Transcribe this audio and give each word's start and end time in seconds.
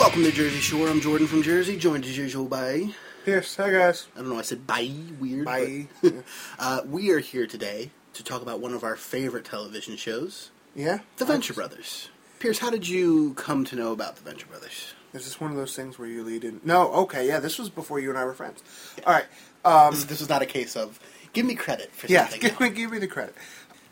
Welcome 0.00 0.22
to 0.24 0.32
Jersey 0.32 0.60
Shore. 0.60 0.88
I'm 0.88 0.98
Jordan 1.00 1.26
from 1.26 1.42
Jersey, 1.42 1.76
joined 1.76 2.06
as 2.06 2.16
usual 2.16 2.46
by. 2.46 2.88
Yes, 3.26 3.54
hi 3.54 3.70
guys. 3.70 4.08
I 4.16 4.20
don't 4.20 4.30
know, 4.30 4.38
I 4.38 4.42
said 4.42 4.66
bye, 4.66 4.90
weird. 5.20 5.44
Bye. 5.44 5.88
but- 6.02 6.14
uh, 6.58 6.80
we 6.86 7.10
are 7.10 7.18
here 7.18 7.46
today 7.46 7.90
to 8.14 8.24
talk 8.24 8.40
about 8.40 8.60
one 8.60 8.72
of 8.72 8.82
our 8.82 8.96
favorite 8.96 9.44
television 9.44 9.96
shows, 9.96 10.50
Yeah? 10.74 11.00
The 11.18 11.26
Venture 11.26 11.52
Brothers. 11.52 12.08
Pierce, 12.38 12.58
how 12.60 12.70
did 12.70 12.88
you 12.88 13.34
come 13.34 13.64
to 13.66 13.76
know 13.76 13.92
about 13.92 14.16
The 14.16 14.22
Venture 14.22 14.46
Brothers? 14.46 14.94
Is 15.12 15.24
this 15.24 15.38
one 15.38 15.50
of 15.50 15.58
those 15.58 15.76
things 15.76 15.98
where 15.98 16.08
you 16.08 16.22
lead 16.24 16.44
in? 16.44 16.62
No, 16.64 16.90
okay, 16.94 17.28
yeah, 17.28 17.38
this 17.38 17.58
was 17.58 17.68
before 17.68 18.00
you 18.00 18.08
and 18.08 18.18
I 18.18 18.24
were 18.24 18.32
friends. 18.32 18.62
All 19.06 19.12
right. 19.12 19.26
Um, 19.66 19.92
this, 19.94 20.04
this 20.04 20.20
is 20.22 20.30
not 20.30 20.40
a 20.40 20.46
case 20.46 20.76
of 20.76 20.98
give 21.34 21.44
me 21.44 21.54
credit 21.54 21.92
for 21.92 22.06
yeah, 22.06 22.26
something. 22.26 22.40
give 22.40 22.58
me, 22.60 22.70
give 22.70 22.90
me 22.90 22.98
the 22.98 23.06
credit. 23.06 23.34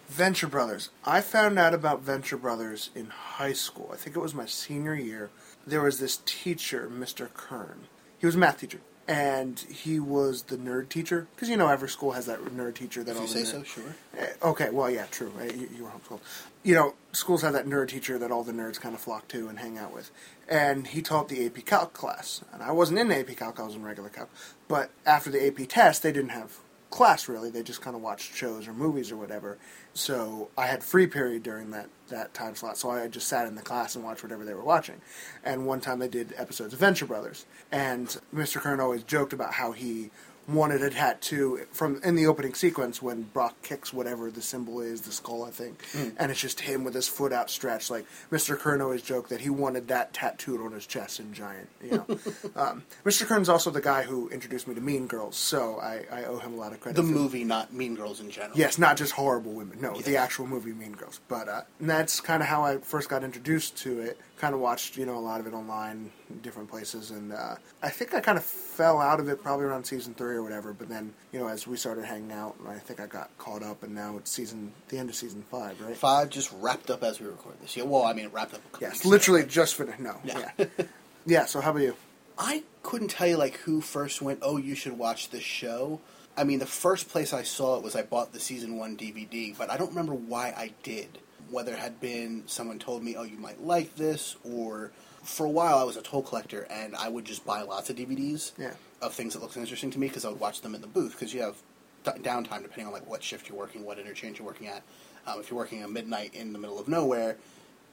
Venture 0.09 0.47
Brothers. 0.47 0.89
I 1.05 1.21
found 1.21 1.59
out 1.59 1.75
about 1.75 2.01
Venture 2.01 2.39
Brothers 2.39 2.89
in 2.95 3.07
high 3.11 3.53
school. 3.53 3.91
I 3.93 3.97
think 3.97 4.17
it 4.17 4.21
was 4.21 4.35
my 4.35 4.47
senior 4.47 4.95
year. 4.95 5.29
There 5.69 5.83
was 5.83 5.99
this 5.99 6.21
teacher, 6.25 6.91
Mr. 6.93 7.33
Kern. 7.33 7.87
He 8.19 8.27
was 8.27 8.35
a 8.35 8.39
math 8.39 8.61
teacher. 8.61 8.81
And 9.07 9.59
he 9.61 9.99
was 9.99 10.43
the 10.45 10.57
nerd 10.59 10.91
teacher. 10.91 11.27
Because, 11.35 11.49
you 11.49 11.57
know, 11.57 11.69
every 11.69 11.89
school 11.89 12.13
has 12.13 12.27
that 12.27 12.41
nerd 12.45 12.75
teacher 12.75 13.03
that 13.03 13.17
If 13.17 13.23
you 13.23 13.27
say 13.27 13.45
so, 13.45 13.63
sure. 13.63 13.95
Eh, 14.19 14.27
Okay, 14.43 14.69
well, 14.71 14.91
yeah, 14.91 15.07
true. 15.11 15.33
eh, 15.41 15.51
You, 15.55 15.69
you 15.79 15.85
were 15.85 15.89
homeschooled. 15.91 16.21
You 16.63 16.75
know, 16.75 16.95
schools 17.13 17.41
have 17.41 17.55
that 17.55 17.67
nerd 17.67 17.89
teacher 17.89 18.19
that 18.19 18.31
all 18.31 18.45
the 18.45 18.53
nerds 18.53 18.79
kind 18.79 18.95
of 18.95 19.01
flock 19.01 19.27
to 19.29 19.49
and 19.49 19.61
hang 19.61 19.79
out 19.79 19.95
with. 19.95 20.11
And 20.47 20.89
he 20.89 21.01
taught 21.01 21.29
the 21.31 21.47
AP 21.47 21.65
Calc 21.65 21.95
class. 21.95 22.43
And 22.53 22.63
I 22.63 22.71
wasn't 22.73 22.99
in 22.99 23.11
AP 23.11 23.35
Calc, 23.37 23.59
I 23.59 23.63
was 23.63 23.75
in 23.77 23.83
regular 23.83 24.11
Calc. 24.11 24.29
But 24.69 24.91
after 25.07 25.31
the 25.31 25.47
AP 25.47 25.67
test, 25.69 26.03
they 26.03 26.13
didn't 26.13 26.31
have 26.31 26.59
class 26.91 27.29
really. 27.29 27.51
They 27.51 27.63
just 27.63 27.83
kind 27.83 27.95
of 27.95 28.03
watched 28.03 28.35
shows 28.35 28.67
or 28.67 28.73
movies 28.73 29.11
or 29.13 29.17
whatever. 29.17 29.59
So 29.95 30.51
I 30.57 30.67
had 30.67 30.83
free 30.83 31.07
period 31.07 31.43
during 31.43 31.71
that, 31.73 31.89
that 32.09 32.35
time 32.35 32.55
slot. 32.55 32.79
So 32.79 32.91
I 32.91 33.09
just 33.09 33.29
sat 33.29 33.47
in 33.47 33.55
the 33.55 33.63
class 33.63 33.95
and 33.95 34.05
watched 34.05 34.23
whatever 34.23 34.45
they 34.45 34.55
were 34.55 34.65
watching. 34.65 35.01
And 35.45 35.67
one 35.67 35.81
time 35.81 35.99
they 35.99 36.09
did 36.09 36.35
episodes 36.37 36.73
of 36.73 36.81
Venture 36.81 37.07
Brothers. 37.07 37.47
And 37.71 38.09
Mr. 38.35 38.61
Kern 38.61 38.81
always 38.81 39.03
joked 39.03 39.33
about 39.33 39.55
how 39.55 39.73
he 39.73 40.11
wanted 40.49 40.83
a 40.83 40.91
tattoo 40.91 41.67
from 41.73 42.01
in 42.03 42.15
the 42.15 42.27
opening 42.27 42.55
sequence 42.55 43.03
when 43.03 43.23
Brock 43.23 43.61
kicks 43.63 43.93
whatever 43.93 44.31
the 44.31 44.41
symbol 44.41 44.81
is, 44.81 45.03
the 45.03 45.13
skull, 45.13 45.45
I 45.45 45.51
think, 45.51 45.85
and 46.17 46.31
it's 46.31 46.41
just 46.41 46.61
him 46.61 46.85
with 46.85 46.95
his 46.95 47.07
foot 47.07 47.33
outstretched. 47.33 47.91
Like 47.91 48.07
Mr. 48.31 48.59
Kern 48.59 48.81
always 48.81 49.03
joked 49.03 49.31
that 49.31 49.43
he 49.43 49.51
wanted 49.51 49.89
that 49.89 50.13
tattooed 50.13 50.61
on 50.61 50.73
his 50.73 50.87
chest 50.87 51.21
in 51.21 51.33
giant. 51.33 51.69
You 51.83 51.91
know, 51.91 52.07
um, 52.57 52.85
Mr. 53.05 53.27
Kern's 53.27 53.49
also 53.49 53.71
the 53.71 53.81
guy 53.81 54.03
who 54.03 54.29
introduced 54.31 54.67
me 54.67 54.75
to 54.75 54.81
Mean 54.81 55.07
Girls, 55.07 55.37
so 55.37 55.79
I, 55.79 56.05
I 56.11 56.25
owe 56.25 56.39
him 56.39 56.55
a 56.55 56.57
lot 56.57 56.73
of 56.73 56.81
credit. 56.81 56.97
The 56.97 57.03
movie, 57.03 57.45
not 57.45 57.73
Mean 57.73 57.95
Girls 57.95 58.21
in 58.21 58.31
general. 58.31 58.57
Yes, 58.57 58.79
not 58.79 58.97
just 58.97 59.13
horrible 59.13 59.53
women. 59.53 59.81
No, 59.81 60.01
the 60.01 60.17
actual 60.17 60.47
movie 60.47 60.73
Mean 60.73 60.93
Girls. 60.93 61.21
But 61.29 61.49
uh, 61.49 61.63
and 61.79 61.91
that's 61.91 62.21
kind 62.21 62.43
of 62.43 62.49
how 62.49 62.65
I 62.65 62.79
first 62.79 63.09
got 63.09 63.23
introduced 63.23 63.77
to 63.79 64.01
it. 64.01 64.19
Kind 64.39 64.55
of 64.55 64.61
watched, 64.61 64.97
you 64.97 65.05
know, 65.05 65.17
a 65.17 65.19
lot 65.19 65.41
of 65.41 65.49
it 65.49 65.53
online, 65.53 66.13
different 66.43 66.71
places, 66.71 67.11
and 67.11 67.33
uh, 67.33 67.57
I 67.83 67.89
think 67.89 68.15
I 68.15 68.21
kind 68.21 68.39
of 68.39 68.45
fell 68.45 69.01
out 69.01 69.19
of 69.19 69.29
it 69.29 69.43
probably 69.43 69.65
around 69.67 69.83
season 69.85 70.15
three 70.15 70.37
or 70.37 70.45
whatever. 70.45 70.73
But 70.73 70.89
then, 70.89 71.13
you 71.33 71.41
know, 71.41 71.49
as 71.49 71.67
we 71.67 71.77
started 71.77 72.05
hanging 72.05 72.31
out, 72.31 72.55
I 72.69 72.75
think 72.79 73.01
I 73.01 73.07
got 73.07 73.37
caught 73.37 73.65
up, 73.65 73.83
and 73.83 73.97
now 73.97 74.17
it's 74.17 74.31
season 74.31 74.73
the 74.91 74.99
end 74.99 75.09
of 75.09 75.17
season 75.17 75.43
five, 75.51 75.81
right? 75.81 75.97
Five 75.97 76.31
just 76.31 76.53
wrapped 76.61 76.89
up 76.89 77.03
as 77.03 77.19
we 77.21 77.27
record 77.27 77.57
this. 77.61 77.77
Yeah, 77.77 77.83
well, 77.83 78.05
I 78.05 78.13
mean, 78.13 78.27
it 78.27 78.33
wrapped 78.33 78.55
up. 78.55 78.61
A 78.61 78.69
couple 78.71 78.87
Yes, 78.89 79.01
ago, 79.01 79.09
literally 79.09 79.41
but- 79.43 79.51
just 79.51 79.75
finished. 79.75 79.99
No, 79.99 80.15
Yeah. 80.23 80.51
yeah, 80.57 80.67
yeah. 81.27 81.45
So 81.47 81.61
how 81.61 81.71
about 81.73 81.83
you? 81.83 81.97
I 82.39 82.63
couldn't 82.85 83.09
tell 83.09 83.27
you 83.27 83.37
like 83.37 83.57
who 83.57 83.81
first 83.81 84.23
went. 84.23 84.39
Oh, 84.43 84.57
you 84.57 84.77
should 84.77 84.97
watch 84.97 85.31
this 85.31 85.43
show. 85.43 86.01
I 86.37 86.45
mean, 86.45 86.61
the 86.61 86.67
first 86.67 87.09
place 87.09 87.33
I 87.33 87.43
saw 87.43 87.77
it 87.77 87.83
was 87.83 87.97
I 87.97 88.03
bought 88.03 88.33
the 88.33 88.39
season 88.39 88.79
one 88.79 88.97
DVD, 88.97 89.59
but 89.59 89.69
I 89.69 89.77
don't 89.77 89.89
remember 89.91 90.15
why 90.15 90.55
I 90.57 90.71
did. 90.85 91.19
Whether 91.51 91.73
it 91.73 91.79
had 91.79 92.01
been 92.01 92.45
someone 92.47 92.79
told 92.79 93.03
me, 93.03 93.17
"Oh, 93.17 93.23
you 93.25 93.37
might 93.39 93.63
like 93.63 93.97
this," 93.97 94.37
or 94.45 94.91
for 95.23 95.47
a 95.47 95.51
while 95.51 95.79
I 95.79 95.83
was 95.85 95.97
a 95.97 96.03
toll 96.03 96.23
collector 96.23 96.67
and 96.71 96.95
I 96.97 97.09
would 97.09 97.25
just 97.25 97.45
buy 97.45 97.61
lots 97.63 97.91
of 97.91 97.97
DVDs 97.97 98.53
Yeah. 98.57 98.73
of 99.03 99.13
things 99.15 99.35
that 99.35 99.41
looked 99.43 99.57
interesting 99.57 99.91
to 99.91 99.99
me 99.99 100.07
because 100.09 100.25
I 100.25 100.31
would 100.31 100.41
watch 100.41 100.61
them 100.63 100.75
in 100.75 100.81
the 100.81 100.87
booth 100.87 101.13
because 101.13 101.35
you 101.35 101.43
have 101.43 101.57
d- 102.05 102.13
downtime 102.23 102.63
depending 102.63 102.87
on 102.87 102.93
like 102.93 103.07
what 103.09 103.23
shift 103.23 103.49
you're 103.49 103.59
working, 103.59 103.85
what 103.85 103.99
interchange 103.99 104.39
you're 104.39 104.47
working 104.47 104.69
at. 104.69 104.83
Um, 105.27 105.41
if 105.41 105.51
you're 105.51 105.59
working 105.59 105.83
at 105.83 105.91
midnight 105.91 106.35
in 106.35 106.53
the 106.55 106.59
middle 106.59 106.79
of 106.79 106.89
nowhere, 106.89 107.37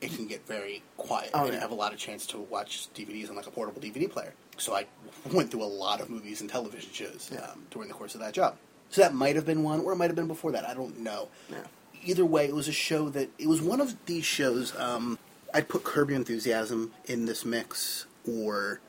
it 0.01 0.13
can 0.15 0.27
get 0.27 0.45
very 0.47 0.83
quiet. 0.97 1.31
Oh, 1.33 1.45
and 1.45 1.53
yeah. 1.53 1.59
have 1.59 1.71
a 1.71 1.75
lot 1.75 1.91
of 1.93 1.99
chance 1.99 2.25
to 2.27 2.37
watch 2.37 2.87
DVDs 2.93 3.29
on 3.29 3.35
like 3.35 3.47
a 3.47 3.51
portable 3.51 3.81
DVD 3.81 4.09
player. 4.09 4.33
So 4.57 4.73
I 4.75 4.85
went 5.33 5.51
through 5.51 5.63
a 5.63 5.65
lot 5.65 5.99
of 5.99 6.09
movies 6.09 6.39
and 6.41 6.49
television 6.49 6.91
shows 6.93 7.29
Yeah. 7.33 7.39
um, 7.51 7.65
during 7.71 7.87
the 7.89 7.93
course 7.95 8.13
of 8.13 8.21
that 8.21 8.33
job. 8.33 8.55
So 8.91 9.01
that 9.01 9.13
might 9.13 9.35
have 9.35 9.45
been 9.45 9.63
one, 9.63 9.81
or 9.81 9.91
it 9.93 9.95
might 9.97 10.07
have 10.07 10.15
been 10.15 10.27
before 10.27 10.51
that. 10.53 10.63
I 10.69 10.73
don't 10.73 10.99
know. 10.99 11.27
Yeah. 11.49 11.57
Either 12.05 12.25
way, 12.25 12.45
it 12.45 12.53
was 12.55 12.67
a 12.67 12.71
show 12.73 13.09
that 13.09 13.29
it 13.37 13.47
was 13.47 13.61
one 13.61 13.81
of 13.81 13.95
these 14.05 14.25
shows. 14.25 14.75
Um, 14.77 15.17
I'd 15.53 15.67
put 15.69 15.83
Curb 15.83 16.09
Your 16.09 16.17
Enthusiasm 16.17 16.91
in 17.05 17.25
this 17.25 17.43
mix, 17.45 18.05
or 18.29 18.79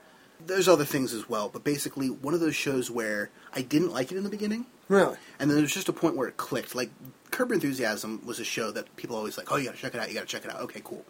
there's 0.45 0.69
other 0.69 0.85
things 0.85 1.13
as 1.15 1.29
well. 1.29 1.49
But 1.49 1.65
basically, 1.65 2.09
one 2.09 2.35
of 2.35 2.41
those 2.41 2.57
shows 2.57 2.91
where 2.91 3.31
I 3.55 3.63
didn't 3.63 3.93
like 3.93 4.13
it 4.13 4.17
in 4.19 4.25
the 4.25 4.31
beginning, 4.31 4.67
Really? 4.89 5.17
and 5.39 5.49
then 5.51 5.57
there 5.57 5.63
was 5.63 5.73
just 5.73 5.89
a 5.89 5.93
point 5.93 6.17
where 6.17 6.29
it 6.29 6.37
clicked. 6.37 6.75
Like 6.75 6.91
Curb 7.31 7.49
Your 7.49 7.55
Enthusiasm 7.55 8.21
was 8.25 8.39
a 8.41 8.45
show 8.45 8.71
that 8.73 8.95
people 8.97 9.17
always 9.17 9.39
like, 9.39 9.51
oh, 9.51 9.57
you 9.57 9.65
got 9.67 9.75
to 9.77 9.81
check 9.81 9.95
it 9.95 10.01
out. 10.01 10.09
You 10.09 10.15
got 10.15 10.21
to 10.23 10.27
check 10.27 10.45
it 10.45 10.51
out. 10.51 10.61
Okay, 10.63 10.81
cool. 10.85 11.05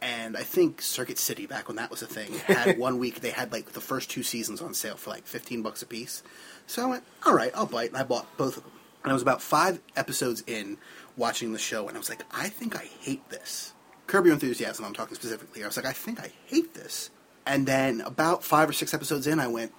And 0.00 0.36
I 0.36 0.44
think 0.44 0.80
Circuit 0.80 1.18
City, 1.18 1.46
back 1.46 1.66
when 1.66 1.76
that 1.76 1.90
was 1.90 2.02
a 2.02 2.06
thing, 2.06 2.32
had 2.46 2.78
one 2.78 2.98
week 2.98 3.20
they 3.20 3.30
had 3.30 3.50
like 3.52 3.72
the 3.72 3.80
first 3.80 4.10
two 4.10 4.22
seasons 4.22 4.60
on 4.62 4.72
sale 4.74 4.96
for 4.96 5.10
like 5.10 5.26
fifteen 5.26 5.60
bucks 5.62 5.82
a 5.82 5.86
piece. 5.86 6.22
So 6.68 6.82
I 6.84 6.86
went, 6.86 7.04
all 7.26 7.34
right, 7.34 7.50
I'll 7.54 7.66
bite, 7.66 7.88
and 7.88 7.96
I 7.98 8.04
bought 8.04 8.34
both 8.36 8.56
of 8.56 8.62
them. 8.62 8.72
And 9.08 9.12
I 9.12 9.14
was 9.14 9.22
about 9.22 9.40
five 9.40 9.80
episodes 9.96 10.44
in 10.46 10.76
watching 11.16 11.54
the 11.54 11.58
show, 11.58 11.88
and 11.88 11.96
I 11.96 11.98
was 11.98 12.10
like, 12.10 12.24
I 12.30 12.50
think 12.50 12.76
I 12.76 12.84
hate 13.00 13.26
this. 13.30 13.72
Curb 14.06 14.26
Your 14.26 14.34
Enthusiasm, 14.34 14.84
I'm 14.84 14.92
talking 14.92 15.14
specifically. 15.14 15.64
I 15.64 15.66
was 15.66 15.78
like, 15.78 15.86
I 15.86 15.94
think 15.94 16.20
I 16.20 16.30
hate 16.44 16.74
this. 16.74 17.08
And 17.46 17.66
then 17.66 18.02
about 18.02 18.44
five 18.44 18.68
or 18.68 18.74
six 18.74 18.92
episodes 18.92 19.26
in, 19.26 19.40
I 19.40 19.46
went, 19.46 19.72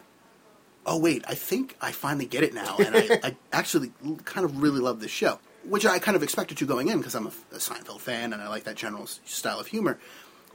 oh 0.87 0.97
wait, 0.97 1.23
I 1.27 1.35
think 1.35 1.77
I 1.79 1.91
finally 1.91 2.25
get 2.25 2.41
it 2.41 2.55
now, 2.55 2.77
and 2.77 2.95
I, 2.95 3.19
I 3.23 3.35
actually 3.53 3.91
kind 4.25 4.45
of 4.45 4.63
really 4.63 4.79
love 4.79 4.99
this 4.99 5.11
show, 5.11 5.37
which 5.63 5.85
I 5.85 5.99
kind 5.99 6.17
of 6.17 6.23
expected 6.23 6.57
to 6.57 6.65
going 6.65 6.87
in 6.87 6.97
because 6.97 7.13
I'm 7.13 7.27
a, 7.27 7.31
a 7.51 7.57
Seinfeld 7.57 7.99
fan 7.99 8.33
and 8.33 8.41
I 8.41 8.47
like 8.47 8.63
that 8.63 8.77
general 8.77 9.05
style 9.05 9.59
of 9.59 9.67
humor. 9.67 9.99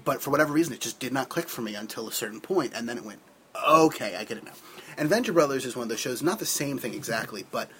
But 0.05 0.21
for 0.21 0.31
whatever 0.31 0.53
reason, 0.53 0.75
it 0.75 0.81
just 0.81 0.99
did 0.99 1.13
not 1.13 1.29
click 1.29 1.49
for 1.49 1.63
me 1.63 1.77
until 1.77 2.09
a 2.09 2.13
certain 2.13 2.41
point, 2.41 2.73
and 2.75 2.89
then 2.89 2.99
it 2.99 3.05
went, 3.05 3.21
okay, 3.69 4.17
I 4.17 4.25
get 4.25 4.39
it 4.39 4.45
now. 4.45 4.55
And 4.99 5.09
Venture 5.09 5.33
Brothers 5.33 5.65
is 5.65 5.77
one 5.77 5.85
of 5.85 5.89
those 5.91 6.01
shows, 6.01 6.25
not 6.25 6.41
the 6.41 6.47
same 6.47 6.79
thing 6.79 6.93
exactly, 6.93 7.47
but 7.53 7.71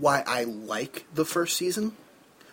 why 0.00 0.24
I 0.26 0.44
like 0.44 1.06
the 1.14 1.24
first 1.24 1.56
season. 1.56 1.96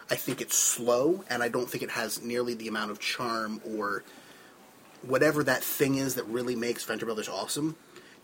I 0.09 0.15
think 0.15 0.41
it's 0.41 0.57
slow, 0.57 1.23
and 1.29 1.41
I 1.41 1.49
don't 1.49 1.69
think 1.69 1.83
it 1.83 1.91
has 1.91 2.21
nearly 2.21 2.53
the 2.53 2.67
amount 2.67 2.91
of 2.91 2.99
charm 2.99 3.61
or 3.65 4.03
whatever 5.01 5.43
that 5.43 5.63
thing 5.63 5.95
is 5.95 6.15
that 6.15 6.25
really 6.25 6.55
makes 6.55 6.83
Venture 6.83 7.05
Brothers 7.05 7.29
awesome 7.29 7.75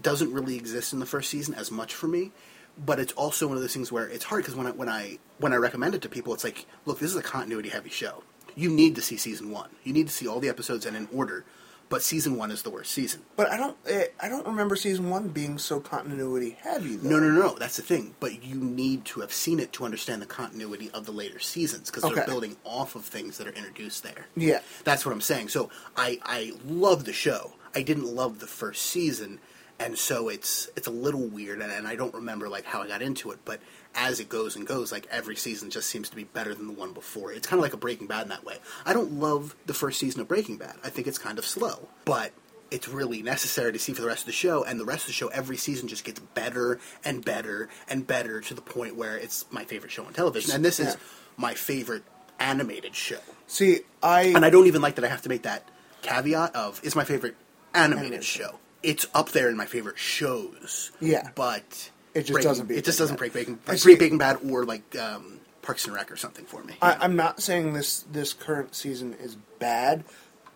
doesn't 0.01 0.33
really 0.33 0.55
exist 0.55 0.93
in 0.93 0.99
the 0.99 1.05
first 1.05 1.29
season 1.29 1.53
as 1.53 1.71
much 1.71 1.93
for 1.93 2.07
me. 2.07 2.31
But 2.77 2.99
it's 2.99 3.13
also 3.13 3.47
one 3.47 3.55
of 3.55 3.61
those 3.61 3.73
things 3.73 3.91
where 3.91 4.07
it's 4.07 4.25
hard 4.25 4.43
because 4.43 4.55
when 4.55 4.65
I 4.65 4.71
when 4.71 4.89
I 4.89 5.19
when 5.37 5.53
I 5.53 5.57
recommend 5.57 5.93
it 5.93 6.01
to 6.01 6.09
people, 6.09 6.33
it's 6.33 6.43
like, 6.43 6.65
look, 6.85 6.99
this 6.99 7.11
is 7.11 7.15
a 7.15 7.21
continuity 7.21 7.69
heavy 7.69 7.91
show. 7.91 8.23
You 8.55 8.69
need 8.69 8.95
to 8.95 9.01
see 9.01 9.15
season 9.15 9.51
one. 9.51 9.69
You 9.83 9.93
need 9.93 10.07
to 10.07 10.13
see 10.13 10.27
all 10.27 10.39
the 10.39 10.49
episodes 10.49 10.85
and 10.85 10.97
in 10.97 11.07
order. 11.13 11.45
But 11.89 12.01
season 12.01 12.37
one 12.37 12.49
is 12.49 12.63
the 12.63 12.71
worst 12.71 12.91
season. 12.91 13.21
But 13.35 13.51
I 13.51 13.57
don't. 13.57 13.77
eh, 13.87 14.05
I 14.19 14.27
don't 14.29 14.47
remember 14.47 14.75
season 14.75 15.09
one 15.09 15.27
being 15.27 15.57
so 15.59 15.79
continuity 15.79 16.57
heavy. 16.61 16.95
Though. 16.95 17.09
No, 17.09 17.19
no, 17.19 17.29
no. 17.29 17.55
That's 17.55 17.75
the 17.77 17.83
thing. 17.83 18.15
But 18.19 18.43
you 18.43 18.55
need 18.55 19.05
to 19.05 19.21
have 19.21 19.31
seen 19.31 19.59
it 19.59 19.71
to 19.73 19.85
understand 19.85 20.21
the 20.21 20.25
continuity 20.25 20.89
of 20.93 21.05
the 21.05 21.11
later 21.11 21.39
seasons 21.39 21.91
because 21.91 22.03
they're 22.11 22.25
building 22.25 22.57
off 22.63 22.95
of 22.95 23.05
things 23.05 23.37
that 23.37 23.47
are 23.47 23.51
introduced 23.53 24.03
there. 24.03 24.25
Yeah. 24.35 24.61
That's 24.83 25.05
what 25.05 25.11
I'm 25.11 25.21
saying. 25.21 25.49
So 25.49 25.69
I 25.95 26.19
I 26.23 26.53
love 26.65 27.05
the 27.05 27.13
show. 27.13 27.53
I 27.75 27.81
didn't 27.83 28.05
love 28.05 28.39
the 28.39 28.47
first 28.47 28.83
season, 28.83 29.39
and 29.79 29.97
so 29.97 30.29
it's 30.29 30.69
it's 30.75 30.87
a 30.87 30.91
little 30.91 31.27
weird, 31.27 31.61
and, 31.61 31.71
and 31.71 31.87
I 31.87 31.95
don't 31.95 32.13
remember 32.13 32.49
like 32.49 32.65
how 32.65 32.81
I 32.81 32.87
got 32.87 33.01
into 33.01 33.31
it. 33.31 33.39
But 33.45 33.59
as 33.95 34.19
it 34.19 34.29
goes 34.29 34.55
and 34.55 34.65
goes, 34.65 34.91
like 34.91 35.07
every 35.11 35.35
season 35.35 35.69
just 35.69 35.89
seems 35.89 36.09
to 36.09 36.15
be 36.15 36.23
better 36.23 36.53
than 36.53 36.67
the 36.67 36.73
one 36.73 36.93
before. 36.93 37.31
It's 37.31 37.47
kind 37.47 37.59
of 37.59 37.63
like 37.63 37.73
a 37.73 37.77
Breaking 37.77 38.07
Bad 38.07 38.23
in 38.23 38.29
that 38.29 38.43
way. 38.45 38.57
I 38.85 38.93
don't 38.93 39.13
love 39.13 39.55
the 39.65 39.73
first 39.73 39.99
season 39.99 40.21
of 40.21 40.27
Breaking 40.27 40.57
Bad. 40.57 40.75
I 40.83 40.89
think 40.89 41.07
it's 41.07 41.17
kind 41.17 41.37
of 41.37 41.45
slow, 41.45 41.87
but 42.05 42.31
it's 42.71 42.87
really 42.87 43.21
necessary 43.21 43.71
to 43.71 43.79
see 43.79 43.93
for 43.93 44.01
the 44.01 44.07
rest 44.07 44.21
of 44.21 44.25
the 44.27 44.31
show. 44.31 44.63
And 44.63 44.79
the 44.79 44.85
rest 44.85 45.03
of 45.03 45.07
the 45.07 45.13
show, 45.13 45.27
every 45.27 45.57
season 45.57 45.87
just 45.87 46.03
gets 46.03 46.19
better 46.19 46.79
and 47.05 47.23
better 47.23 47.69
and 47.87 48.05
better 48.07 48.41
to 48.41 48.53
the 48.53 48.61
point 48.61 48.95
where 48.95 49.15
it's 49.17 49.45
my 49.51 49.63
favorite 49.63 49.91
show 49.91 50.05
on 50.05 50.13
television. 50.13 50.55
And 50.55 50.65
this 50.65 50.79
is 50.79 50.97
my 51.37 51.53
favorite 51.53 52.03
animated 52.39 52.95
show. 52.95 53.19
See, 53.47 53.81
I 54.01 54.23
And 54.23 54.43
I 54.43 54.49
don't 54.49 54.67
even 54.67 54.81
like 54.81 54.95
that 54.95 55.05
I 55.05 55.07
have 55.07 55.21
to 55.23 55.29
make 55.29 55.43
that 55.43 55.69
caveat 56.01 56.55
of 56.55 56.83
is 56.83 56.95
my 56.95 57.03
favorite 57.03 57.35
animated 57.75 58.05
Animated 58.05 58.23
show. 58.23 58.59
It's 58.83 59.07
up 59.13 59.29
there 59.29 59.49
in 59.49 59.57
my 59.57 59.65
favorite 59.65 59.97
shows. 59.97 60.91
Yeah. 60.99 61.29
but 61.35 61.89
It 62.13 62.21
just 62.21 62.33
Breaking- 62.33 62.49
doesn't 62.49 62.65
beat 62.67 62.77
It 62.77 62.85
just 62.85 62.99
doesn't 62.99 63.17
break 63.17 63.35
I 63.35 63.43
break 63.65 63.79
see- 63.79 64.17
Bad 64.17 64.37
or 64.49 64.65
like 64.65 64.95
um, 64.97 65.39
Parks 65.61 65.85
and 65.85 65.95
Rec 65.95 66.11
or 66.11 66.17
something 66.17 66.45
for 66.45 66.63
me. 66.63 66.75
I, 66.81 66.95
I'm 66.99 67.15
not 67.15 67.41
saying 67.41 67.73
this 67.73 68.03
this 68.11 68.33
current 68.33 68.75
season 68.75 69.13
is 69.13 69.35
bad. 69.59 70.03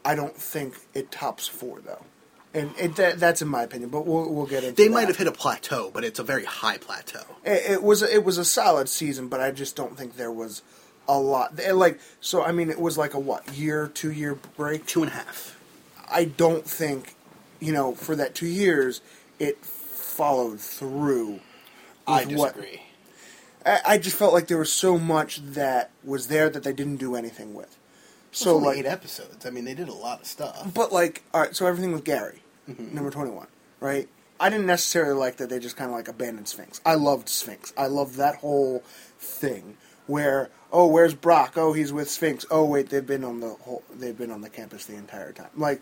I 0.05 0.15
don't 0.15 0.35
think 0.35 0.75
it 0.93 1.11
tops 1.11 1.47
four 1.47 1.79
though, 1.81 2.03
and 2.53 2.71
it, 2.77 2.95
that, 2.97 3.19
that's 3.19 3.41
in 3.41 3.47
my 3.47 3.63
opinion. 3.63 3.89
But 3.89 4.05
we'll 4.05 4.31
we'll 4.33 4.45
get 4.45 4.63
into. 4.63 4.75
they 4.75 4.87
that. 4.89 4.93
might 4.93 5.07
have 5.07 5.17
hit 5.17 5.27
a 5.27 5.31
plateau, 5.31 5.89
but 5.93 6.03
it's 6.05 6.19
a 6.19 6.23
very 6.23 6.45
high 6.45 6.77
plateau. 6.77 7.23
It, 7.45 7.71
it 7.71 7.83
was 7.83 8.01
it 8.03 8.23
was 8.23 8.37
a 8.37 8.45
solid 8.45 8.87
season, 8.89 9.27
but 9.29 9.39
I 9.39 9.51
just 9.51 9.75
don't 9.75 9.97
think 9.97 10.15
there 10.17 10.31
was 10.31 10.61
a 11.09 11.17
lot. 11.19 11.57
Like 11.73 11.99
so, 12.21 12.43
I 12.43 12.51
mean, 12.51 12.69
it 12.69 12.79
was 12.79 12.97
like 12.97 13.13
a 13.13 13.19
what 13.19 13.53
year, 13.53 13.87
two 13.87 14.11
year 14.11 14.35
break. 14.55 14.85
Two 14.85 15.03
and 15.03 15.11
a 15.11 15.15
half. 15.15 15.57
I 16.09 16.23
don't 16.25 16.65
think, 16.65 17.15
you 17.59 17.71
know, 17.73 17.93
for 17.93 18.15
that 18.15 18.35
two 18.35 18.47
years, 18.47 19.01
it 19.39 19.63
followed 19.65 20.59
through. 20.59 21.39
I 22.07 22.25
with 22.25 22.35
what- 22.37 22.55
disagree. 22.55 22.81
I, 23.65 23.79
I 23.85 23.97
just 23.97 24.15
felt 24.15 24.33
like 24.33 24.47
there 24.47 24.57
was 24.57 24.71
so 24.71 24.97
much 24.97 25.41
that 25.43 25.91
was 26.03 26.27
there 26.27 26.49
that 26.49 26.63
they 26.63 26.71
didn't 26.73 26.97
do 26.97 27.15
anything 27.15 27.53
with. 27.53 27.75
So 28.31 28.55
like, 28.57 28.77
eight 28.77 28.85
episodes. 28.85 29.45
I 29.45 29.49
mean, 29.49 29.65
they 29.65 29.73
did 29.73 29.89
a 29.89 29.93
lot 29.93 30.21
of 30.21 30.27
stuff. 30.27 30.71
But 30.73 30.93
like, 30.93 31.23
all 31.33 31.41
right, 31.41 31.55
so 31.55 31.65
everything 31.65 31.91
with 31.91 32.03
Gary, 32.03 32.41
Mm-hmm. 32.69 32.93
number 32.95 33.09
twenty-one, 33.09 33.47
right? 33.79 34.07
I 34.39 34.49
didn't 34.49 34.67
necessarily 34.67 35.13
like 35.17 35.37
that 35.37 35.49
they 35.49 35.57
just 35.59 35.75
kind 35.77 35.89
of 35.89 35.95
like 35.97 36.07
abandoned 36.07 36.47
Sphinx. 36.47 36.79
I 36.85 36.95
loved 36.95 37.27
Sphinx. 37.29 37.73
I 37.77 37.87
loved 37.87 38.15
that 38.15 38.35
whole 38.35 38.83
thing 39.19 39.77
where 40.05 40.49
oh, 40.71 40.85
where's 40.87 41.13
Brock? 41.13 41.53
Oh, 41.55 41.71
he's 41.73 41.91
with 41.93 42.09
Sphinx. 42.09 42.45
Oh, 42.51 42.65
wait, 42.65 42.89
they've 42.89 43.05
been 43.05 43.23
on 43.23 43.39
the 43.39 43.49
whole, 43.49 43.83
they've 43.93 44.17
been 44.17 44.31
on 44.31 44.41
the 44.41 44.49
campus 44.49 44.85
the 44.85 44.95
entire 44.95 45.31
time. 45.31 45.47
Like, 45.55 45.81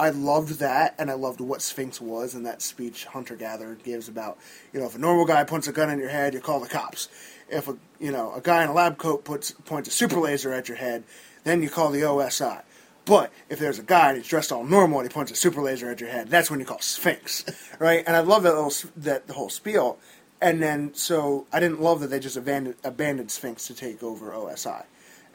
I 0.00 0.08
loved 0.08 0.60
that, 0.60 0.94
and 0.98 1.10
I 1.10 1.14
loved 1.14 1.42
what 1.42 1.60
Sphinx 1.60 2.00
was, 2.00 2.34
and 2.34 2.46
that 2.46 2.62
speech 2.62 3.04
Hunter 3.04 3.36
Gatherer 3.36 3.74
gives 3.74 4.08
about 4.08 4.38
you 4.72 4.80
know 4.80 4.86
if 4.86 4.94
a 4.94 4.98
normal 4.98 5.26
guy 5.26 5.44
points 5.44 5.68
a 5.68 5.72
gun 5.72 5.90
in 5.90 5.98
your 5.98 6.08
head, 6.08 6.32
you 6.32 6.40
call 6.40 6.58
the 6.58 6.68
cops. 6.68 7.08
If 7.50 7.68
a 7.68 7.76
you 7.98 8.10
know 8.10 8.32
a 8.32 8.40
guy 8.40 8.62
in 8.64 8.70
a 8.70 8.72
lab 8.72 8.96
coat 8.96 9.24
puts 9.24 9.50
points 9.50 9.90
a 9.90 9.92
super 9.92 10.18
laser 10.18 10.54
at 10.54 10.68
your 10.68 10.78
head, 10.78 11.04
then 11.44 11.62
you 11.62 11.68
call 11.68 11.90
the 11.90 12.00
OSI. 12.00 12.62
But 13.04 13.30
if 13.50 13.58
there's 13.58 13.78
a 13.78 13.82
guy 13.82 14.08
and 14.08 14.16
he's 14.16 14.26
dressed 14.26 14.52
all 14.52 14.64
normal 14.64 15.00
and 15.00 15.10
he 15.10 15.12
points 15.12 15.32
a 15.32 15.36
super 15.36 15.60
laser 15.60 15.90
at 15.90 16.00
your 16.00 16.08
head, 16.08 16.28
that's 16.28 16.50
when 16.50 16.60
you 16.60 16.66
call 16.66 16.80
Sphinx, 16.80 17.44
right? 17.78 18.02
And 18.06 18.16
I 18.16 18.20
love 18.20 18.42
that 18.44 18.54
little 18.54 18.72
that 18.96 19.26
the 19.26 19.34
whole 19.34 19.50
spiel. 19.50 19.98
And 20.40 20.62
then 20.62 20.94
so 20.94 21.46
I 21.52 21.60
didn't 21.60 21.82
love 21.82 22.00
that 22.00 22.06
they 22.06 22.20
just 22.20 22.38
abandoned 22.38 22.76
abandoned 22.82 23.30
Sphinx 23.30 23.66
to 23.66 23.74
take 23.74 24.02
over 24.02 24.30
OSI, 24.30 24.84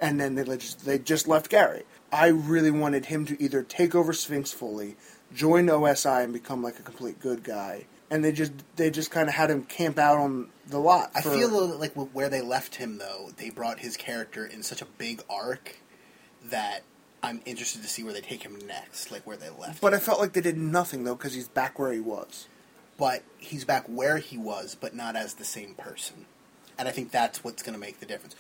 and 0.02 0.20
then 0.20 0.34
they 0.34 0.44
just 0.58 0.86
they 0.86 0.98
just 0.98 1.28
left 1.28 1.52
Gary. 1.52 1.84
I 2.16 2.28
really 2.28 2.72
wanted 2.72 3.06
him 3.08 3.26
to 3.26 3.42
either 3.44 3.62
take 3.64 3.94
over 3.94 4.14
Sphinx 4.14 4.52
fully, 4.52 4.96
join 5.34 5.66
OSI, 5.68 6.24
and 6.24 6.32
become 6.34 6.64
like 6.64 6.80
a 6.80 6.84
complete 6.84 7.20
good 7.20 7.44
guy. 7.44 7.86
And 8.10 8.24
they 8.24 8.32
just 8.32 8.54
they 8.76 8.90
just 8.90 9.12
kind 9.12 9.28
of 9.28 9.36
had 9.36 9.50
him 9.50 9.64
camp 9.64 9.98
out 10.00 10.18
on 10.18 10.50
the 10.68 10.80
lot. 10.80 11.12
I 11.16 11.22
for- 11.22 11.32
feel 11.32 11.50
though 11.50 11.68
that, 11.68 11.80
like 11.80 11.94
where 11.94 12.30
they 12.30 12.42
left 12.42 12.76
him 12.76 12.98
though, 13.00 13.32
they 13.38 13.50
brought 13.50 13.80
his 13.80 13.98
character 13.98 14.46
in 14.46 14.64
such 14.64 14.82
a 14.82 14.86
big 14.86 15.22
arc 15.30 15.78
that 16.46 16.84
I'm 17.24 17.42
interested 17.46 17.82
to 17.82 17.88
see 17.88 18.04
where 18.04 18.14
they 18.14 18.22
take 18.22 18.44
him 18.44 18.60
next, 18.68 19.12
like 19.12 19.26
where 19.26 19.38
they 19.38 19.50
left. 19.50 19.82
but 19.82 19.94
I 19.94 19.98
felt 19.98 20.20
like 20.20 20.34
they 20.34 20.42
did 20.42 20.58
nothing 20.58 21.04
though 21.04 21.16
because 21.16 21.34
he's 21.34 21.48
back 21.48 21.80
where 21.80 21.92
he 21.92 22.00
was. 22.00 22.48
but 22.98 23.24
he's 23.40 23.66
back 23.66 23.86
where 23.88 24.20
he 24.20 24.38
was, 24.38 24.78
but 24.80 24.96
not 24.96 25.16
as 25.16 25.34
the 25.34 25.44
same 25.44 25.74
person, 25.74 26.28
and 26.78 26.88
I 26.88 26.92
think 26.92 27.10
that's 27.12 27.44
what's 27.44 27.64
going 27.64 27.74
to 27.74 27.80
make 27.80 28.00
the 28.00 28.06
difference. 28.06 28.36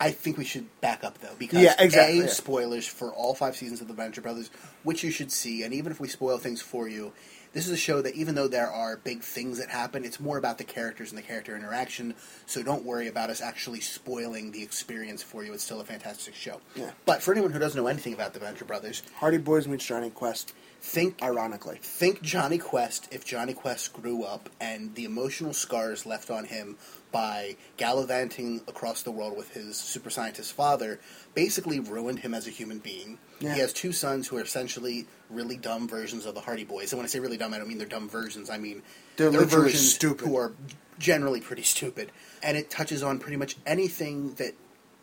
I 0.00 0.12
think 0.12 0.38
we 0.38 0.44
should 0.44 0.66
back 0.80 1.02
up 1.02 1.18
though, 1.18 1.34
because 1.38 1.60
Yeah, 1.60 1.74
exactly, 1.78 2.20
a 2.20 2.22
yeah. 2.24 2.28
spoilers 2.28 2.86
for 2.86 3.12
all 3.12 3.34
five 3.34 3.56
seasons 3.56 3.80
of 3.80 3.88
the 3.88 3.94
Venture 3.94 4.20
Brothers, 4.20 4.50
which 4.84 5.02
you 5.02 5.10
should 5.10 5.32
see, 5.32 5.62
and 5.64 5.74
even 5.74 5.90
if 5.90 5.98
we 6.00 6.08
spoil 6.08 6.38
things 6.38 6.60
for 6.62 6.88
you. 6.88 7.12
This 7.54 7.66
is 7.66 7.72
a 7.72 7.78
show 7.78 8.02
that 8.02 8.14
even 8.14 8.34
though 8.34 8.46
there 8.46 8.70
are 8.70 8.98
big 8.98 9.22
things 9.22 9.58
that 9.58 9.70
happen, 9.70 10.04
it's 10.04 10.20
more 10.20 10.36
about 10.36 10.58
the 10.58 10.64
characters 10.64 11.10
and 11.10 11.18
the 11.18 11.22
character 11.22 11.56
interaction. 11.56 12.14
So 12.44 12.62
don't 12.62 12.84
worry 12.84 13.08
about 13.08 13.30
us 13.30 13.40
actually 13.40 13.80
spoiling 13.80 14.52
the 14.52 14.62
experience 14.62 15.22
for 15.22 15.42
you. 15.42 15.54
It's 15.54 15.64
still 15.64 15.80
a 15.80 15.84
fantastic 15.84 16.34
show. 16.34 16.60
Yeah. 16.76 16.90
But 17.06 17.22
for 17.22 17.32
anyone 17.32 17.50
who 17.52 17.58
doesn't 17.58 17.80
know 17.80 17.88
anything 17.88 18.12
about 18.12 18.34
the 18.34 18.40
Venture 18.40 18.66
Brothers, 18.66 19.02
Hardy 19.16 19.38
Boys 19.38 19.66
meets 19.66 19.86
Jonny 19.86 20.10
Quest, 20.10 20.52
think 20.82 21.22
ironically. 21.22 21.78
think 21.80 22.20
Jonny 22.20 22.58
Quest 22.58 23.08
if 23.10 23.24
Jonny 23.24 23.54
Quest 23.54 23.94
grew 23.94 24.24
up 24.24 24.50
and 24.60 24.94
the 24.94 25.06
emotional 25.06 25.54
scars 25.54 26.04
left 26.06 26.30
on 26.30 26.44
him 26.44 26.76
by 27.10 27.56
gallivanting 27.76 28.60
across 28.68 29.02
the 29.02 29.10
world 29.10 29.36
with 29.36 29.52
his 29.54 29.76
super 29.76 30.10
scientist 30.10 30.52
father 30.52 31.00
basically 31.34 31.80
ruined 31.80 32.18
him 32.18 32.34
as 32.34 32.46
a 32.46 32.50
human 32.50 32.78
being. 32.78 33.18
Yeah. 33.40 33.54
He 33.54 33.60
has 33.60 33.72
two 33.72 33.92
sons 33.92 34.28
who 34.28 34.36
are 34.36 34.42
essentially 34.42 35.06
really 35.30 35.56
dumb 35.56 35.88
versions 35.88 36.26
of 36.26 36.34
the 36.34 36.40
Hardy 36.40 36.64
Boys. 36.64 36.92
And 36.92 36.98
when 36.98 37.04
I 37.04 37.08
say 37.08 37.20
really 37.20 37.36
dumb, 37.36 37.54
I 37.54 37.58
don't 37.58 37.68
mean 37.68 37.78
they're 37.78 37.86
dumb 37.86 38.08
versions. 38.08 38.50
I 38.50 38.58
mean 38.58 38.82
They're 39.16 39.30
literally 39.30 39.64
versions 39.70 39.94
stupid. 39.94 40.26
who 40.28 40.36
are 40.36 40.52
generally 40.98 41.40
pretty 41.40 41.62
stupid. 41.62 42.10
And 42.42 42.56
it 42.56 42.70
touches 42.70 43.02
on 43.02 43.18
pretty 43.18 43.36
much 43.36 43.56
anything 43.66 44.34
that 44.34 44.54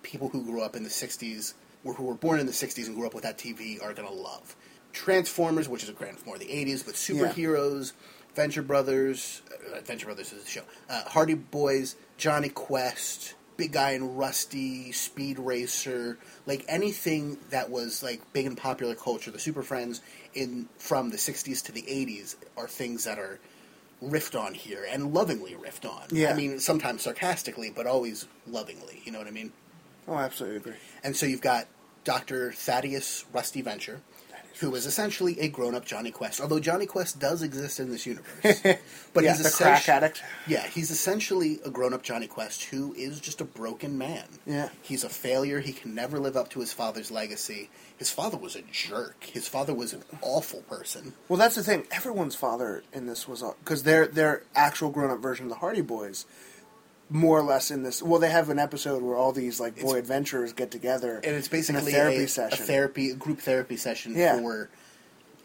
people 0.04 0.30
who 0.30 0.44
grew 0.44 0.62
up 0.62 0.76
in 0.76 0.84
the 0.84 0.90
60s 0.90 1.54
or 1.84 1.94
who 1.94 2.04
were 2.04 2.14
born 2.16 2.40
in 2.40 2.46
the 2.46 2.52
60s 2.52 2.86
and 2.88 2.96
grew 2.96 3.08
up 3.08 3.14
with 3.14 3.24
that 3.24 3.38
TV 3.38 3.82
are 3.82 3.94
going 3.94 4.08
to 4.08 4.14
love. 4.14 4.56
Transformers, 4.94 5.68
which 5.68 5.84
is 5.84 5.90
a 5.90 5.94
grand 5.94 6.18
more 6.26 6.36
of 6.36 6.42
the 6.42 6.48
80s, 6.48 6.86
but 6.86 6.96
superheroes, 6.96 7.94
Venture 8.36 8.62
Brothers, 8.62 9.42
uh, 9.74 9.80
Venture 9.82 10.08
Brothers 10.08 10.34
is 10.34 10.44
the 10.44 10.50
show, 10.50 10.64
uh, 10.90 11.04
Hardy 11.06 11.34
Boys, 11.34 11.96
Jonny 12.18 12.50
Quest, 12.50 13.34
Big 13.58 13.72
Guy 13.72 13.92
and 13.92 14.18
Rusty, 14.18 14.92
Speed 14.92 15.40
Racer, 15.40 16.18
like 16.46 16.66
anything 16.68 17.38
that 17.50 17.70
was 17.70 18.04
like 18.04 18.22
big 18.34 18.46
in 18.46 18.56
popular 18.56 18.96
culture, 18.96 19.32
the 19.32 19.40
Super 19.40 19.64
Friends 19.64 20.02
in 20.34 20.68
from 20.78 21.10
the 21.10 21.18
60s 21.18 21.64
to 21.64 21.72
the 21.72 21.84
80s 21.84 22.36
are 22.58 22.68
things 22.68 23.06
that 23.06 23.18
are 23.18 23.40
riffed 24.04 24.40
on 24.40 24.54
here 24.54 24.86
and 24.90 25.14
lovingly 25.14 25.54
riffed 25.54 25.90
on. 25.90 26.04
Yeah. 26.12 26.32
I 26.32 26.34
mean, 26.34 26.60
sometimes 26.60 27.04
sarcastically, 27.04 27.70
but 27.70 27.88
always 27.88 28.28
lovingly. 28.46 29.02
You 29.06 29.14
know 29.14 29.20
what 29.20 29.28
I 29.28 29.32
mean? 29.32 29.54
Oh, 30.08 30.14
I 30.14 30.24
absolutely 30.26 30.58
agree. 30.58 30.76
And 31.04 31.16
so 31.16 31.26
you've 31.26 31.42
got 31.42 31.68
Dr. 32.04 32.52
Thaddeus 32.52 33.26
Rusty 33.34 33.62
Venture, 33.62 34.02
who 34.60 34.74
is 34.76 34.86
essentially 34.86 35.40
a 35.40 35.48
grown-up 35.50 35.86
Jonny 35.86 36.12
Quest. 36.12 36.40
Although 36.40 36.60
Jonny 36.60 36.86
Quest 36.86 37.20
does 37.20 37.42
exist 37.42 37.80
in 37.80 37.90
this 37.90 38.06
universe, 38.06 38.62
but 39.14 39.24
yeah, 39.24 39.36
he's 39.36 39.46
a 39.46 39.52
crack 39.52 39.88
addict. 39.90 40.24
Yeah, 40.48 40.66
he's 40.68 40.92
essentially 40.92 41.60
a 41.66 41.70
grown-up 41.70 42.04
Jonny 42.04 42.28
Quest 42.28 42.64
who 42.66 42.94
is 42.94 43.20
just 43.20 43.42
a 43.42 43.46
broken 43.46 43.98
man. 43.98 44.26
Yeah. 44.46 44.70
he's 44.82 45.04
a 45.04 45.10
failure. 45.10 45.60
He 45.60 45.74
can 45.74 45.94
never 45.94 46.20
live 46.20 46.38
up 46.38 46.50
to 46.52 46.60
his 46.60 46.72
father's 46.72 47.12
legacy. 47.12 47.70
His 47.98 48.10
father 48.12 48.38
was 48.38 48.56
a 48.56 48.62
jerk. 48.62 49.24
His 49.26 49.48
father 49.48 49.74
was 49.74 49.94
an 49.94 50.04
awful 50.22 50.62
person. 50.64 51.14
Well, 51.30 51.38
that's 51.40 51.56
the 51.56 51.64
thing. 51.64 51.86
Everyone's 51.92 52.36
father 52.36 52.84
in 52.94 53.08
this 53.08 53.28
was 53.28 53.44
because 53.64 53.84
their 53.84 54.08
their 54.08 54.44
actual 54.56 54.90
grown 54.90 55.12
up 55.12 55.20
version 55.22 55.46
of 55.46 55.50
the 55.50 55.58
Hardy 55.58 55.82
Boys, 55.82 56.26
more 57.10 57.40
or 57.40 57.44
less 57.44 57.70
in 57.72 57.84
this. 57.84 58.02
Well, 58.02 58.20
they 58.20 58.30
have 58.32 58.50
an 58.50 58.60
episode 58.60 59.04
where 59.04 59.16
all 59.16 59.32
these 59.32 59.60
like 59.60 59.76
boy 59.76 59.82
It's- 59.90 59.96
adventurers 60.00 60.54
get 60.54 60.72
together, 60.72 61.16
and 61.24 61.36
it's 61.36 61.48
basically 61.48 61.92
a 61.92 61.96
therapy 61.96 62.24
a, 62.24 62.28
session. 62.28 62.64
a 62.64 62.66
therapy, 62.68 63.10
a 63.12 63.16
group 63.16 63.40
therapy 63.40 63.78
session 63.78 64.16
Yeah. 64.16 64.40
for 64.40 64.70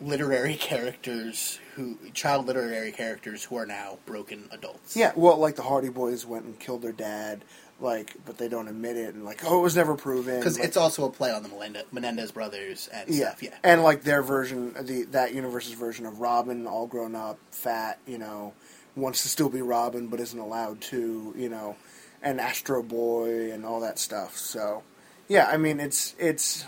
literary 0.01 0.55
characters 0.55 1.59
who, 1.75 1.99
child 2.15 2.47
literary 2.47 2.93
characters 2.93 3.45
who 3.45 3.57
are 3.57 3.67
now 3.67 3.99
broken 4.07 4.49
adults. 4.51 4.97
yeah, 4.97 5.13
well, 5.15 5.37
like 5.37 5.57
the 5.57 5.63
Hardy 5.63 5.91
Boys 5.91 6.25
went 6.25 6.45
and 6.47 6.59
killed 6.59 6.81
their 6.83 6.93
dad, 6.93 7.45
like, 7.81 8.15
but 8.25 8.39
they 8.39 8.49
don't 8.49 8.69
admit 8.69 8.97
it, 8.97 9.15
and 9.15 9.25
like, 9.27 9.43
oh, 9.45 9.59
it 9.59 9.63
was 9.63 9.77
never 9.77 9.95
proven. 9.95 10.39
because 10.39 10.59
like, 10.59 10.69
it's 10.69 10.77
also 10.79 11.05
a 11.05 11.11
play 11.11 11.31
on 11.31 11.43
the 11.43 11.85
Menendez 11.93 12.33
brothers 12.33 12.89
and 12.93 13.11
yeah, 13.11 13.27
stuff. 13.29 13.43
Yeah, 13.43 13.55
and 13.63 13.83
like 13.83 14.03
their 14.03 14.23
version, 14.23 14.75
the 14.81 15.03
that 15.11 15.35
universe's 15.35 15.75
version 15.75 16.07
of 16.07 16.21
Robin, 16.21 16.67
all 16.67 16.87
grown 16.87 17.15
up, 17.15 17.39
fat, 17.51 17.99
you 18.07 18.17
know, 18.19 18.55
wants 18.97 19.23
to 19.23 19.29
still 19.29 19.49
be 19.49 19.63
Robin 19.63 20.09
but 20.09 20.21
isn't 20.21 20.39
allowed 20.39 20.81
to, 20.83 21.35
you 21.37 21.49
know, 21.49 21.77
and 22.23 22.41
Astro 22.41 22.83
Boy 22.83 23.51
and 23.53 23.65
all 23.65 23.81
that 23.81 23.99
stuff. 23.99 24.37
So, 24.37 24.83
yeah, 25.29 25.47
I 25.47 25.57
mean, 25.57 25.81
it's 25.81 26.15
it's 26.19 26.65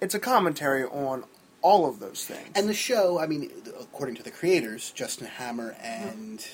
it's 0.00 0.14
a 0.14 0.20
commentary 0.20 0.84
on 0.84 1.24
all 1.62 1.86
of 1.86 2.00
those 2.00 2.24
things. 2.24 2.50
and 2.54 2.68
the 2.68 2.74
show. 2.74 3.18
I 3.18 3.26
mean, 3.26 3.50
according 3.80 4.16
to 4.16 4.22
the 4.22 4.30
creators, 4.30 4.90
Jackson 4.92 5.26
Hammer 5.26 5.76
and 5.82 6.44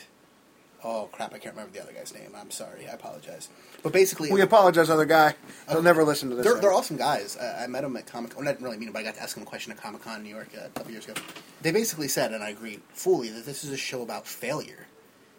oh 0.85 1.09
crap, 1.13 1.35
I 1.35 1.39
can't 1.39 1.55
remember 1.55 1.73
the 1.73 1.83
other 1.83 1.93
guy's 1.93 2.15
name. 2.15 2.31
I'm 2.37 2.51
sorry, 2.51 2.87
I 2.89 2.93
apologize. 2.93 3.49
But 3.83 3.93
basically, 3.93 4.31
we 4.33 4.41
apologize, 4.41 4.91
other 4.91 5.05
guy. 5.05 5.35
He'll 5.69 5.83
never 5.83 6.05
listen 6.05 6.31
to 6.31 6.37
this. 6.37 6.45
They're, 6.45 6.61
they're 6.61 6.73
awesome 6.73 6.97
guys. 6.97 7.37
Uh, 7.37 7.61
I 7.63 7.67
met 7.69 7.83
them 7.83 7.97
at 7.97 8.07
Comic 8.07 8.33
Con. 8.35 8.47
I 8.47 8.53
didn't 8.53 8.65
really 8.65 8.77
meet 8.77 8.87
them, 8.87 8.93
but 8.93 9.01
I 9.01 9.03
got 9.05 9.15
to 9.15 9.23
ask 9.23 9.35
them 9.35 9.45
a 9.45 9.47
question 9.47 9.73
at 9.73 9.79
Comic 9.79 10.03
Con 10.03 10.17
in 10.19 10.25
New 10.25 10.35
York 10.35 10.49
a 10.55 10.69
couple 10.71 10.91
years 10.91 11.05
ago. 11.05 11.15
They 11.63 11.71
basically 11.71 12.09
said, 12.09 12.33
and 12.33 12.43
I 12.43 12.51
agree 12.51 12.81
fully, 12.93 13.29
that 13.31 13.47
this 13.47 13.65
is 13.65 13.71
a 13.71 13.77
show 13.77 14.03
about 14.03 14.27
failure. 14.27 14.87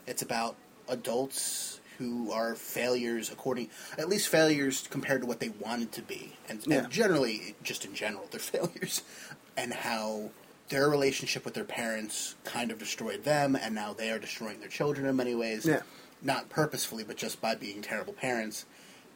It's 0.10 0.22
about 0.24 0.56
adults 0.88 1.80
who 2.00 2.32
are 2.32 2.56
failures 2.56 3.30
according, 3.32 3.70
at 3.98 4.10
least 4.10 4.28
failures 4.30 4.88
compared 4.90 5.22
to 5.22 5.28
what 5.28 5.40
they 5.40 5.50
wanted 5.50 5.92
to 5.94 6.02
be. 6.02 6.34
And, 6.48 6.66
Yeah. 6.66 6.80
and 6.80 6.90
generally, 6.90 7.56
just 7.62 7.86
in 7.86 7.94
general, 7.94 8.26
they're 8.32 8.40
failures. 8.56 9.04
And 9.56 9.74
how 9.74 10.32
their 10.70 10.90
relationship 10.90 11.46
with 11.46 11.54
their 11.54 11.64
parents 11.66 12.36
kind 12.44 12.72
of 12.72 12.80
destroyed 12.80 13.24
them, 13.24 13.56
and 13.56 13.76
now 13.76 13.94
they 13.94 14.10
are 14.12 14.20
destroying 14.20 14.60
their 14.62 14.70
children 14.70 15.06
in 15.06 15.16
many 15.16 15.36
ways. 15.36 15.66
Yeah. 15.66 15.82
Not 16.22 16.50
purposefully, 16.50 17.04
but 17.04 17.18
just 17.18 17.40
by 17.42 17.56
being 17.56 17.82
terrible 17.82 18.14
parents 18.14 18.66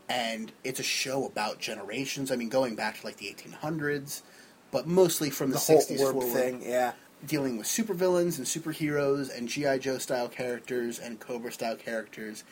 and 0.09 0.51
it's 0.65 0.81
a 0.81 0.83
show 0.83 1.25
about 1.25 1.59
generations. 1.59 2.29
I 2.29 2.35
mean, 2.35 2.50
going 2.50 2.75
back 2.75 3.00
to 3.00 3.05
like 3.05 3.17
the 3.17 3.33
1800s, 3.33 4.21
but 4.69 4.85
mostly 4.85 5.29
from 5.29 5.50
the, 5.51 5.53
The 5.53 5.59
whole 5.59 5.81
60s 5.81 6.00
orb 6.01 6.13
forward, 6.15 6.33
thing, 6.33 6.62
yeah. 6.62 6.91
Dealing 7.25 7.58
with 7.58 7.68
supervillains 7.68 8.38
and 8.38 8.48
superheroes 8.48 9.36
and 9.36 9.48
GI 9.48 9.80
Joe 9.80 9.98
style 9.98 10.27
characters 10.27 11.00
and 11.00 11.20
Cobra 11.20 11.51
style 11.51 11.75
characters. 11.75 12.44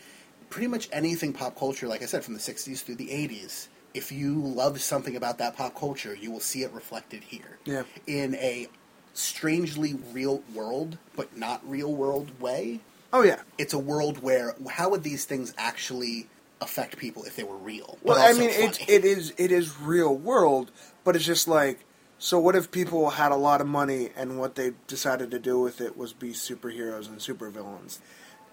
Pretty 0.50 0.68
much 0.68 0.90
anything 0.92 1.34
pop 1.34 1.58
culture, 1.58 1.88
like 1.88 2.02
I 2.02 2.06
said, 2.06 2.24
from 2.24 2.34
the 2.34 2.40
60s 2.40 2.84
through 2.84 2.96
the 2.96 3.08
80s. 3.08 3.68
If 3.94 4.12
you 4.12 4.36
love 4.36 4.82
something 4.82 5.16
about 5.16 5.38
that 5.40 5.58
pop 5.58 5.76
culture, 5.76 6.16
you 6.16 6.32
will 6.32 6.40
see 6.40 6.64
it 6.64 6.72
reflected 6.72 7.24
here. 7.24 7.58
Yeah. 7.66 7.84
In 8.08 8.36
a 8.36 8.68
strangely 9.14 9.96
real 10.14 10.42
world, 10.54 10.98
but 11.16 11.38
not 11.38 11.62
real 11.70 11.94
world 11.94 12.40
way. 12.40 12.80
Oh 13.14 13.24
yeah. 13.24 13.42
It's 13.58 13.74
a 13.74 13.80
world 13.80 14.22
where 14.22 14.56
how 14.70 14.90
would 14.90 15.04
these 15.04 15.26
things 15.26 15.54
actually 15.58 16.28
affect 16.62 16.98
people 16.98 17.24
if 17.24 17.36
they 17.36 17.44
were 17.44 17.58
real? 17.58 17.98
Well, 18.04 18.18
I 18.18 18.38
mean, 18.38 18.50
funny? 18.50 18.86
it 18.88 19.04
is 19.04 19.34
it 19.38 19.52
is 19.52 19.80
real 19.80 20.16
world, 20.16 20.72
but 21.04 21.16
it's 21.16 21.26
just 21.26 21.48
like, 21.48 21.80
so 22.24 22.38
what 22.40 22.56
if 22.56 22.70
people 22.70 23.10
had 23.12 23.32
a 23.32 23.36
lot 23.36 23.62
of 23.62 23.68
money 23.68 24.10
and 24.16 24.38
what 24.38 24.54
they 24.54 24.74
decided 24.86 25.32
to 25.32 25.40
do 25.40 25.60
with 25.60 25.82
it 25.82 25.98
was 25.98 26.14
be 26.14 26.30
superheroes 26.34 27.08
and 27.08 27.18
supervillains, 27.18 27.98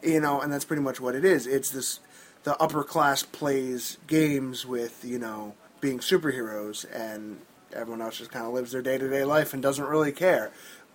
you 0.02 0.20
know? 0.20 0.40
And 0.40 0.50
that's 0.50 0.64
pretty 0.64 0.82
much 0.82 1.00
what 1.00 1.14
it 1.14 1.22
is. 1.24 1.46
It's 1.46 1.68
this 1.70 2.00
the 2.44 2.56
upper 2.62 2.82
class 2.82 3.22
plays 3.22 3.98
games 4.06 4.64
with 4.64 5.04
you 5.04 5.18
know 5.18 5.54
being 5.82 5.98
superheroes, 5.98 6.86
and 6.94 7.40
everyone 7.74 8.00
else 8.00 8.16
just 8.18 8.30
kind 8.32 8.46
of 8.46 8.54
lives 8.54 8.72
their 8.72 8.80
day 8.82 8.96
to 8.96 9.08
day 9.10 9.24
life 9.24 9.52
and 9.52 9.62
doesn't 9.62 9.84
really 9.86 10.12
care. 10.12 10.50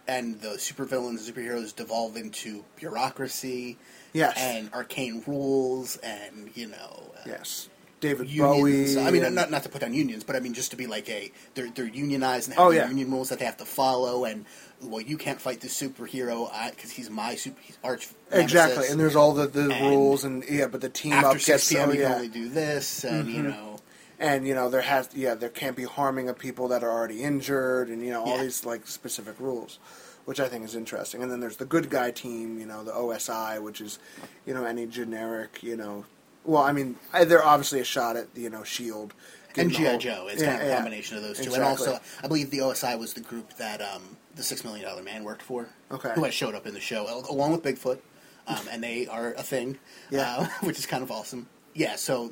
and 0.08 0.42
the 0.42 0.56
supervillains 0.58 1.20
and 1.20 1.36
superheroes 1.36 1.74
devolve 1.76 2.18
into 2.18 2.66
bureaucracy 2.76 3.78
Yes. 4.14 4.36
and 4.38 4.74
arcane 4.74 5.24
rules 5.28 5.98
and 5.98 6.50
you 6.56 6.68
know 6.68 7.12
uh, 7.18 7.22
Yes, 7.26 7.70
David 8.04 8.30
unions. 8.30 8.96
Bowie. 8.96 9.04
I 9.08 9.10
mean, 9.12 9.24
and- 9.24 9.34
not 9.36 9.50
not 9.50 9.64
to 9.64 9.70
put 9.70 9.82
down 9.82 9.94
unions, 9.94 10.24
but 10.24 10.36
I 10.36 10.40
mean 10.40 10.54
just 10.54 10.72
to 10.72 10.78
be 10.78 10.86
like 10.88 11.10
a 11.10 11.32
they're 11.56 11.70
they're 11.72 11.88
unionized 11.88 12.48
and 12.50 12.58
have 12.58 12.68
Oh, 12.68 12.70
yeah. 12.72 12.88
union 12.88 13.10
rules 13.12 13.30
that 13.30 13.40
they 13.40 13.46
have 13.46 13.58
to 13.58 13.66
follow. 13.66 14.26
And 14.26 14.46
well, 14.82 15.02
you 15.02 15.18
can't 15.18 15.42
fight 15.42 15.62
this 15.62 15.80
superhero 15.82 16.50
because 16.72 16.92
he's 16.92 17.10
my 17.10 17.36
super 17.36 17.60
he's 17.62 17.78
arch 17.84 18.10
exactly, 18.32 18.74
nemesis. 18.76 18.92
and 18.92 19.00
there's 19.00 19.16
all 19.16 19.34
the, 19.34 19.48
the 19.48 19.72
And 19.72 19.86
rules 19.90 20.24
and 20.24 20.44
yeah, 20.50 20.68
but 20.68 20.82
the 20.82 20.90
team 20.90 21.14
after 21.14 21.28
up 21.28 21.40
gets 21.44 21.70
p.m. 21.72 21.90
oh, 21.90 21.92
you 21.94 22.02
can 22.04 22.12
only 22.12 22.28
do 22.28 22.50
this, 22.50 23.04
and 23.04 23.28
you 23.30 23.42
Mhm. 23.42 23.46
know. 23.50 23.78
and 24.20 24.48
you 24.48 24.54
know 24.54 24.70
there 24.70 24.82
has 24.82 25.10
yeah 25.16 25.34
there 25.36 25.50
can't 25.50 25.76
be 25.76 25.84
harming 25.84 26.30
of 26.30 26.38
people 26.38 26.68
that 26.70 26.84
are 26.84 26.92
already 26.92 27.24
injured 27.24 27.90
and 27.90 28.02
you 28.04 28.12
know 28.12 28.24
all 28.24 28.38
Yeah. 28.38 28.44
these 28.44 28.64
like 28.66 28.86
specific 28.88 29.36
rules 29.40 29.80
which 30.26 30.40
i 30.40 30.48
think 30.48 30.64
is 30.64 30.76
interesting 30.76 31.22
and 31.24 31.32
then 31.32 31.40
there's 31.40 31.58
the 31.58 31.66
good 31.66 31.90
guy 31.90 32.12
team 32.12 32.60
you 32.60 32.66
know 32.66 32.84
the 32.84 32.92
osi 32.92 33.60
which 33.62 33.82
is 33.82 33.98
you 34.46 34.54
know 34.54 34.64
any 34.66 34.86
generic 34.86 35.62
you 35.64 35.76
know 35.76 36.06
well 36.46 36.64
i 36.64 36.72
mean 36.72 36.96
they're 37.26 37.44
obviously 37.44 37.80
a 37.80 37.84
shot 37.84 38.16
at 38.16 38.28
you 38.36 38.50
know 38.50 38.64
shield 38.64 39.14
and 39.56 39.72
GI 39.72 40.00
Joe. 40.00 40.28
It's 40.32 40.42
Yeah, 40.42 40.48
kind 40.50 40.62
of 40.62 40.68
a 40.68 40.70
yeah. 40.72 40.76
combination 40.78 41.16
of 41.18 41.22
those 41.22 41.40
two, 41.40 41.54
and 41.54 41.62
also 41.64 42.00
I 42.24 42.28
believe 42.28 42.50
the 42.50 42.58
OSI 42.58 42.98
was 42.98 43.14
the 43.14 43.22
group 43.22 43.54
that 43.58 43.82
um, 43.84 44.18
the 44.34 44.42
Six 44.42 44.64
Million 44.64 44.84
Dollar 44.84 45.04
Man 45.04 45.24
worked 45.24 45.44
for. 45.44 45.70
Okay. 45.92 46.10
who 46.16 46.24
has 46.24 46.34
showed 46.34 46.56
up 46.56 46.66
in 46.66 46.74
the 46.74 46.80
show 46.80 47.06
along 47.30 47.52
with 47.52 47.62
Bigfoot, 47.62 48.00
um, 48.48 48.58
and 48.72 48.84
they 48.84 49.06
are 49.06 49.34
a 49.34 49.44
thing, 49.44 49.78
Yeah. 50.10 50.38
uh, 50.40 50.46
which 50.66 50.80
is 50.80 50.88
kind 50.88 51.04
of 51.04 51.12
awesome. 51.12 51.46
Yeah, 51.76 51.98
so 51.98 52.32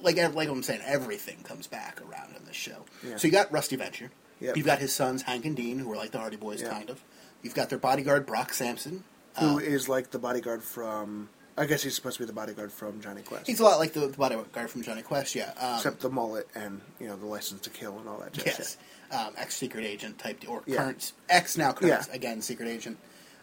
like 0.00 0.16
like 0.36 0.48
I'm 0.48 0.62
saying, 0.62 0.82
everything 0.84 1.42
comes 1.42 1.66
back 1.66 2.00
around 2.00 2.36
in 2.36 2.44
this 2.44 2.54
show. 2.54 2.84
Yeah. 3.04 3.16
So 3.16 3.26
you 3.26 3.32
got 3.32 3.50
Rusty 3.50 3.74
Venture. 3.74 4.12
Yep. 4.38 4.56
You've 4.56 4.66
got 4.66 4.78
his 4.78 4.92
sons 4.92 5.22
Hank 5.22 5.44
and 5.44 5.56
Dean, 5.56 5.80
who 5.80 5.90
are 5.92 5.96
like 5.96 6.12
the 6.12 6.18
Hardy 6.20 6.36
Boys, 6.36 6.62
kind 6.62 6.90
of. 6.90 7.02
You've 7.42 7.56
got 7.56 7.70
their 7.70 7.78
bodyguard 7.80 8.24
Brock 8.24 8.54
Sampson. 8.54 9.02
who 9.40 9.56
Uh, 9.56 9.58
is 9.58 9.88
like 9.88 10.12
the 10.12 10.20
bodyguard 10.20 10.62
from 10.62 11.28
i 11.56 11.66
guess 11.66 11.82
he's 11.82 11.94
supposed 11.94 12.16
to 12.16 12.22
be 12.22 12.26
the 12.26 12.32
bodyguard 12.32 12.72
from 12.72 13.00
jonny 13.00 13.22
quest 13.22 13.46
he's 13.46 13.60
a 13.60 13.62
lot 13.64 13.78
like 13.78 13.92
the, 13.92 14.00
the 14.08 14.16
bodyguard 14.16 14.70
from 14.70 14.82
Jonny 14.82 15.02
Quest. 15.02 15.34
Yeah. 15.34 15.52
Um, 15.60 15.76
except 15.76 16.00
the 16.00 16.10
mullet 16.10 16.48
and 16.54 16.80
you 17.00 17.06
know 17.08 17.16
the 17.16 17.26
license 17.26 17.60
to 17.62 17.70
kill 17.70 17.98
and 17.98 18.08
all 18.08 18.18
that 18.18 18.32
jazz. 18.32 18.46
Yes, 18.46 18.76
um, 19.10 19.34
ex 19.36 19.54
secret 19.56 19.84
agent 19.84 20.18
type, 20.18 20.42
or 20.48 20.62
Yeah. 20.66 20.76
current 20.78 21.12
ex 21.28 21.56
now 21.58 21.72
current 21.72 22.06
Yeah. 22.08 22.14
again 22.14 22.40
secret 22.42 22.68
agent. 22.68 22.96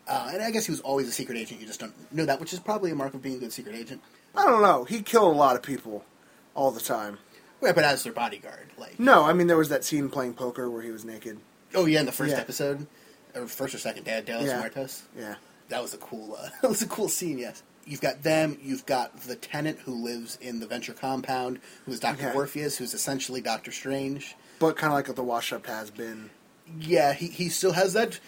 Uh, 0.07 0.31
and 0.33 0.41
I 0.41 0.49
guess 0.49 0.65
he 0.65 0.71
was 0.71 0.79
always 0.81 1.07
a 1.07 1.11
secret 1.11 1.37
agent. 1.37 1.61
You 1.61 1.67
just 1.67 1.79
don't 1.79 1.93
know 2.11 2.25
that, 2.25 2.39
which 2.39 2.51
is 2.51 2.59
probably 2.59 2.89
a 2.91 2.95
mark 2.95 3.13
of 3.13 3.21
being 3.21 3.35
a 3.35 3.39
good 3.39 3.53
secret 3.53 3.75
agent. 3.75 4.01
i 4.35 4.43
don't 4.45 4.61
know 4.61 4.83
he 4.85 5.01
killed 5.01 5.33
a 5.35 5.37
lot 5.37 5.55
of 5.55 5.61
people 5.63 6.03
all 6.55 6.71
the 6.71 6.79
time 6.81 7.17
Yeah, 7.61 7.73
but 7.73 7.83
as 7.83 8.03
their 8.03 8.13
bodyguard, 8.13 8.67
like 8.77 8.99
no 8.99 9.23
i 9.25 9.33
mean 9.33 9.47
there 9.47 9.57
was 9.57 9.69
that 9.69 9.83
scene 9.83 10.09
playing 10.09 10.33
poker 10.33 10.69
where 10.69 10.81
he 10.81 10.91
was 10.91 11.05
naked 11.05 11.39
oh 11.75 11.85
yeah, 11.85 11.99
in 11.99 12.05
the 12.05 12.11
first 12.11 12.31
Yeah. 12.31 12.39
episode, 12.39 12.87
or 13.35 13.45
first 13.47 13.75
or 13.75 13.77
second, 13.79 14.03
Dad 14.05 14.25
Dallas 14.25 14.47
Yeah. 14.47 14.59
Muertos. 14.59 15.03
yeah 15.17 15.35
That 15.69 15.81
was 15.83 15.93
a 15.93 15.97
cool. 15.97 16.35
Uh, 16.39 16.49
that 16.61 16.67
was 16.69 16.81
a 16.81 16.87
cool 16.87 17.09
scene. 17.09 17.37
Yes, 17.37 17.61
you've 17.89 18.01
got 18.01 18.23
them. 18.23 18.57
You've 18.61 18.85
got 18.85 19.19
the 19.21 19.35
tenant 19.35 19.79
who 19.79 19.93
lives 19.93 20.37
in 20.41 20.59
the 20.59 20.67
Venture 20.67 20.93
compound, 20.93 21.59
who 21.85 21.91
is 21.91 21.99
Doctor 21.99 22.27
Okay. 22.29 22.37
Orpheus, 22.37 22.77
who's 22.77 22.93
essentially 22.93 23.41
Doctor 23.41 23.71
Strange. 23.71 24.35
but 24.59 24.77
kind 24.77 24.91
of 24.93 24.97
like 24.97 25.07
what 25.07 25.15
the 25.17 25.23
wash 25.23 25.51
up 25.51 25.65
has 25.67 25.89
been. 25.91 26.29
yeah, 26.79 27.13
he, 27.13 27.27
he 27.27 27.49
still 27.49 27.71
has 27.73 27.93
that 27.93 28.19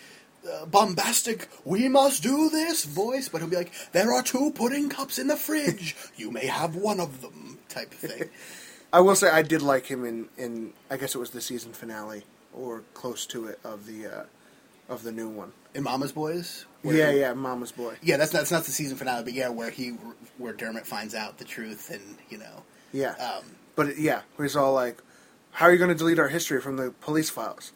uh, 0.52 0.66
bombastic, 0.66 1.48
we 1.64 1.88
must 1.88 2.24
do 2.24 2.50
this 2.50 2.84
voice, 2.86 3.30
but 3.30 3.40
he'll 3.42 3.50
be 3.50 3.56
like, 3.56 3.72
there 3.92 4.12
are 4.12 4.24
two 4.24 4.52
pudding 4.52 4.90
cups 4.90 5.20
in 5.20 5.28
the 5.28 5.38
fridge. 5.38 5.96
you 6.16 6.32
may 6.32 6.48
have 6.48 6.76
one 6.76 7.00
of 7.00 7.22
them, 7.22 7.60
type 7.70 7.92
of 7.92 8.00
thing. 8.00 8.30
I 8.94 9.00
will 9.02 9.16
say 9.16 9.30
I 9.30 9.44
did 9.44 9.62
like 9.62 9.86
him 9.86 10.04
in, 10.04 10.28
in 10.38 10.74
I 10.90 10.98
guess 10.98 11.14
it 11.16 11.20
was 11.20 11.30
the 11.30 11.40
season 11.42 11.72
finale 11.74 12.24
or 12.54 12.84
close 12.96 13.26
to 13.28 13.46
it 13.46 13.60
of 13.64 13.86
the 13.86 14.08
uh, 14.08 14.24
of 14.92 15.04
the 15.04 15.12
new 15.12 15.30
one. 15.30 15.54
In 15.74 15.84
Mama's 15.84 16.12
Boys? 16.12 16.66
where- 16.82 16.96
Yeah, 16.96 17.12
yeah, 17.12 17.34
Mama's 17.34 17.72
boy. 17.72 17.96
Yeah, 18.02 18.18
that's 18.18 18.34
not, 18.34 18.40
that's 18.40 18.52
not 18.52 18.64
the 18.66 18.72
season 18.72 18.98
finale, 18.98 19.24
but 19.24 19.34
yeah, 19.34 19.50
where 19.50 19.70
he 19.70 19.90
where 20.38 20.54
Dermot 20.54 20.86
finds 20.86 21.16
out 21.16 21.38
the 21.38 21.46
truth 21.46 21.90
and, 21.90 22.18
you 22.30 22.38
know. 22.38 22.64
Yeah, 22.94 23.12
Um, 23.14 23.44
but 23.76 23.98
yeah, 23.98 24.22
he's 24.38 24.56
all 24.56 24.74
like, 24.74 25.02
"How 25.52 25.68
are 25.68 25.72
you 25.72 25.78
going 25.78 25.90
to 25.92 25.96
delete 25.96 26.20
our 26.20 26.28
history 26.28 26.60
from 26.60 26.76
the 26.78 26.92
police 27.00 27.30
files?" 27.30 27.72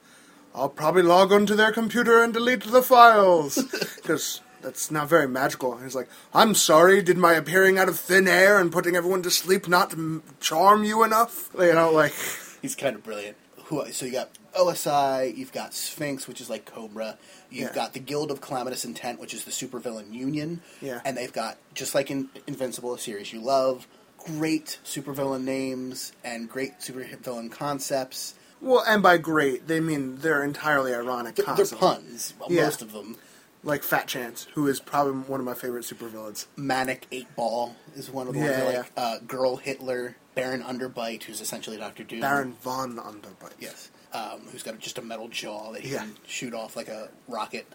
I'll 0.53 0.69
probably 0.69 1.03
log 1.03 1.31
onto 1.31 1.55
their 1.55 1.72
computer 1.72 2.22
and 2.24 2.34
delete 2.34 2.63
the 2.63 2.81
files 2.81 3.55
because 3.95 4.41
that's 4.62 4.89
not 4.91 5.07
very 5.07 5.27
magical. 5.27 5.74
And 5.74 5.84
he's 5.84 5.95
like, 5.95 6.10
"I'm 6.34 6.53
sorry. 6.53 7.01
Did 7.01 7.17
my 7.17 7.34
appearing 7.34 7.77
out 7.77 7.88
of 7.88 7.98
thin 8.00 8.27
air 8.27 8.60
and 8.60 8.72
putting 8.72 8.95
everyone 8.98 9.22
to 9.24 9.31
sleep 9.31 9.67
not 9.69 9.93
m- 9.93 10.24
charm 10.41 10.84
you 10.84 11.03
enough?" 11.03 11.50
You 11.57 11.74
know, 11.74 11.91
like. 11.91 12.13
He's 12.62 12.75
kind 12.75 12.95
of 12.95 13.03
brilliant. 13.03 13.38
Who? 13.65 13.86
So 13.91 14.05
you 14.05 14.12
got 14.12 14.29
OSI, 14.57 15.35
you've 15.35 15.51
got 15.51 15.74
Sphinx, 15.74 16.27
which 16.27 16.41
is 16.41 16.50
like 16.50 16.65
Cobra. 16.65 17.17
You've 17.50 17.69
Yeah. 17.69 17.75
got 17.75 17.93
the 17.93 18.00
Guild 18.00 18.31
of 18.31 18.41
Calamitous 18.41 18.85
Intent, 18.85 19.19
which 19.19 19.33
is 19.33 19.43
the 19.43 19.51
supervillain 19.51 20.13
union. 20.13 20.62
Yeah. 20.81 21.01
And 21.05 21.15
they've 21.17 21.31
got 21.33 21.57
just 21.74 21.93
like 21.95 22.09
in 22.12 22.29
Invincible, 22.47 22.93
a 22.93 23.00
series 23.00 23.31
you 23.33 23.39
love, 23.41 23.88
great 24.17 24.79
supervillain 24.85 25.43
names 25.43 26.12
and 26.24 26.50
great 26.50 26.79
supervillain 26.79 27.51
concepts. 27.51 28.35
Well, 28.62 28.83
and 28.88 29.03
by 29.03 29.17
great, 29.17 29.67
they 29.67 29.79
mean 29.79 30.17
they're 30.17 30.43
entirely 30.43 30.93
ironic 30.93 31.35
They're, 31.35 31.53
they're 31.55 31.65
puns, 31.65 32.33
Yeah. 32.50 32.63
most 32.63 32.81
of 32.81 32.93
them. 32.93 33.17
Like 33.63 33.81
Fat 33.83 34.07
Chance, 34.07 34.45
who 34.53 34.67
is 34.67 34.79
probably 34.79 35.13
one 35.13 35.39
of 35.39 35.45
my 35.45 35.55
favorite 35.55 35.85
supervillains. 35.85 36.45
Manic 36.55 37.07
Eight 37.12 37.35
Ball 37.35 37.75
is 37.95 38.12
one 38.12 38.27
of 38.27 38.33
the 38.35 38.39
Yeah, 38.39 38.63
ones. 38.63 38.74
Yeah. 38.74 38.77
like 38.79 38.91
uh, 38.95 39.17
Girl 39.25 39.55
Hitler, 39.57 40.15
Baron 40.35 40.62
Underbite, 40.62 41.24
who's 41.24 41.41
essentially 41.41 41.75
Doctor 41.77 42.03
Doom. 42.03 42.19
Baron 42.21 42.53
von 42.62 42.97
Underbite. 42.97 43.53
Yes. 43.59 43.89
Um, 44.15 44.41
who's 44.51 44.63
got 44.63 44.79
just 44.79 44.98
a 44.98 45.01
metal 45.01 45.27
jaw 45.27 45.72
that 45.74 45.81
he 45.81 45.91
Yeah. 45.93 46.00
can 46.00 46.15
shoot 46.27 46.53
off 46.53 46.75
like 46.75 46.88
a 46.88 47.10
rocket. 47.27 47.65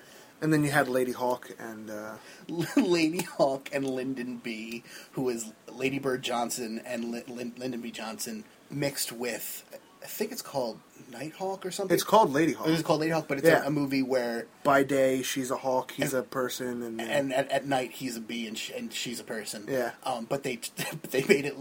And 0.42 0.50
then 0.52 0.64
you 0.64 0.70
had 0.70 0.88
Lady 0.88 1.12
Hawk 1.12 1.50
and 1.58 1.90
uh, 1.90 2.14
Lady 2.76 3.22
Hawk 3.24 3.68
and 3.74 3.84
Lyndon 3.86 4.38
B, 4.42 4.82
who 5.12 5.28
is 5.28 5.52
Lady 5.70 5.98
Bird 5.98 6.22
Johnson 6.22 6.80
and 6.86 7.10
Lin- 7.12 7.24
Lin- 7.28 7.52
Lyndon 7.58 7.80
B 7.82 7.90
Johnson 7.90 8.44
mixed 8.70 9.12
with, 9.12 9.64
I 10.02 10.06
think 10.06 10.32
it's 10.32 10.40
called 10.40 10.80
Nighthawk 11.12 11.66
or 11.66 11.70
something. 11.70 11.92
it's 11.94 12.04
called 12.04 12.32
Lady 12.32 12.54
Hawk. 12.54 12.68
It's 12.68 12.82
called 12.82 13.00
Lady 13.00 13.12
Hawk, 13.12 13.26
but 13.28 13.36
it's 13.38 13.46
Yeah. 13.46 13.64
a, 13.64 13.66
a 13.66 13.70
movie 13.70 14.02
where 14.02 14.46
By 14.64 14.82
day, 14.82 15.20
she's 15.22 15.50
a 15.50 15.56
hawk. 15.58 15.90
He's 15.92 16.14
And- 16.14 16.20
a 16.24 16.26
person, 16.26 16.82
and, 16.84 17.00
and 17.02 17.34
at, 17.34 17.50
at 17.50 17.66
night 17.66 17.90
he's 17.92 18.16
a 18.16 18.20
bee 18.20 18.46
and, 18.46 18.56
sh- 18.56 18.70
and 18.74 18.90
she's 18.94 19.20
a 19.20 19.24
person. 19.24 19.66
Yeah. 19.68 19.90
Um, 20.04 20.24
but 20.24 20.42
they 20.44 20.58
they 21.10 21.22
made 21.24 21.44
it 21.44 21.56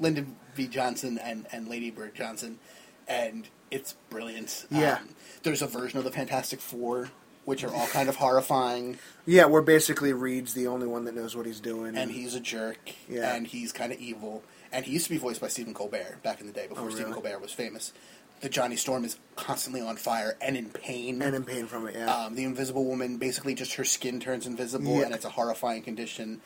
Lyndon 0.00 0.36
B 0.54 0.68
Johnson 0.68 1.18
and, 1.18 1.46
and 1.52 1.68
Lady 1.68 1.90
Bird 1.90 2.14
Johnson, 2.14 2.60
and 3.06 3.48
it's 3.72 3.94
brilliant. 4.10 4.66
Yeah. 4.70 4.98
Um, 5.00 5.08
there's 5.42 5.62
a 5.62 5.66
version 5.66 5.98
of 5.98 6.04
the 6.04 6.10
Fantastic 6.12 6.60
Four, 6.60 7.08
which 7.44 7.64
are 7.64 7.74
all 7.74 7.86
kind 7.88 8.08
of 8.08 8.16
horrifying. 8.16 8.98
yeah, 9.26 9.46
where 9.46 9.62
basically 9.62 10.12
Reed's 10.12 10.54
the 10.54 10.66
only 10.68 10.86
one 10.86 11.04
that 11.06 11.14
knows 11.16 11.34
what 11.34 11.46
he's 11.46 11.58
doing, 11.60 11.96
and 11.96 12.10
he's 12.10 12.34
a 12.34 12.40
jerk, 12.40 12.78
Yeah. 13.08 13.34
and 13.34 13.46
he's 13.46 13.72
kind 13.72 13.92
of 13.92 13.98
evil. 13.98 14.42
And 14.70 14.84
he 14.86 14.92
used 14.92 15.04
to 15.06 15.10
be 15.10 15.18
voiced 15.18 15.40
by 15.40 15.48
Stephen 15.48 15.74
Colbert 15.74 16.22
back 16.22 16.40
in 16.40 16.46
the 16.46 16.52
day 16.52 16.66
before 16.66 16.86
Oh, 16.86 16.90
Stephen? 16.90 17.12
Colbert 17.12 17.40
was 17.40 17.52
famous. 17.52 17.92
The 18.40 18.48
Johnny 18.48 18.76
Storm 18.76 19.04
is 19.04 19.18
constantly 19.36 19.80
on 19.80 19.96
fire 19.96 20.36
and 20.40 20.56
in 20.56 20.70
pain. 20.70 21.20
and 21.22 21.34
in 21.36 21.44
pain 21.44 21.66
from 21.66 21.86
it. 21.88 21.94
Yeah, 21.94 22.12
um, 22.12 22.34
the 22.34 22.44
Invisible 22.44 22.84
Woman, 22.84 23.16
basically, 23.18 23.54
just 23.54 23.74
her 23.74 23.84
skin 23.84 24.18
turns 24.20 24.46
invisible, 24.46 24.96
Yeah. 24.98 25.04
and 25.06 25.14
it's 25.14 25.24
a 25.24 25.30
horrifying 25.30 25.82
condition. 25.82 26.40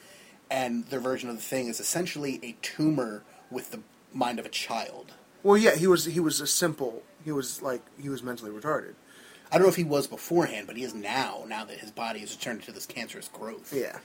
And 0.50 0.84
their 0.86 1.00
version 1.00 1.28
of 1.30 1.36
the 1.36 1.42
thing 1.42 1.68
is 1.68 1.80
essentially 1.80 2.38
a 2.42 2.56
tumor 2.62 3.22
with 3.50 3.70
the 3.70 3.80
mind 4.12 4.38
of 4.38 4.46
a 4.46 4.50
child. 4.50 5.12
Well, 5.42 5.56
yeah, 5.56 5.76
he 5.76 5.86
was 5.86 6.04
he 6.06 6.20
was 6.20 6.40
a 6.40 6.46
simple. 6.46 7.02
He 7.24 7.32
was 7.32 7.62
like 7.62 7.82
he 8.00 8.08
was 8.08 8.22
mentally 8.22 8.50
retarded. 8.50 8.94
I 9.50 9.56
don't 9.58 9.62
know 9.62 9.68
if 9.68 9.76
he 9.76 9.84
was 9.84 10.06
beforehand, 10.06 10.66
but 10.66 10.76
he 10.76 10.82
is 10.82 10.94
now. 10.94 11.44
Now 11.46 11.64
that 11.64 11.78
his 11.78 11.90
body 11.90 12.20
has 12.20 12.34
turned 12.36 12.60
into 12.60 12.72
this 12.72 12.86
cancerous 12.86 13.28
growth. 13.28 13.72
Yeah, 13.72 13.98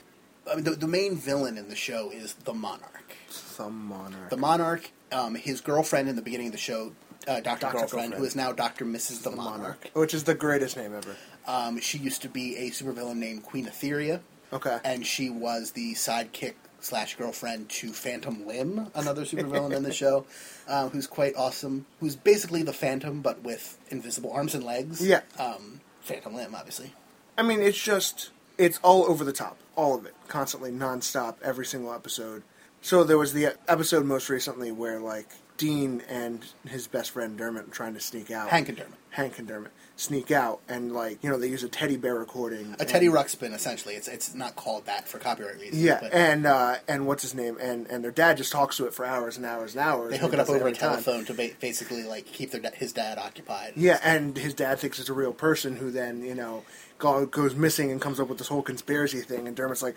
I 0.50 0.54
mean, 0.56 0.64
the, 0.64 0.72
the 0.72 0.86
main 0.88 1.16
villain 1.16 1.58
in 1.58 1.68
the 1.68 1.76
show 1.76 2.10
is 2.10 2.34
the 2.34 2.54
Monarch. 2.54 3.16
Some 3.28 3.86
monarch. 3.86 4.30
The 4.30 4.36
Monarch, 4.36 4.90
um, 5.10 5.34
his 5.34 5.60
girlfriend 5.60 6.08
in 6.08 6.16
the 6.16 6.22
beginning 6.22 6.46
of 6.46 6.52
the 6.52 6.58
show, 6.58 6.92
uh, 7.26 7.40
Doctor 7.40 7.66
Dr. 7.66 7.72
Girlfriend, 7.72 7.90
Girlfriend. 7.90 8.14
who 8.14 8.24
is 8.24 8.36
now 8.36 8.52
Doctor 8.52 8.84
Mrs. 8.84 9.22
The, 9.22 9.30
Monarch. 9.30 9.90
which 9.94 10.14
is 10.14 10.24
the 10.24 10.34
greatest 10.34 10.76
name 10.76 10.94
ever. 10.94 11.16
Um, 11.46 11.80
she 11.80 11.98
used 11.98 12.22
to 12.22 12.28
be 12.28 12.56
a 12.56 12.70
supervillain 12.70 13.16
named 13.16 13.42
Queen 13.42 13.66
Etheria. 13.66 14.20
Okay. 14.52 14.78
and 14.84 15.06
she 15.06 15.30
was 15.30 15.70
the 15.70 15.94
sidekick 15.94 16.54
slash 16.82 17.16
girlfriend 17.16 17.68
to 17.68 17.92
Phantom 17.92 18.46
Limb, 18.46 18.88
another 18.94 19.24
supervillain 19.24 19.74
in 19.74 19.82
the 19.82 19.92
show, 19.92 20.26
uh, 20.68 20.88
who's 20.88 21.06
quite 21.06 21.34
awesome. 21.36 21.86
Who's 22.00 22.16
basically 22.16 22.62
the 22.62 22.72
Phantom 22.72 23.22
but 23.22 23.42
with 23.42 23.78
invisible 23.88 24.32
arms 24.32 24.54
and 24.54 24.64
legs. 24.64 25.04
Yeah. 25.06 25.20
Um, 25.38 25.80
Phantom 26.00 26.34
Limb, 26.34 26.54
obviously. 26.54 26.92
I 27.38 27.42
mean, 27.42 27.62
it's 27.62 27.82
just 27.82 28.30
it's 28.58 28.78
all 28.82 29.04
over 29.04 29.24
the 29.24 29.32
top, 29.32 29.56
all 29.76 29.96
of 29.96 30.04
it, 30.04 30.14
constantly, 30.28 30.70
nonstop, 30.70 31.36
every 31.42 31.64
single 31.64 31.94
episode. 31.94 32.42
So 32.82 33.04
there 33.04 33.18
was 33.18 33.32
the 33.32 33.54
episode 33.68 34.04
most 34.04 34.28
recently 34.28 34.72
where 34.72 34.98
like 34.98 35.28
Dean 35.56 36.02
and 36.08 36.44
his 36.66 36.88
best 36.88 37.12
friend 37.12 37.38
Dermot 37.38 37.68
are 37.68 37.70
trying 37.70 37.94
to 37.94 38.00
sneak 38.00 38.30
out. 38.30 38.48
Hank 38.48 38.68
and 38.68 38.76
Dermot. 38.76 38.98
Hank 39.10 39.38
and 39.38 39.46
Dermot 39.46 39.72
sneak 39.96 40.30
out, 40.30 40.60
and 40.68 40.92
like 40.92 41.22
you 41.22 41.30
know 41.30 41.38
they 41.38 41.48
use 41.48 41.62
a 41.62 41.68
teddy 41.68 41.96
bear 41.96 42.14
recording. 42.14 42.74
A 42.80 42.84
Teddy 42.84 43.06
and- 43.06 43.14
Ruxpin, 43.14 43.54
essentially. 43.54 43.94
It's 43.94 44.08
it's 44.08 44.34
not 44.34 44.56
called 44.56 44.86
that 44.86 45.06
for 45.06 45.18
copyright 45.18 45.58
reasons. 45.60 45.82
Yeah, 45.82 45.98
but 46.00 46.12
and 46.12 46.46
uh, 46.46 46.76
and 46.88 47.06
what's 47.06 47.22
his 47.22 47.34
name? 47.34 47.58
And 47.60 47.86
and 47.88 48.02
their 48.02 48.10
dad 48.10 48.36
just 48.36 48.52
talks 48.52 48.76
to 48.78 48.86
it 48.86 48.94
for 48.94 49.04
hours 49.04 49.36
and 49.36 49.46
hours 49.46 49.74
and 49.74 49.82
hours. 49.84 50.10
they 50.10 50.18
hook 50.18 50.32
it 50.32 50.40
up 50.40 50.48
over 50.48 50.56
a 50.58 50.60
every 50.60 50.72
time. 50.72 50.90
telephone 51.02 51.24
to 51.26 51.34
ba- 51.34 51.50
basically 51.60 52.02
like 52.04 52.26
keep 52.26 52.50
their 52.50 52.62
his 52.74 52.92
dad 52.92 53.18
occupied. 53.18 53.74
Yeah, 53.76 53.98
and 54.02 54.36
his 54.36 54.54
dad 54.54 54.78
thinks 54.78 54.98
it's 54.98 55.08
a 55.08 55.14
real 55.14 55.32
person 55.32 55.76
who 55.76 55.90
then, 55.90 56.22
you 56.22 56.34
know, 56.34 56.64
go, 56.98 57.26
goes 57.26 57.54
missing 57.54 57.90
and 57.90 58.00
comes 58.00 58.18
up 58.20 58.28
with 58.28 58.38
this 58.38 58.48
whole 58.48 58.62
conspiracy 58.62 59.20
thing. 59.20 59.46
And 59.46 59.56
Dermot's 59.56 59.82
like, 59.82 59.96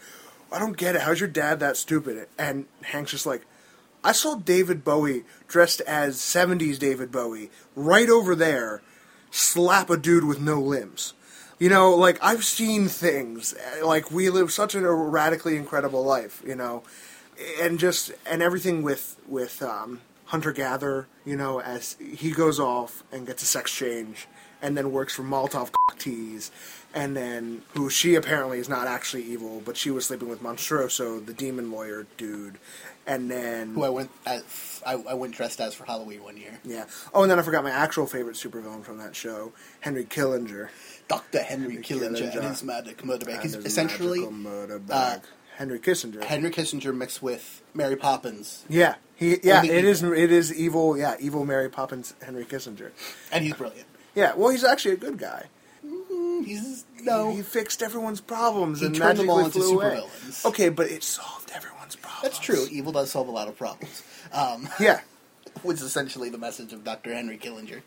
I 0.51 0.59
don't 0.59 0.77
get 0.77 0.95
it. 0.95 1.01
How's 1.01 1.19
your 1.19 1.29
dad 1.29 1.59
that 1.59 1.77
stupid? 1.77 2.27
And 2.37 2.65
Hank's 2.83 3.11
just 3.11 3.25
like, 3.25 3.45
I 4.03 4.11
saw 4.11 4.35
David 4.35 4.83
Bowie 4.83 5.23
dressed 5.47 5.81
as 5.81 6.17
70s 6.17 6.77
David 6.77 7.11
Bowie 7.11 7.49
right 7.75 8.09
over 8.09 8.35
there 8.35 8.81
slap 9.35 9.89
a 9.89 9.97
dude 9.97 10.23
with 10.23 10.39
no 10.39 10.59
limbs. 10.59 11.13
You 11.59 11.69
know, 11.69 11.95
like, 11.95 12.17
I've 12.21 12.43
seen 12.43 12.87
things. 12.87 13.55
Like, 13.83 14.11
we 14.11 14.29
live 14.29 14.51
such 14.51 14.75
an 14.75 14.85
radically 14.85 15.55
incredible 15.55 16.03
life, 16.03 16.41
you 16.45 16.55
know. 16.55 16.83
And 17.61 17.79
just, 17.79 18.11
and 18.25 18.41
everything 18.41 18.81
with, 18.81 19.17
with, 19.27 19.61
um, 19.61 20.01
hunter 20.25 20.51
gatherer, 20.51 21.07
you 21.25 21.35
know, 21.35 21.61
as 21.61 21.97
he 21.99 22.31
goes 22.31 22.59
off 22.59 23.03
and 23.11 23.27
gets 23.27 23.43
a 23.43 23.45
sex 23.45 23.73
change 23.73 24.27
and 24.61 24.77
then 24.77 24.91
works 24.91 25.13
for 25.13 25.23
Molotov 25.23 25.71
teas, 25.99 26.51
and 26.93 27.15
then 27.15 27.61
who 27.73 27.89
she 27.89 28.15
apparently 28.15 28.57
is 28.57 28.69
not 28.69 28.87
actually 28.87 29.23
evil, 29.23 29.61
but 29.63 29.77
she 29.77 29.91
was 29.91 30.05
sleeping 30.05 30.29
with 30.29 30.41
Monstroso, 30.41 31.23
the 31.23 31.33
demon 31.33 31.71
lawyer 31.71 32.07
dude, 32.17 32.57
and 33.07 33.29
then 33.29 33.73
Who 33.75 33.83
I 33.83 33.89
went 33.89 34.11
as, 34.25 34.81
I, 34.85 34.93
I 34.93 35.13
went 35.13 35.35
dressed 35.35 35.59
as 35.61 35.73
for 35.73 35.85
Halloween 35.85 36.23
one 36.23 36.37
year. 36.37 36.59
yeah. 36.63 36.85
Oh, 37.13 37.21
and 37.23 37.31
then 37.31 37.39
I 37.39 37.41
forgot 37.41 37.63
my 37.63 37.71
actual 37.71 38.05
favorite 38.05 38.35
supervillain 38.35 38.83
from 38.83 38.97
that 38.97 39.15
show, 39.15 39.53
Henry 39.81 40.05
Killinger. 40.05 40.69
Dr. 41.07 41.39
Henry 41.43 41.77
Killinger 41.77 42.17
Killinger. 42.17 42.35
and 42.37 42.45
his 42.45 42.63
magic 42.63 43.05
murder 43.05 43.25
bag. 43.25 43.41
He's 43.41 43.53
essentially 43.55 44.27
murder 44.27 44.81
uh. 44.89 45.17
Henry 45.57 45.79
Kissinger. 45.79 46.21
Henry 46.23 46.49
Kissinger 46.51 46.93
mixed 46.95 47.21
with 47.23 47.61
Mary 47.73 47.95
Poppins, 47.95 48.65
yeah, 48.67 48.95
he 49.15 49.37
yeah, 49.41 49.63
it 49.63 49.85
is 49.85 50.03
evil. 50.03 50.13
it 50.17 50.31
is 50.31 50.53
evil. 50.53 50.97
Yeah, 50.97 51.15
evil 51.19 51.45
Mary 51.45 51.69
Poppins, 51.69 52.13
Henry 52.21 52.43
Kissinger. 52.43 52.91
and 53.31 53.43
he's 53.43 53.53
brilliant. 53.53 53.87
Yeah, 54.15 54.33
well, 54.35 54.49
he's 54.49 54.63
actually 54.65 54.95
a 54.95 54.97
good 54.97 55.17
guy. 55.17 55.45
He's 56.43 56.83
no, 57.01 57.31
he 57.31 57.41
fixed 57.41 57.81
everyone's 57.81 58.19
problems 58.19 58.79
He 58.81 58.87
and 58.87 58.99
magically 58.99 59.29
all 59.29 59.39
into 59.45 59.51
flew 59.59 59.79
away. 59.79 60.01
supervillains. 60.01 60.45
Okay, 60.45 60.69
but 60.69 60.87
it 60.87 61.03
solved 61.03 61.51
everyone's 61.51 61.53
problems. 61.53 61.74
That's 62.25 62.39
true. 62.39 62.67
Evil 62.71 62.91
does 62.91 63.11
solve 63.11 63.27
a 63.27 63.31
lot 63.31 63.47
of 63.47 63.57
problems, 63.57 64.03
um, 64.33 64.67
Yeah, 64.79 65.01
which 65.63 65.77
is 65.77 65.83
essentially 65.83 66.29
the 66.29 66.37
message 66.37 66.73
of 66.73 66.83
Dr. 66.83 67.13
Henry 67.13 67.37
Killinger. 67.37 67.81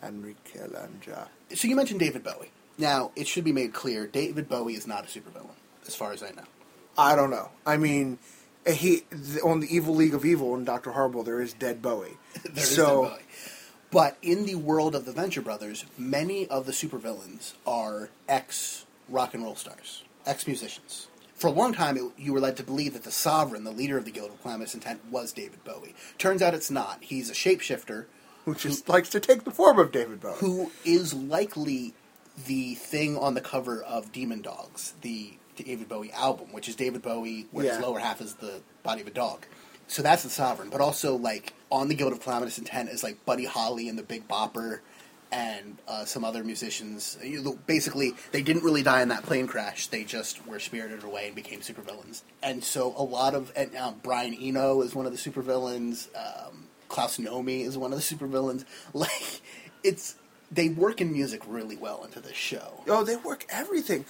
Henry 0.00 0.36
Killinger. 0.46 1.28
So 1.54 1.68
you 1.68 1.76
mentioned 1.76 2.00
David 2.00 2.24
Bowie. 2.24 2.50
Now 2.78 3.12
it 3.14 3.26
should 3.26 3.44
be 3.44 3.52
made 3.52 3.72
clear: 3.72 4.06
David 4.06 4.48
Bowie 4.48 4.74
is 4.74 4.86
not 4.86 5.04
a 5.04 5.06
supervillain, 5.06 5.54
as 5.86 5.94
far 5.94 6.12
as 6.12 6.22
I 6.22 6.30
know. 6.30 6.44
I 6.96 7.14
don't 7.14 7.30
know. 7.30 7.50
I 7.66 7.76
mean, 7.76 8.18
he 8.66 9.04
on 9.44 9.60
the 9.60 9.74
Evil 9.74 9.94
League 9.94 10.14
of 10.14 10.24
Evil 10.24 10.54
in 10.54 10.64
Doctor 10.64 10.92
Horrible, 10.92 11.22
there 11.22 11.40
is 11.40 11.52
Dead 11.52 11.82
Bowie. 11.82 12.16
There 12.42 12.64
is 12.64 12.74
so 12.74 13.04
David 13.04 13.10
Bowie. 13.10 13.26
But 13.90 14.16
in 14.22 14.46
the 14.46 14.54
world 14.54 14.94
of 14.94 15.04
the 15.04 15.12
Venture 15.12 15.42
Brothers, 15.42 15.84
many 15.98 16.48
of 16.48 16.64
the 16.64 16.72
supervillains 16.72 17.52
are 17.66 18.08
ex 18.26 18.86
rock 19.06 19.34
and 19.34 19.44
roll 19.44 19.54
stars, 19.54 20.02
ex 20.24 20.46
musicians. 20.46 21.08
For 21.42 21.48
a 21.48 21.50
long 21.50 21.74
time, 21.74 21.96
it, 21.96 22.04
you 22.16 22.32
were 22.32 22.38
led 22.38 22.56
to 22.58 22.62
believe 22.62 22.92
that 22.92 23.02
the 23.02 23.10
Sovereign, 23.10 23.64
the 23.64 23.72
leader 23.72 23.98
of 23.98 24.04
the 24.04 24.12
Guild 24.12 24.30
of 24.30 24.40
Calamitous 24.44 24.74
Intent, 24.74 25.00
was 25.10 25.32
David 25.32 25.64
Bowie. 25.64 25.92
Turns 26.16 26.40
out 26.40 26.54
it's 26.54 26.70
not. 26.70 26.98
He's 27.00 27.28
a 27.30 27.32
shapeshifter 27.32 28.04
who 28.44 28.54
just 28.54 28.88
likes 28.88 29.08
to 29.08 29.18
take 29.18 29.42
the 29.42 29.50
form 29.50 29.80
of 29.80 29.90
David 29.90 30.20
Bowie. 30.20 30.36
who 30.38 30.70
is 30.84 31.12
likely 31.12 31.94
the 32.46 32.76
thing 32.76 33.18
on 33.18 33.34
the 33.34 33.40
cover 33.40 33.82
of 33.82 34.12
Diamond 34.12 34.44
Dogs, 34.44 34.94
the 35.00 35.32
David 35.56 35.88
Bowie 35.88 36.12
album, 36.12 36.52
which 36.52 36.68
is 36.68 36.76
David 36.76 37.02
Bowie, 37.02 37.48
where 37.50 37.64
Yeah. 37.66 37.72
his 37.72 37.80
lower 37.82 37.98
half 37.98 38.20
is 38.20 38.34
the 38.34 38.60
body 38.84 39.00
of 39.00 39.08
a 39.08 39.10
dog. 39.10 39.44
So 39.88 40.00
that's 40.00 40.22
the 40.22 40.30
Sovereign, 40.30 40.70
but 40.70 40.80
also 40.80 41.16
like 41.16 41.54
on 41.72 41.88
the 41.88 41.96
Guild 41.96 42.12
of 42.12 42.20
Calamitous 42.20 42.56
Intent 42.56 42.88
is 42.88 43.02
like 43.02 43.26
Buddy 43.26 43.46
Holly 43.46 43.88
and 43.88 43.98
the 43.98 44.04
Big 44.04 44.28
Bopper, 44.28 44.78
and 45.32 45.78
uh, 45.88 46.04
some 46.04 46.24
other 46.24 46.44
musicians. 46.44 47.18
Basically, 47.66 48.14
they 48.30 48.42
didn't 48.42 48.62
really 48.62 48.82
die 48.82 49.02
in 49.02 49.08
that 49.08 49.22
plane 49.22 49.46
crash. 49.46 49.86
They 49.86 50.04
just 50.04 50.46
were 50.46 50.60
spirited 50.60 51.02
away 51.02 51.26
and 51.26 51.34
became 51.34 51.60
supervillains. 51.60 52.22
And 52.42 52.62
so 52.62 52.94
a 52.96 53.02
lot 53.02 53.34
of 53.34 53.50
and 53.56 53.74
um, 53.76 54.00
Brian 54.02 54.34
Eno 54.34 54.82
is 54.82 54.94
one 54.94 55.06
of 55.06 55.12
the 55.12 55.18
supervillains. 55.18 56.08
Um, 56.14 56.68
Klaus 56.88 57.16
Nomi 57.16 57.64
is 57.64 57.78
one 57.78 57.92
of 57.92 57.98
the 57.98 58.04
supervillains. 58.14 58.64
Like 58.92 59.40
it's 59.82 60.16
they 60.50 60.68
work 60.68 61.00
in 61.00 61.10
music 61.10 61.40
really 61.46 61.76
well 61.76 62.04
into 62.04 62.20
this 62.20 62.36
show. 62.36 62.82
Oh, 62.86 63.02
they 63.04 63.16
work 63.16 63.46
everything. 63.48 64.04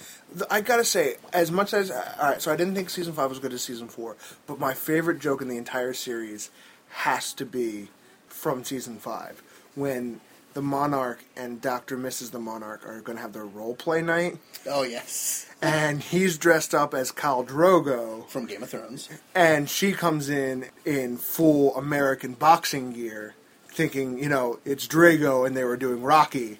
I 0.51 0.59
gotta 0.59 0.83
say, 0.83 1.15
as 1.31 1.51
much 1.51 1.73
as 1.73 1.89
all 1.89 2.03
right, 2.21 2.41
so 2.41 2.51
I 2.51 2.57
didn't 2.57 2.75
think 2.75 2.89
season 2.89 3.13
five 3.13 3.29
was 3.29 3.39
good 3.39 3.53
as 3.53 3.63
season 3.63 3.87
four, 3.87 4.17
but 4.45 4.59
my 4.59 4.73
favorite 4.73 5.19
joke 5.19 5.41
in 5.41 5.47
the 5.47 5.57
entire 5.57 5.93
series 5.93 6.51
has 6.89 7.31
to 7.33 7.45
be 7.45 7.87
from 8.27 8.65
season 8.65 8.97
five 8.97 9.41
when 9.75 10.19
the 10.53 10.61
Monarch 10.61 11.23
and 11.35 11.61
Doctor 11.61 11.97
Mrs. 11.97 12.31
the 12.31 12.39
Monarch 12.39 12.85
are 12.87 13.01
going 13.01 13.17
to 13.17 13.21
have 13.21 13.33
their 13.33 13.45
role 13.45 13.75
play 13.75 14.01
night, 14.01 14.37
Oh 14.67 14.83
yes, 14.83 15.47
and 15.61 16.01
he's 16.01 16.37
dressed 16.37 16.73
up 16.75 16.93
as 16.93 17.11
Khal 17.11 17.45
Drogo, 17.47 18.27
from 18.27 18.45
Game 18.45 18.63
of 18.63 18.69
Thrones. 18.69 19.09
and 19.35 19.69
she 19.69 19.91
comes 19.93 20.29
in 20.29 20.65
in 20.85 21.17
full 21.17 21.75
American 21.75 22.33
boxing 22.33 22.91
gear, 22.93 23.35
thinking, 23.67 24.17
you 24.17 24.29
know, 24.29 24.59
it's 24.65 24.87
Drago, 24.87 25.45
and 25.45 25.55
they 25.55 25.63
were 25.63 25.77
doing 25.77 26.01
Rocky, 26.01 26.59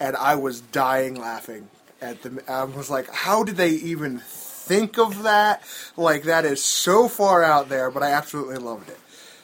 and 0.00 0.16
I 0.16 0.34
was 0.34 0.60
dying 0.60 1.14
laughing 1.14 1.68
at 2.00 2.22
the. 2.22 2.42
I 2.48 2.64
was 2.64 2.90
like, 2.90 3.08
how 3.10 3.42
did 3.44 3.56
they 3.56 3.70
even 3.70 4.18
think 4.20 4.98
of 4.98 5.22
that? 5.24 5.62
Like 5.96 6.24
that 6.24 6.44
is 6.44 6.62
so 6.62 7.08
far 7.08 7.42
out 7.42 7.68
there, 7.68 7.90
but 7.90 8.02
I 8.02 8.10
absolutely 8.12 8.58
loved 8.58 8.88
it. 8.88 8.98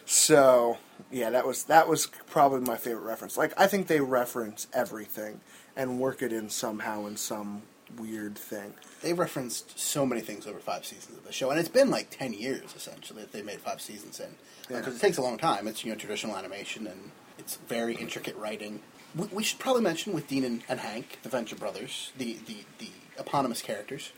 So 0.07 0.79
yeah, 1.11 1.31
that 1.31 1.47
was 1.47 1.65
that 1.65 1.89
was 1.89 2.07
probably 2.27 2.61
my 2.61 2.77
favorite 2.77 3.03
reference. 3.05 3.37
Like 3.37 3.53
I 3.59 3.67
think 3.67 3.87
they 3.87 4.01
reference 4.01 4.67
everything 4.73 5.41
and 5.77 5.99
work 6.01 6.23
it 6.23 6.33
in 6.33 6.49
somehow 6.51 7.07
in 7.07 7.17
some 7.17 7.63
weird 7.99 8.37
thing. 8.37 8.75
They 9.03 9.13
referenced 9.13 9.79
so 9.79 10.05
many 10.07 10.21
things 10.21 10.47
over 10.47 10.59
five 10.59 10.85
seasons 10.85 11.19
of 11.19 11.25
the 11.25 11.33
show, 11.33 11.51
and 11.51 11.61
it's 11.61 11.69
been 11.69 11.91
like 11.91 12.11
ten 12.11 12.33
years 12.33 12.75
essentially 12.77 13.21
that 13.23 13.33
they 13.33 13.43
made 13.43 13.61
five 13.61 13.81
seasons 13.81 14.19
in. 14.21 14.35
Because 14.69 14.87
Yeah. 14.87 14.93
it 14.95 15.01
takes 15.01 15.19
a 15.19 15.23
long 15.23 15.39
time. 15.39 15.69
It's 15.69 15.85
you 15.85 15.93
know 15.93 15.99
traditional 15.99 16.37
animation 16.37 16.87
and 16.87 17.11
it's 17.39 17.57
very 17.69 17.95
intricate 17.97 18.37
writing. 18.37 18.81
We, 19.15 19.27
we 19.29 19.43
should 19.45 19.59
probably 19.61 19.83
mention 19.83 20.13
with 20.13 20.27
Dean 20.29 20.45
and, 20.45 20.63
and 20.69 20.81
Hank, 20.81 21.19
the 21.23 21.29
Venture 21.29 21.57
brothers, 21.57 22.13
the, 22.19 22.39
the 22.47 22.59
the 22.79 22.91
eponymous 23.19 23.63
characters. 23.63 24.13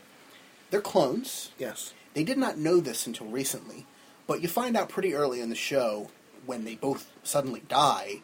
They're 0.69 0.81
clones. 0.81 1.51
Yes. 1.57 1.93
They 2.13 2.23
did 2.23 2.37
not 2.37 2.57
know 2.57 2.79
this 2.79 3.05
until 3.07 3.27
recently, 3.27 3.85
but 4.25 4.41
you 4.41 4.47
find 4.47 4.75
out 4.75 4.89
pretty 4.89 5.13
early 5.13 5.39
in 5.39 5.49
the 5.49 5.55
show 5.55 6.09
when 6.47 6.63
they 6.63 6.75
both 6.75 7.11
suddenly 7.23 7.61
die 7.67 8.21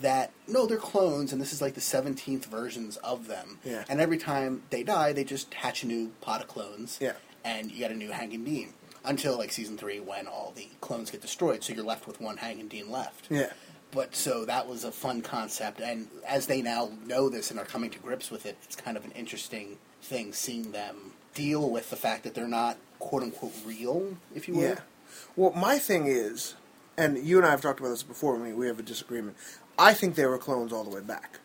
that 0.00 0.32
no, 0.48 0.66
they're 0.66 0.76
clones, 0.76 1.32
and 1.32 1.40
this 1.40 1.52
is 1.52 1.62
like 1.62 1.74
the 1.74 1.80
seventeenth 1.80 2.46
versions 2.46 2.96
of 2.98 3.28
them. 3.28 3.58
Yeah. 3.64 3.84
And 3.88 4.00
every 4.00 4.18
time 4.18 4.62
they 4.70 4.82
die, 4.82 5.12
they 5.12 5.24
just 5.24 5.52
hatch 5.54 5.82
a 5.82 5.86
new 5.86 6.12
pot 6.20 6.40
of 6.40 6.48
clones. 6.48 6.98
Yeah. 7.00 7.12
And 7.44 7.70
you 7.70 7.78
get 7.78 7.90
a 7.90 7.94
new 7.94 8.10
Hank 8.10 8.32
and 8.32 8.44
Dean 8.44 8.72
until 9.04 9.36
like 9.36 9.52
season 9.52 9.76
three 9.76 10.00
when 10.00 10.26
all 10.26 10.52
the 10.56 10.68
clones 10.80 11.10
get 11.10 11.20
destroyed, 11.20 11.62
so 11.62 11.72
you're 11.72 11.84
left 11.84 12.06
with 12.06 12.20
one 12.20 12.38
Hank 12.38 12.60
and 12.60 12.70
Dean 12.70 12.90
left. 12.90 13.26
Yeah. 13.30 13.52
But 13.92 14.16
so 14.16 14.44
that 14.46 14.66
was 14.66 14.82
a 14.82 14.90
fun 14.90 15.22
concept, 15.22 15.80
and 15.80 16.08
as 16.26 16.46
they 16.46 16.62
now 16.62 16.90
know 17.06 17.28
this 17.28 17.50
and 17.50 17.60
are 17.60 17.66
coming 17.66 17.90
to 17.90 17.98
grips 18.00 18.30
with 18.30 18.46
it, 18.46 18.56
it's 18.64 18.74
kind 18.74 18.96
of 18.96 19.04
an 19.04 19.12
interesting 19.12 19.78
thing 20.02 20.32
seeing 20.32 20.72
them 20.72 21.12
deal 21.34 21.70
with 21.70 21.90
the 21.90 21.96
fact 21.96 22.24
that 22.24 22.34
they're 22.34 22.48
not 22.48 22.76
quote 22.98 23.22
unquote 23.22 23.52
real, 23.64 24.16
if 24.34 24.48
you 24.48 24.54
will. 24.54 24.62
Yeah. 24.62 24.80
Well, 25.36 25.52
my 25.52 25.78
thing 25.78 26.06
is, 26.06 26.54
and 26.96 27.18
you 27.18 27.36
and 27.38 27.46
I 27.46 27.50
have 27.50 27.60
talked 27.60 27.80
about 27.80 27.90
this 27.90 28.02
before. 28.02 28.36
We 28.36 28.52
we 28.52 28.66
have 28.66 28.78
a 28.78 28.82
disagreement. 28.82 29.36
I 29.78 29.94
think 29.94 30.14
they 30.14 30.26
were 30.26 30.38
clones 30.38 30.72
all 30.72 30.84
the 30.84 30.90
way 30.90 31.00
back. 31.00 31.38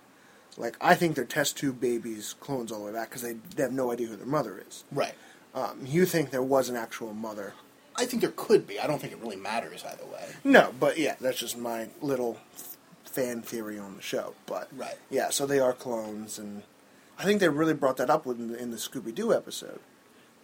Like 0.58 0.76
I 0.82 0.96
think 0.96 1.16
they're 1.16 1.26
test 1.26 1.58
tube 1.58 1.80
babies, 1.80 2.36
clones 2.40 2.72
all 2.72 2.80
the 2.80 2.86
way 2.86 2.92
back 2.94 3.10
because 3.10 3.22
they, 3.22 3.34
they 3.56 3.64
have 3.64 3.72
no 3.72 3.92
idea 3.92 4.08
who 4.08 4.16
their 4.16 4.26
mother 4.26 4.62
is. 4.68 4.84
Right. 4.92 5.14
Um, 5.56 5.80
you 5.86 6.06
think 6.06 6.30
there 6.32 6.44
was 6.44 6.70
an 6.70 6.76
actual 6.76 7.14
mother? 7.14 7.54
I 7.96 8.06
think 8.06 8.22
there 8.22 8.34
could 8.36 8.68
be. 8.68 8.80
I 8.80 8.88
don't 8.88 9.00
think 9.00 9.14
it 9.14 9.20
really 9.20 9.36
matters 9.36 9.84
either 9.84 10.06
way. 10.06 10.30
No, 10.44 10.74
but 10.80 10.98
yeah, 10.98 11.16
that's 11.20 11.40
just 11.40 11.58
my 11.58 11.90
little 12.02 12.38
fan 13.04 13.42
theory 13.42 13.78
on 13.80 13.96
the 13.96 14.02
show. 14.02 14.36
But 14.46 14.70
Right. 14.76 14.96
yeah, 15.10 15.30
so 15.32 15.46
they 15.46 15.60
are 15.60 15.74
clones, 15.74 16.38
and 16.40 16.64
I 17.18 17.24
think 17.24 17.40
they 17.40 17.50
really 17.50 17.74
brought 17.74 17.98
that 17.98 18.10
up 18.10 18.26
in 18.28 18.52
the, 18.52 18.58
in 18.62 18.72
the 18.72 18.78
Scooby 18.78 19.14
Doo 19.14 19.34
episode, 19.34 19.80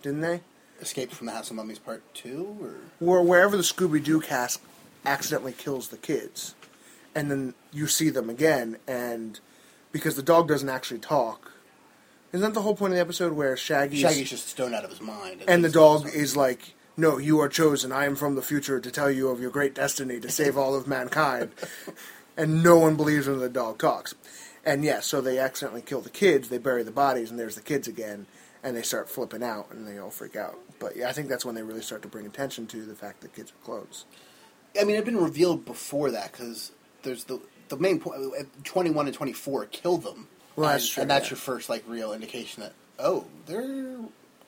didn't 0.02 0.22
they? 0.22 0.42
Escape 0.82 1.12
from 1.12 1.28
the 1.28 1.34
House 1.34 1.50
of 1.50 1.56
Mummies 1.56 1.80
Part 1.80 2.04
Two, 2.14 2.58
or 2.62 2.76
Where 3.00 3.22
wherever 3.22 3.56
the 3.56 3.64
Scooby 3.64 4.04
Doo 4.04 4.20
cast 4.20 4.60
accidentally 5.06 5.54
kills 5.54 5.90
the 5.90 5.98
kids, 5.98 6.56
and 7.14 7.30
then 7.30 7.54
you 7.72 7.88
see 7.88 8.10
them 8.10 8.30
again, 8.30 8.78
and 8.88 9.40
because 9.92 10.16
the 10.16 10.24
dog 10.24 10.48
doesn't 10.48 10.70
actually 10.70 11.00
talk, 11.00 11.52
isn't 12.32 12.46
that 12.46 12.54
the 12.54 12.62
whole 12.62 12.76
point 12.76 12.94
of 12.94 12.98
the 12.98 13.02
episode 13.02 13.34
where 13.34 13.56
Shaggy's, 13.56 14.02
Shaggy's 14.02 14.30
just 14.30 14.50
stoned 14.50 14.76
out 14.76 14.84
of 14.84 14.90
his 14.90 15.02
mind, 15.02 15.44
and 15.48 15.64
the 15.64 15.70
dog 15.70 16.08
is 16.14 16.36
like, 16.36 16.76
"No, 16.98 17.18
you 17.18 17.40
are 17.40 17.50
chosen. 17.50 17.92
I 17.92 18.06
am 18.06 18.16
from 18.16 18.36
the 18.36 18.42
future 18.42 18.80
to 18.80 18.92
tell 18.92 19.10
you 19.10 19.30
of 19.30 19.40
your 19.40 19.52
great 19.52 19.74
destiny 19.74 20.20
to 20.20 20.30
save 20.30 20.58
all 20.58 20.76
of 20.76 20.88
mankind." 20.88 21.52
and 22.38 22.64
no 22.64 22.78
one 22.78 22.96
believes 22.96 23.28
when 23.28 23.40
the 23.40 23.50
dog 23.50 23.78
talks. 23.78 24.14
And 24.66 24.84
yeah, 24.84 25.00
so 25.00 25.22
they 25.22 25.38
accidentally 25.38 25.82
kill 25.82 26.02
the 26.02 26.10
kids. 26.10 26.50
They 26.50 26.58
bury 26.58 26.84
the 26.84 26.92
bodies, 26.92 27.30
and 27.30 27.40
there's 27.40 27.56
the 27.56 27.62
kids 27.62 27.88
again, 27.88 28.26
and 28.64 28.76
they 28.76 28.82
start 28.82 29.10
flipping 29.10 29.44
out, 29.44 29.72
and 29.72 29.88
they 29.88 30.00
all 30.00 30.10
freak 30.10 30.36
out. 30.36 30.58
But 30.80 30.96
yeah, 30.96 31.08
I 31.08 31.14
think 31.14 31.30
that's 31.30 31.46
when 31.46 31.56
they 31.56 31.62
really 31.62 31.82
start 31.82 32.02
to 32.02 32.08
bring 32.08 32.26
attention 32.26 32.68
to 32.68 32.84
the 32.84 32.96
fact 32.96 33.22
that 33.22 33.36
kids 33.36 33.52
are 33.52 33.66
clones. 33.66 34.06
I 34.80 34.84
mean, 34.84 34.92
it 34.92 34.98
had 34.98 35.06
been 35.06 35.18
revealed 35.18 35.66
before 35.66 36.12
that 36.12 36.32
because 36.32 36.72
there's 37.04 37.26
the 37.26 37.40
the 37.70 37.78
main 37.78 38.00
point. 38.00 38.22
Twenty 38.64 38.90
one 38.90 39.08
and 39.08 39.16
twenty 39.16 39.34
four 39.34 39.66
kill 39.66 39.98
them, 39.98 40.28
Well, 40.56 40.70
and, 40.70 40.76
that's 40.76 40.90
true, 40.90 41.02
and 41.02 41.10
that's 41.10 41.28
yeah. 41.28 41.32
your 41.32 41.38
first 41.38 41.70
like 41.70 41.84
real 41.88 42.14
indication 42.14 42.64
that 42.64 42.74
oh, 43.00 43.26
they're 43.46 43.98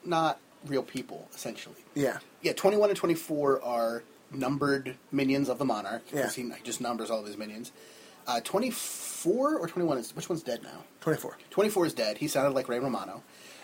not 0.04 0.40
real 0.66 0.84
people 0.84 1.28
essentially. 1.34 1.76
Yeah, 1.96 2.20
Yeah, 2.42 2.54
twenty 2.54 2.78
one 2.78 2.90
and 2.90 2.98
twenty 2.98 3.16
four 3.16 3.64
are 3.64 4.04
numbered 4.32 4.96
minions 5.12 5.50
of 5.50 5.58
the 5.58 5.66
monarch. 5.66 6.04
Yeah. 6.14 6.30
he 6.30 6.52
just 6.64 6.82
numbers 6.82 7.10
all 7.10 7.20
of 7.20 7.28
his 7.28 7.38
minions. 7.38 7.72
Uh, 8.26 8.42
twenty 8.42 8.72
four 8.72 9.58
or 9.58 9.68
twenty 9.68 9.88
one 9.88 9.98
is 9.98 10.16
which 10.16 10.30
one's 10.30 10.44
dead 10.44 10.64
now? 10.64 10.84
twenty-four. 11.02 11.38
24 11.52 11.86
is 11.86 11.94
dead. 11.94 12.18
He 12.18 12.28
sounded 12.28 12.54
like 12.54 12.68
Ray 12.68 12.80
Romano. 12.80 13.24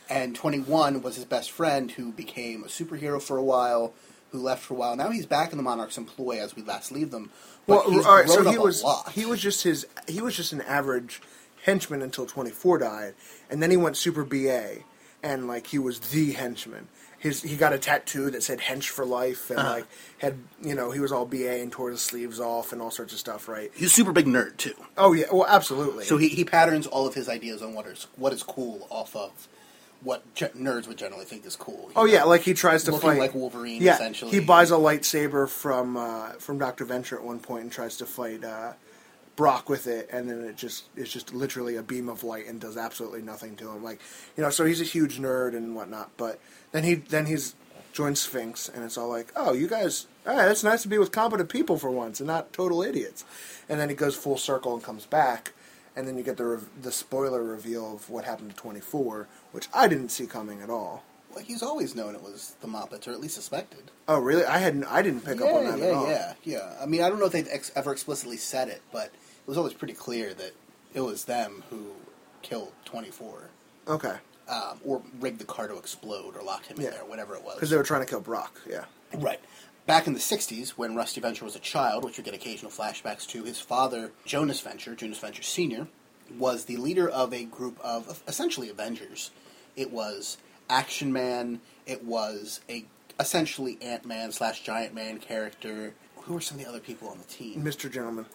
And 0.09 0.35
21 0.35 1.01
was 1.01 1.15
his 1.15 1.25
best 1.25 1.51
friend 1.51 1.89
who 1.91 2.11
became 2.11 2.63
a 2.63 2.67
superhero 2.67 3.21
for 3.21 3.37
a 3.37 3.43
while, 3.43 3.93
who 4.33 4.39
left 4.39 4.63
for 4.63 4.73
a 4.73 4.77
while. 4.77 4.95
Now 4.97 5.11
he's 5.11 5.25
back 5.27 5.51
in 5.51 5.57
the 5.57 5.63
Monarch's 5.63 5.97
employ 5.97 6.41
as 6.41 6.55
we 6.55 6.63
last 6.63 6.91
leave 6.91 7.11
them. 7.11 7.29
But 7.65 7.87
Well, 7.89 8.05
all 8.05 8.15
right. 8.15 8.27
So 8.29 8.43
he 8.49 8.57
was 8.57 8.83
he 9.13 9.25
was 9.25 9.39
just 9.39 9.63
his 9.63 9.85
he 10.09 10.19
was 10.21 10.35
just 10.35 10.51
an 10.51 10.61
average 10.63 11.21
henchman 11.63 12.01
until 12.01 12.25
twenty-four 12.25 12.79
died, 12.79 13.13
and 13.49 13.63
then 13.63 13.71
he 13.71 13.77
went 13.77 13.95
super 13.95 14.25
BA, 14.25 14.79
and 15.21 15.47
like 15.47 15.67
he 15.67 15.79
was 15.79 15.99
the 15.99 16.33
henchman. 16.33 16.89
His 17.19 17.41
he 17.43 17.55
got 17.55 17.71
a 17.71 17.77
tattoo 17.77 18.29
that 18.31 18.43
said 18.43 18.59
"hench 18.59 18.89
for 18.89 19.05
life" 19.05 19.49
and 19.51 19.59
Uh-huh. 19.59 19.69
like 19.69 19.85
had 20.17 20.39
you 20.61 20.73
know 20.75 20.91
he 20.91 20.99
was 20.99 21.11
all 21.13 21.25
BA 21.25 21.61
and 21.61 21.71
tore 21.71 21.91
his 21.91 22.01
sleeves 22.01 22.39
off 22.39 22.73
and 22.73 22.81
all 22.81 22.91
sorts 22.91 23.13
of 23.13 23.19
stuff, 23.19 23.47
right? 23.47 23.71
He's 23.75 23.87
a 23.87 23.91
super 23.93 24.11
big 24.11 24.25
nerd 24.25 24.57
too. 24.57 24.73
Oh 24.97 25.13
yeah, 25.13 25.27
well 25.31 25.45
absolutely. 25.47 26.03
So 26.05 26.17
he, 26.17 26.27
he 26.29 26.43
patterns 26.43 26.85
all 26.87 27.05
of 27.07 27.13
his 27.13 27.29
ideas 27.29 27.61
on 27.61 27.73
what 27.75 27.85
is 27.85 28.07
what 28.17 28.33
is 28.33 28.41
cool 28.43 28.87
off 28.89 29.15
of 29.15 29.47
what 30.03 30.33
ge- 30.35 30.51
nerds 30.53 30.87
would 30.87 30.97
generally 30.97 31.25
think 31.25 31.45
is 31.45 31.55
cool. 31.55 31.91
Oh 31.95 32.05
yeah, 32.05 32.23
like 32.23 32.41
he 32.41 32.53
tries 32.53 32.83
to 32.85 32.91
Looking 32.91 33.09
fight 33.11 33.19
like 33.19 33.33
Wolverine, 33.35 33.81
Yeah, 33.81 33.95
essentially. 33.95 34.31
he 34.31 34.39
buys 34.39 34.71
a 34.71 34.75
lightsaber 34.75 35.47
from 35.49 35.97
uh, 35.97 36.29
from 36.33 36.57
Doctor 36.59 36.85
Venture 36.85 37.17
at 37.17 37.23
one 37.23 37.39
point 37.39 37.63
and 37.63 37.71
tries 37.71 37.97
to 37.97 38.05
fight 38.05 38.43
uh, 38.43 38.73
Brock 39.35 39.69
with 39.69 39.87
it, 39.87 40.09
and 40.11 40.29
then 40.29 40.41
it 40.41 40.55
just 40.57 40.85
it's 40.95 41.11
just 41.11 41.33
literally 41.33 41.75
a 41.75 41.81
beam 41.83 42.09
of 42.09 42.23
light 42.23 42.47
and 42.47 42.59
does 42.59 42.77
absolutely 42.77 43.21
nothing 43.21 43.55
to 43.57 43.69
him. 43.71 43.83
Like 43.83 43.99
you 44.37 44.43
know, 44.43 44.49
so 44.49 44.65
he's 44.65 44.81
a 44.81 44.85
huge 44.85 45.19
nerd 45.19 45.55
and 45.55 45.75
whatnot. 45.75 46.11
But 46.17 46.39
then 46.71 46.83
he 46.83 46.95
then 46.95 47.25
he's 47.25 47.55
joins 47.93 48.19
Sphinx, 48.19 48.67
and 48.69 48.83
it's 48.83 48.97
all 48.97 49.07
like, 49.09 49.31
oh, 49.35 49.53
you 49.53 49.67
guys, 49.67 50.07
all 50.25 50.35
right, 50.35 50.49
it's 50.49 50.63
nice 50.63 50.81
to 50.81 50.87
be 50.87 50.97
with 50.97 51.11
competent 51.11 51.47
people 51.49 51.77
for 51.77 51.91
once 51.91 52.19
and 52.19 52.25
not 52.27 52.51
total 52.51 52.81
idiots. 52.81 53.23
And 53.69 53.79
then 53.79 53.87
he 53.87 53.93
goes 53.95 54.15
full 54.15 54.37
circle 54.37 54.73
and 54.73 54.83
comes 54.83 55.05
back. 55.05 55.53
And 55.95 56.07
then 56.07 56.17
you 56.17 56.23
get 56.23 56.37
the 56.37 56.59
the 56.81 56.91
spoiler 56.91 57.43
reveal 57.43 57.93
of 57.93 58.09
what 58.09 58.25
happened 58.25 58.49
to 58.49 58.55
24, 58.55 59.27
which 59.53 59.69
I 59.73 59.87
didn't 59.87 60.09
see 60.09 60.25
coming 60.27 60.61
at 60.61 60.69
all. 60.69 61.03
Well, 61.33 61.43
he's 61.43 61.63
always 61.63 61.95
known 61.95 62.13
it 62.13 62.21
was 62.21 62.55
the 62.61 62.67
Muppets, 62.67 63.07
or 63.07 63.11
at 63.11 63.19
least 63.21 63.35
suspected. 63.35 63.89
Oh, 64.07 64.19
really? 64.19 64.45
I 64.45 64.57
hadn't. 64.59 64.83
I 64.83 65.01
didn't 65.01 65.21
pick 65.25 65.39
yeah, 65.39 65.45
up 65.45 65.55
on 65.55 65.63
that 65.65 65.79
yeah, 65.79 65.85
at 65.85 65.93
all. 65.93 66.07
yeah, 66.07 66.33
yeah. 66.43 66.73
I 66.81 66.85
mean, 66.85 67.01
I 67.01 67.09
don't 67.09 67.19
know 67.19 67.25
if 67.25 67.31
they've 67.31 67.47
ex- 67.49 67.71
ever 67.75 67.91
explicitly 67.91 68.37
said 68.37 68.67
it, 68.67 68.81
but 68.91 69.05
it 69.05 69.47
was 69.47 69.57
always 69.57 69.73
pretty 69.73 69.93
clear 69.95 70.33
that 70.35 70.51
it 70.93 71.01
was 71.01 71.25
them 71.25 71.63
who 71.69 71.87
killed 72.43 72.71
24, 72.85 73.49
Okay, 73.87 74.15
um, 74.47 74.79
or 74.85 75.01
rigged 75.19 75.39
the 75.39 75.45
car 75.45 75.67
to 75.67 75.77
explode, 75.77 76.35
or 76.37 76.43
locked 76.43 76.67
him 76.67 76.79
Yeah. 76.79 76.87
in 76.89 76.93
there, 76.93 77.05
whatever 77.05 77.35
it 77.35 77.43
was. 77.43 77.55
because 77.55 77.69
they 77.71 77.77
were 77.77 77.83
trying 77.83 78.01
to 78.01 78.07
kill 78.07 78.19
Brock. 78.21 78.61
Yeah. 78.69 78.85
Right. 79.15 79.39
Back 79.87 80.05
in 80.07 80.13
the 80.13 80.19
60s, 80.19 80.71
when 80.71 80.95
Rusty 80.95 81.19
Venture 81.19 81.45
was 81.45 81.55
a 81.55 81.59
child, 81.59 82.03
which 82.05 82.17
we 82.17 82.23
get 82.23 82.33
occasional 82.33 82.71
flashbacks 82.71 83.27
to, 83.29 83.43
his 83.43 83.59
father, 83.59 84.11
Jonas 84.23 84.61
Venture, 84.61 84.95
Jonas 84.95 85.17
Venture 85.19 85.43
Sr., 85.43 85.87
was 86.37 86.65
the 86.65 86.77
leader 86.77 87.09
of 87.09 87.33
a 87.33 87.43
group 87.43 87.79
of 87.81 88.21
essentially 88.27 88.69
Avengers. 88.69 89.31
It 89.75 89.91
was 89.91 90.37
Action 90.69 91.11
Man, 91.11 91.61
it 91.85 92.03
was 92.03 92.61
a 92.69 92.85
essentially 93.19 93.77
Ant 93.81 94.05
Man 94.05 94.31
slash 94.31 94.63
Giant 94.63 94.93
Man 94.93 95.19
character. 95.19 95.93
Who 96.23 96.35
were 96.35 96.41
some 96.41 96.57
of 96.57 96.63
the 96.63 96.69
other 96.69 96.79
people 96.79 97.09
on 97.09 97.17
the 97.17 97.25
team? 97.25 97.61
Mr. 97.63 97.91
Gentleman, 97.91 98.25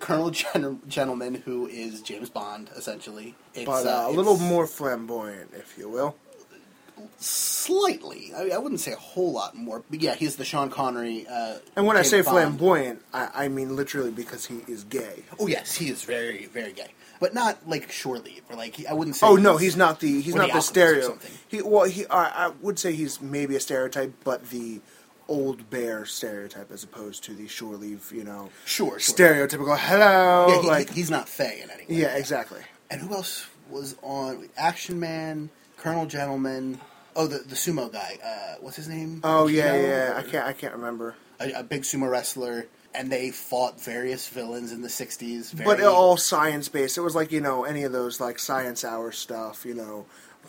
Colonel 0.00 0.30
Gen- 0.30 0.80
Gentleman, 0.88 1.34
who 1.34 1.66
is 1.66 2.00
James 2.00 2.30
Bond, 2.30 2.70
essentially. 2.74 3.34
It's, 3.54 3.66
but 3.66 3.86
uh, 3.86 4.06
a 4.06 4.08
it's 4.08 4.16
little 4.16 4.38
more 4.38 4.66
flamboyant, 4.66 5.50
if 5.54 5.76
you 5.76 5.88
will. 5.88 6.16
Slightly. 7.18 8.32
I, 8.36 8.50
I 8.54 8.58
wouldn't 8.58 8.80
say 8.80 8.92
a 8.92 8.96
whole 8.96 9.32
lot 9.32 9.56
more. 9.56 9.82
But 9.90 10.00
yeah, 10.00 10.14
he's 10.14 10.36
the 10.36 10.44
Sean 10.44 10.70
Connery. 10.70 11.26
Uh, 11.28 11.58
And 11.76 11.86
when 11.86 11.96
I 11.96 12.02
say 12.02 12.22
Bond. 12.22 12.34
flamboyant, 12.34 13.02
I, 13.12 13.28
I 13.44 13.48
mean 13.48 13.74
literally 13.76 14.10
because 14.10 14.46
he 14.46 14.60
is 14.68 14.84
gay. 14.84 15.24
Oh 15.38 15.46
yes, 15.46 15.74
he 15.74 15.88
is 15.88 16.02
very, 16.04 16.46
very 16.46 16.72
gay, 16.72 16.92
but 17.20 17.34
not 17.34 17.68
like 17.68 17.90
shore 17.90 18.18
leave 18.18 18.42
or 18.48 18.56
like 18.56 18.76
he, 18.76 18.86
I 18.86 18.92
wouldn't 18.92 19.16
say. 19.16 19.26
Oh 19.26 19.36
no, 19.36 19.56
he's 19.56 19.76
not 19.76 20.00
the 20.00 20.20
he's 20.20 20.34
not 20.34 20.48
the 20.48 20.54
the 20.54 20.60
stereo. 20.62 21.18
He 21.48 21.62
well 21.62 21.84
he 21.84 22.06
I 22.06 22.46
I 22.46 22.52
would 22.62 22.78
say 22.78 22.92
he's 22.92 23.20
maybe 23.20 23.56
a 23.56 23.60
stereotype, 23.60 24.12
but 24.24 24.48
the 24.50 24.80
old 25.28 25.68
bear 25.70 26.06
stereotype 26.06 26.70
as 26.70 26.84
opposed 26.84 27.24
to 27.24 27.34
the 27.34 27.48
shore 27.48 27.74
leave, 27.74 28.12
you 28.14 28.22
know, 28.22 28.48
Sure, 28.64 28.98
sure. 29.00 29.16
stereotypical 29.16 29.76
hello 29.76 30.46
Yeah, 30.48 30.62
he, 30.62 30.68
like 30.68 30.90
he's 30.90 31.10
not 31.10 31.28
Fey 31.28 31.60
in 31.64 31.70
any 31.70 31.80
way. 31.82 32.00
yeah 32.02 32.16
exactly. 32.16 32.60
And 32.90 33.00
who 33.00 33.12
else 33.12 33.48
was 33.68 33.96
on 34.02 34.48
Action 34.56 35.00
Man, 35.00 35.50
Colonel 35.86 36.06
Gentleman? 36.06 36.80
Oh, 37.14 37.28
the 37.28 37.38
the 37.38 37.54
sumo 37.54 37.92
guy. 37.92 38.18
Uh, 38.20 38.56
what's 38.60 38.74
his 38.74 38.88
name? 38.88 39.20
Oh 39.22 39.46
yeah 39.46 39.68
Kano? 39.70 39.86
yeah 39.86 40.14
I 40.16 40.22
can't 40.22 40.44
I 40.44 40.52
can't 40.52 40.74
remember. 40.74 41.14
A, 41.38 41.60
a 41.60 41.62
big 41.62 41.82
sumo 41.82 42.10
wrestler, 42.10 42.66
and 42.92 43.08
they 43.08 43.30
fought 43.30 43.80
various 43.80 44.26
villains 44.28 44.72
in 44.72 44.82
the 44.82 44.88
'60s. 44.88 45.52
Very, 45.52 45.64
But 45.64 45.84
all 45.84 46.16
science 46.16 46.68
based. 46.68 46.98
It 46.98 47.02
was 47.02 47.14
like 47.14 47.30
you 47.30 47.40
know 47.40 47.62
any 47.62 47.84
of 47.84 47.92
those 47.92 48.20
like 48.20 48.40
science 48.40 48.84
hour 48.84 49.12
stuff. 49.12 49.64
You 49.64 49.74
know, 49.74 50.06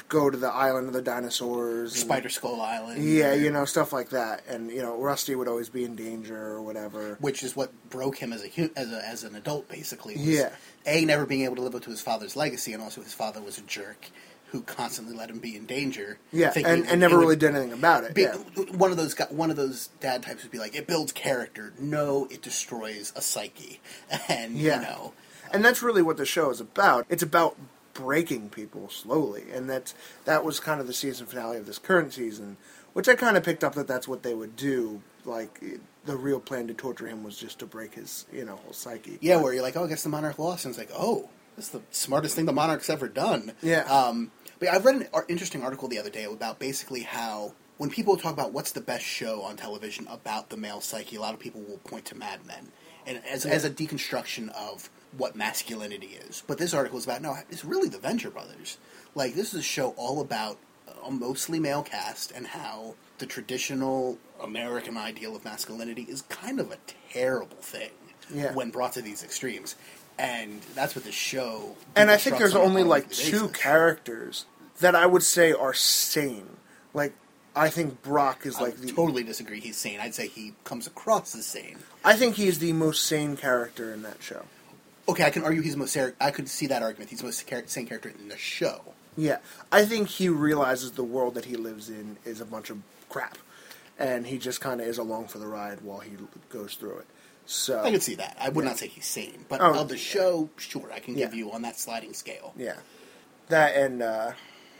go 0.09 0.31
to 0.31 0.37
the 0.37 0.49
island 0.51 0.87
of 0.87 0.93
the 0.93 1.03
dinosaurs. 1.03 1.93
and- 1.93 2.01
Spider 2.01 2.29
Skull 2.29 2.59
Island. 2.59 3.03
Yeah, 3.03 3.35
you 3.35 3.51
know 3.51 3.65
stuff 3.65 3.93
like 3.93 4.09
that. 4.09 4.41
And 4.49 4.71
you 4.71 4.81
know, 4.81 4.99
Rusty 4.99 5.35
would 5.35 5.47
always 5.47 5.69
be 5.69 5.83
in 5.83 5.95
danger 5.95 6.35
or 6.35 6.63
whatever. 6.63 7.15
which 7.21 7.43
is 7.43 7.55
what 7.55 7.71
broke 7.91 8.17
him 8.17 8.33
as 8.33 8.43
a 8.43 8.71
as 8.75 8.91
a, 8.91 9.07
as 9.07 9.23
an 9.23 9.35
adult, 9.35 9.69
basically. 9.69 10.15
Yeah. 10.17 10.49
A 10.87 11.05
never 11.05 11.27
being 11.27 11.43
able 11.43 11.57
to 11.57 11.61
live 11.61 11.75
up 11.75 11.83
to 11.83 11.91
his 11.91 12.01
father's 12.01 12.35
legacy, 12.35 12.73
and 12.73 12.81
also 12.81 13.03
his 13.03 13.13
father 13.13 13.39
was 13.39 13.59
a 13.59 13.61
jerk 13.61 14.09
who 14.51 14.61
constantly 14.61 15.15
let 15.15 15.29
him 15.29 15.39
be 15.39 15.55
in 15.55 15.65
danger. 15.65 16.19
Yeah, 16.31 16.53
and, 16.55 16.81
would- 16.81 16.89
and 16.89 16.99
never 16.99 17.15
really 17.17 17.27
would 17.33 17.39
did 17.39 17.53
anything 17.55 17.73
about 17.73 18.03
it. 18.05 18.13
be- 18.13 18.21
yeah. 18.23 18.35
One 18.71 18.91
of 18.91 18.97
those 18.97 19.13
one 19.29 19.49
of 19.49 19.57
those 19.57 19.87
dad 19.99 20.23
types 20.23 20.43
would 20.43 20.51
be 20.51 20.59
like, 20.59 20.75
it 20.75 20.87
builds 20.87 21.11
character. 21.11 21.73
No, 21.79 22.27
it 22.31 22.41
destroys 22.41 23.11
a 23.15 23.21
psyche, 23.21 23.79
and 24.29 24.55
Yeah. 24.57 24.75
you 24.77 24.81
know. 24.87 25.13
And 25.51 25.63
that's 25.63 25.81
really 25.81 26.01
what 26.01 26.17
the 26.17 26.25
show 26.25 26.49
is 26.49 26.59
about. 26.61 27.05
It's 27.09 27.23
about 27.23 27.55
breaking 27.93 28.49
people 28.49 28.89
slowly, 28.89 29.45
and 29.53 29.69
that's 29.69 29.93
that 30.25 30.43
was 30.43 30.59
kind 30.59 30.79
of 30.81 30.87
the 30.87 30.93
season 30.93 31.25
finale 31.25 31.57
of 31.57 31.65
this 31.65 31.79
current 31.79 32.13
season, 32.13 32.57
which 32.93 33.07
I 33.09 33.15
kind 33.15 33.35
of 33.37 33.43
picked 33.43 33.63
up 33.63 33.73
that 33.75 33.87
that's 33.87 34.07
what 34.07 34.23
they 34.23 34.33
would 34.33 34.55
do. 34.55 35.01
Like 35.25 35.61
the 36.05 36.15
real 36.15 36.39
plan 36.39 36.67
to 36.67 36.73
torture 36.73 37.07
him 37.07 37.21
was 37.23 37.37
just 37.37 37.59
to 37.59 37.65
break 37.65 37.95
his, 37.95 38.25
you 38.31 38.45
know, 38.45 38.55
whole 38.55 38.71
psyche. 38.73 39.17
Yeah, 39.19 39.41
where 39.41 39.53
you're 39.53 39.61
like, 39.63 39.75
oh, 39.75 39.83
I 39.83 39.87
guess 39.87 40.03
the 40.03 40.09
monarch 40.09 40.39
lost, 40.39 40.63
and 40.65 40.71
it's 40.71 40.79
like, 40.79 40.91
oh, 40.97 41.29
this 41.57 41.65
is 41.65 41.71
the 41.71 41.81
smartest 41.91 42.35
thing 42.35 42.45
the 42.45 42.53
monarch's 42.53 42.89
ever 42.89 43.07
done. 43.09 43.51
Yeah. 43.61 43.81
Um, 43.83 44.31
but 44.59 44.69
I've 44.69 44.85
read 44.85 44.95
an 44.95 45.23
interesting 45.27 45.63
article 45.63 45.87
the 45.89 45.99
other 45.99 46.09
day 46.09 46.23
about 46.23 46.59
basically 46.59 47.01
how 47.01 47.53
when 47.77 47.89
people 47.89 48.15
talk 48.15 48.31
about 48.33 48.53
what's 48.53 48.71
the 48.71 48.81
best 48.81 49.03
show 49.03 49.41
on 49.41 49.57
television 49.57 50.07
about 50.09 50.49
the 50.49 50.57
male 50.57 50.81
psyche, 50.81 51.15
a 51.17 51.19
lot 51.21 51.33
of 51.33 51.39
people 51.39 51.61
will 51.61 51.77
point 51.79 52.05
to 52.05 52.15
Mad 52.15 52.45
Men, 52.45 52.69
and 53.05 53.21
as 53.29 53.45
as 53.45 53.65
a 53.65 53.69
deconstruction 53.69 54.49
of 54.53 54.89
what 55.17 55.35
masculinity 55.35 56.17
is. 56.27 56.43
But 56.47 56.57
this 56.57 56.73
article 56.73 56.97
is 56.97 57.05
about 57.05 57.21
no, 57.21 57.35
it's 57.49 57.65
really 57.65 57.89
the 57.89 57.99
Venture 57.99 58.29
Brothers. 58.31 58.77
Like 59.15 59.33
this 59.35 59.53
is 59.53 59.59
a 59.59 59.63
show 59.63 59.89
all 59.97 60.21
about 60.21 60.57
a 61.05 61.11
mostly 61.11 61.59
male 61.59 61.83
cast 61.83 62.31
and 62.31 62.47
how 62.47 62.95
the 63.19 63.25
traditional 63.25 64.17
American 64.41 64.97
ideal 64.97 65.35
of 65.35 65.43
masculinity 65.45 66.03
is 66.09 66.21
kind 66.23 66.59
of 66.59 66.71
a 66.71 66.77
terrible 67.11 67.57
thing 67.57 67.89
Yeah. 68.33 68.53
when 68.53 68.71
brought 68.71 68.93
to 68.93 69.01
these 69.01 69.23
extremes. 69.23 69.75
And 70.19 70.61
that's 70.73 70.95
what 70.95 71.05
the 71.05 71.11
show. 71.11 71.75
and 71.95 72.09
I 72.09 72.17
think 72.17 72.37
there's 72.37 72.55
on 72.55 72.61
only 72.61 72.83
like 72.83 73.11
two 73.11 73.49
characters 73.49 74.45
that 74.79 74.95
I 74.95 75.05
would 75.05 75.23
say 75.23 75.51
are 75.51 75.73
sane. 75.73 76.57
Like 76.93 77.13
I 77.55 77.69
think 77.69 78.01
Brock 78.01 78.45
is 78.45 78.57
I 78.57 78.61
like 78.63 78.77
the. 78.77 78.91
totally 78.91 79.23
disagree. 79.23 79.59
He's 79.59 79.77
sane. 79.77 79.99
I'd 79.99 80.15
say 80.15 80.27
he 80.27 80.53
comes 80.63 80.87
across 80.87 81.35
as 81.35 81.45
sane. 81.45 81.77
I 82.03 82.15
think 82.15 82.35
he's 82.35 82.59
the 82.59 82.73
most 82.73 83.03
sane 83.05 83.37
character 83.37 83.93
in 83.93 84.01
that 84.03 84.21
show. 84.21 84.43
Okay, 85.09 85.23
I 85.23 85.29
can 85.29 85.43
argue 85.43 85.61
he's 85.61 85.73
the 85.73 85.79
most. 85.79 85.95
I 86.19 86.31
could 86.31 86.49
see 86.49 86.67
that 86.67 86.81
argument. 86.83 87.09
He's 87.09 87.19
the 87.19 87.25
most 87.25 87.47
sane 87.69 87.87
character 87.87 88.09
in 88.09 88.27
the 88.27 88.37
show. 88.37 88.81
Yeah, 89.15 89.37
I 89.71 89.85
think 89.85 90.09
he 90.09 90.29
realizes 90.29 90.91
the 90.91 91.03
world 91.03 91.33
that 91.35 91.45
he 91.45 91.55
lives 91.55 91.89
in 91.89 92.17
is 92.25 92.39
a 92.41 92.45
bunch 92.45 92.69
of 92.69 92.77
crap, 93.09 93.37
and 93.97 94.27
he 94.27 94.37
just 94.37 94.61
kind 94.61 94.79
of 94.79 94.87
is 94.87 94.97
along 94.99 95.27
for 95.27 95.39
the 95.39 95.47
ride 95.47 95.81
while 95.81 95.99
he 95.99 96.11
goes 96.49 96.75
through 96.75 96.97
it. 96.99 97.07
So 97.47 97.81
I 97.81 97.91
could 97.91 98.03
see 98.03 98.15
that. 98.15 98.37
I 98.39 98.49
would 98.49 98.65
not 98.65 98.77
say 98.77 98.87
he's 98.87 99.05
sane, 99.05 99.45
but 99.49 99.61
Oh, 99.61 99.79
of 99.81 99.87
the 99.89 99.97
show, 99.97 100.49
sure, 100.57 100.91
I 100.93 100.99
can 100.99 101.15
give 101.15 101.33
Yeah. 101.33 101.45
you 101.45 101.51
on 101.53 101.61
that 101.63 101.79
sliding 101.79 102.13
scale. 102.13 102.53
yeah, 102.57 102.75
that 103.49 103.75
and 103.75 104.03
uh, 104.03 104.33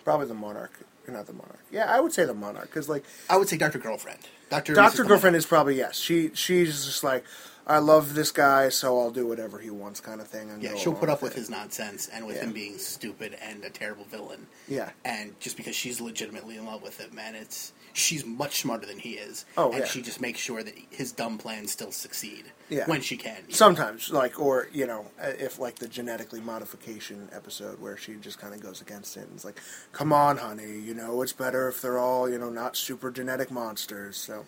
probably 0.04 0.28
the 0.28 0.34
Monarch, 0.34 0.74
not 1.08 1.26
the 1.28 1.34
Monarch. 1.34 1.64
Yeah, 1.72 1.86
I 1.92 2.00
would 2.02 2.12
say 2.14 2.26
the 2.26 2.34
Monarch 2.34 2.66
because 2.68 2.90
like 2.90 3.06
I 3.30 3.38
would 3.38 3.48
say 3.50 3.58
Doctor 3.58 3.80
Girlfriend. 3.80 4.20
Doctor 4.50 4.74
Doctor 4.74 5.04
Girlfriend 5.06 5.36
is 5.38 5.46
probably 5.46 5.76
yes. 5.78 5.98
She 5.98 6.32
she's 6.34 6.86
just 6.86 7.04
like 7.04 7.24
I 7.66 7.80
love 7.80 8.14
this 8.16 8.32
guy, 8.32 8.70
so 8.70 8.98
I'll 9.00 9.12
do 9.12 9.28
whatever 9.28 9.60
he 9.60 9.70
wants, 9.70 10.00
kind 10.00 10.22
of 10.22 10.28
thing. 10.28 10.50
And 10.50 10.62
Yeah, 10.64 10.76
she'll 10.76 10.94
put 10.94 11.10
up 11.10 11.22
with 11.22 11.34
it. 11.34 11.38
his 11.40 11.50
nonsense 11.50 12.08
and 12.08 12.26
with 12.26 12.38
Yeah. 12.38 12.44
him 12.44 12.54
being 12.54 12.78
stupid 12.78 13.38
and 13.42 13.64
a 13.66 13.70
terrible 13.70 14.06
villain. 14.06 14.48
Yeah. 14.70 14.92
And 15.04 15.38
just 15.42 15.58
because 15.58 15.76
she's 15.76 16.00
legitimately 16.00 16.56
in 16.58 16.66
love 16.66 16.82
with 16.82 16.98
him, 16.98 17.14
man, 17.14 17.36
it's 17.36 17.74
she's 17.98 18.26
much 18.26 18.62
smarter 18.62 18.86
than 18.86 19.00
he 19.00 19.12
is. 19.14 19.46
Oh, 19.58 19.72
and 19.72 19.80
yeah. 19.80 19.86
she 19.86 20.02
just 20.02 20.22
makes 20.22 20.40
sure 20.40 20.62
that 20.62 20.74
his 20.92 21.12
dumb 21.12 21.38
plans 21.38 21.72
still 21.72 21.92
succeed. 21.92 22.46
Yeah. 22.70 22.86
When 22.86 23.02
she 23.02 23.18
can. 23.18 23.38
you 23.38 23.42
know. 23.50 23.56
Sometimes, 23.56 24.10
like, 24.12 24.40
or 24.40 24.68
you 24.74 24.86
know, 24.86 25.06
uh, 25.22 25.32
if 25.40 25.58
like 25.58 25.76
the 25.78 25.88
genetically 25.88 26.42
modification 26.42 27.30
episode 27.34 27.80
where 27.80 27.98
she 27.98 28.16
just 28.16 28.40
kind 28.40 28.54
of 28.54 28.62
goes 28.62 28.82
against 28.82 29.18
it 29.18 29.28
and 29.28 29.36
is 29.38 29.46
like, 29.46 29.60
"Come 29.94 30.12
on, 30.14 30.38
honey, 30.38 30.78
you 30.80 30.94
know 30.94 31.22
it's 31.22 31.34
better 31.34 31.68
if 31.70 31.82
they're 31.82 31.98
all 31.98 32.30
you 32.30 32.38
know 32.38 32.50
not 32.50 32.76
super 32.76 33.10
genetic 33.12 33.50
monsters." 33.52 34.18
So 34.18 34.46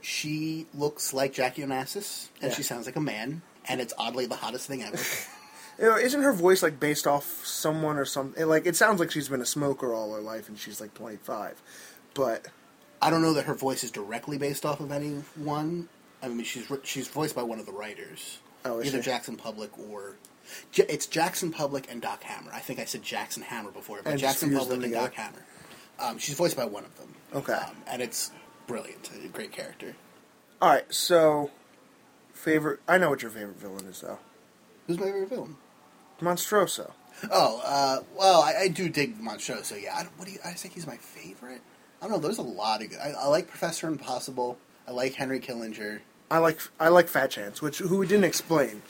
She 0.00 0.66
looks 0.74 1.14
like 1.14 1.32
Jackie 1.32 1.62
Onassis, 1.62 2.28
and 2.42 2.50
Yeah. 2.50 2.56
she 2.56 2.62
sounds 2.62 2.84
like 2.86 2.96
a 2.96 3.00
man, 3.00 3.40
and 3.66 3.80
it's 3.80 3.94
oddly 3.96 4.26
the 4.26 4.36
hottest 4.36 4.66
thing 4.66 4.82
ever. 4.82 4.98
You 5.76 5.86
know, 5.86 5.96
isn't 5.96 6.22
her 6.22 6.32
voice 6.32 6.62
like 6.62 6.78
based 6.78 7.04
off 7.04 7.44
someone 7.44 7.96
or 7.98 8.04
something? 8.04 8.46
Like 8.46 8.64
it 8.64 8.76
sounds 8.76 9.00
like 9.00 9.10
she's 9.10 9.28
been 9.28 9.40
a 9.40 9.44
smoker 9.46 9.92
all 9.92 10.14
her 10.14 10.20
life 10.20 10.48
and 10.48 10.56
she's 10.56 10.80
like 10.80 10.94
25. 10.94 11.60
But 12.14 12.46
I 13.04 13.10
don't 13.10 13.22
know 13.22 13.34
that 13.34 13.44
her 13.44 13.54
voice 13.54 13.84
is 13.84 13.90
directly 13.90 14.38
based 14.38 14.64
off 14.64 14.80
of 14.80 14.90
anyone. 14.90 15.88
I 16.22 16.28
mean, 16.28 16.44
she's 16.44 16.70
she's 16.84 17.06
voiced 17.08 17.34
by 17.36 17.42
one 17.42 17.58
of 17.60 17.66
the 17.66 17.72
writers, 17.72 18.38
Oh, 18.64 18.78
is 18.80 18.86
either 18.88 19.02
she? 19.02 19.10
Jackson 19.10 19.36
Publick 19.36 19.70
or 19.90 20.16
J- 20.72 20.86
it's 20.88 21.06
Jackson 21.06 21.52
Publick 21.52 21.90
and 21.90 22.00
Doc 22.00 22.22
Hammer. 22.22 22.50
I 22.52 22.60
think 22.60 22.78
I 22.80 22.84
said 22.86 23.02
Jackson 23.02 23.42
Hammer 23.42 23.70
before, 23.70 24.00
but 24.02 24.10
And 24.12 24.18
Jackson 24.20 24.50
Publick 24.50 24.82
and. 24.84 24.92
Doc 24.92 25.12
Hammer. 25.14 25.44
Um, 25.98 26.18
she's 26.18 26.34
voiced 26.34 26.56
by 26.56 26.64
one 26.64 26.84
of 26.84 26.96
them. 26.98 27.14
Okay. 27.34 27.52
um, 27.52 27.76
and 27.86 28.00
it's 28.02 28.30
brilliant. 28.66 29.10
A 29.24 29.28
great 29.28 29.52
character. 29.52 29.94
all 30.62 30.70
right, 30.70 30.84
so 30.92 31.50
favorite. 32.32 32.80
I 32.88 32.96
know 32.98 33.10
what 33.10 33.22
your 33.22 33.30
favorite 33.30 33.58
villain 33.58 33.86
is 33.86 34.00
though. 34.00 34.18
Who's 34.86 34.98
my 34.98 35.06
favorite 35.06 35.28
villain? 35.28 35.56
Monstroso. 36.20 36.92
Oh, 37.30 37.60
uh, 37.64 38.00
well, 38.18 38.42
I, 38.42 38.54
I 38.62 38.68
do 38.68 38.88
dig 38.88 39.18
Monstroso. 39.20 39.80
Yeah, 39.80 39.94
I 39.94 40.02
what 40.16 40.26
do 40.26 40.32
you, 40.32 40.38
I 40.44 40.52
think 40.52 40.74
he's 40.74 40.86
my 40.86 40.96
favorite. 40.96 41.60
I 42.04 42.08
don't 42.08 42.16
know. 42.20 42.22
There's 42.28 42.38
a 42.38 42.42
lot 42.42 42.82
of 42.82 42.90
good. 42.90 42.98
I, 42.98 43.12
I 43.12 43.26
like 43.28 43.48
Professor 43.48 43.88
Impossible. 43.88 44.58
I 44.86 44.90
like 44.90 45.14
Henry 45.14 45.40
Killinger. 45.40 46.00
I 46.30 46.38
like 46.38 46.58
I 46.78 46.88
like 46.88 47.08
Fat 47.08 47.30
Chance, 47.30 47.62
which 47.62 47.78
who 47.78 47.96
we 47.96 48.06
didn't 48.06 48.24
explain. 48.24 48.82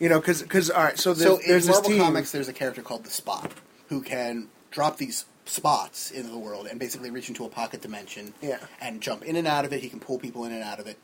You 0.00 0.08
know, 0.08 0.18
because 0.18 0.42
because 0.42 0.70
all 0.70 0.82
right, 0.82 0.98
so 0.98 1.12
there's, 1.12 1.28
so 1.30 1.36
in 1.38 1.48
there's 1.48 1.66
this 1.66 1.76
Marvel 1.76 1.90
team. 1.90 2.00
Comics, 2.00 2.32
there's 2.32 2.48
a 2.48 2.54
character 2.54 2.80
called 2.80 3.04
the 3.04 3.10
Spot 3.10 3.52
who 3.88 4.00
can 4.00 4.48
drop 4.70 4.96
these 4.96 5.26
spots 5.44 6.10
into 6.10 6.30
the 6.30 6.38
world 6.38 6.66
and 6.66 6.80
basically 6.80 7.10
reach 7.10 7.28
into 7.28 7.44
a 7.44 7.48
pocket 7.50 7.82
dimension 7.82 8.32
Yeah. 8.40 8.58
and 8.80 9.02
jump 9.02 9.24
in 9.24 9.36
and 9.36 9.46
out 9.46 9.66
of 9.66 9.72
it. 9.74 9.80
He 9.80 9.90
can 9.90 10.00
pull 10.00 10.18
people 10.18 10.46
in 10.46 10.52
and 10.52 10.62
out 10.62 10.80
of 10.80 10.86
it. 10.86 10.98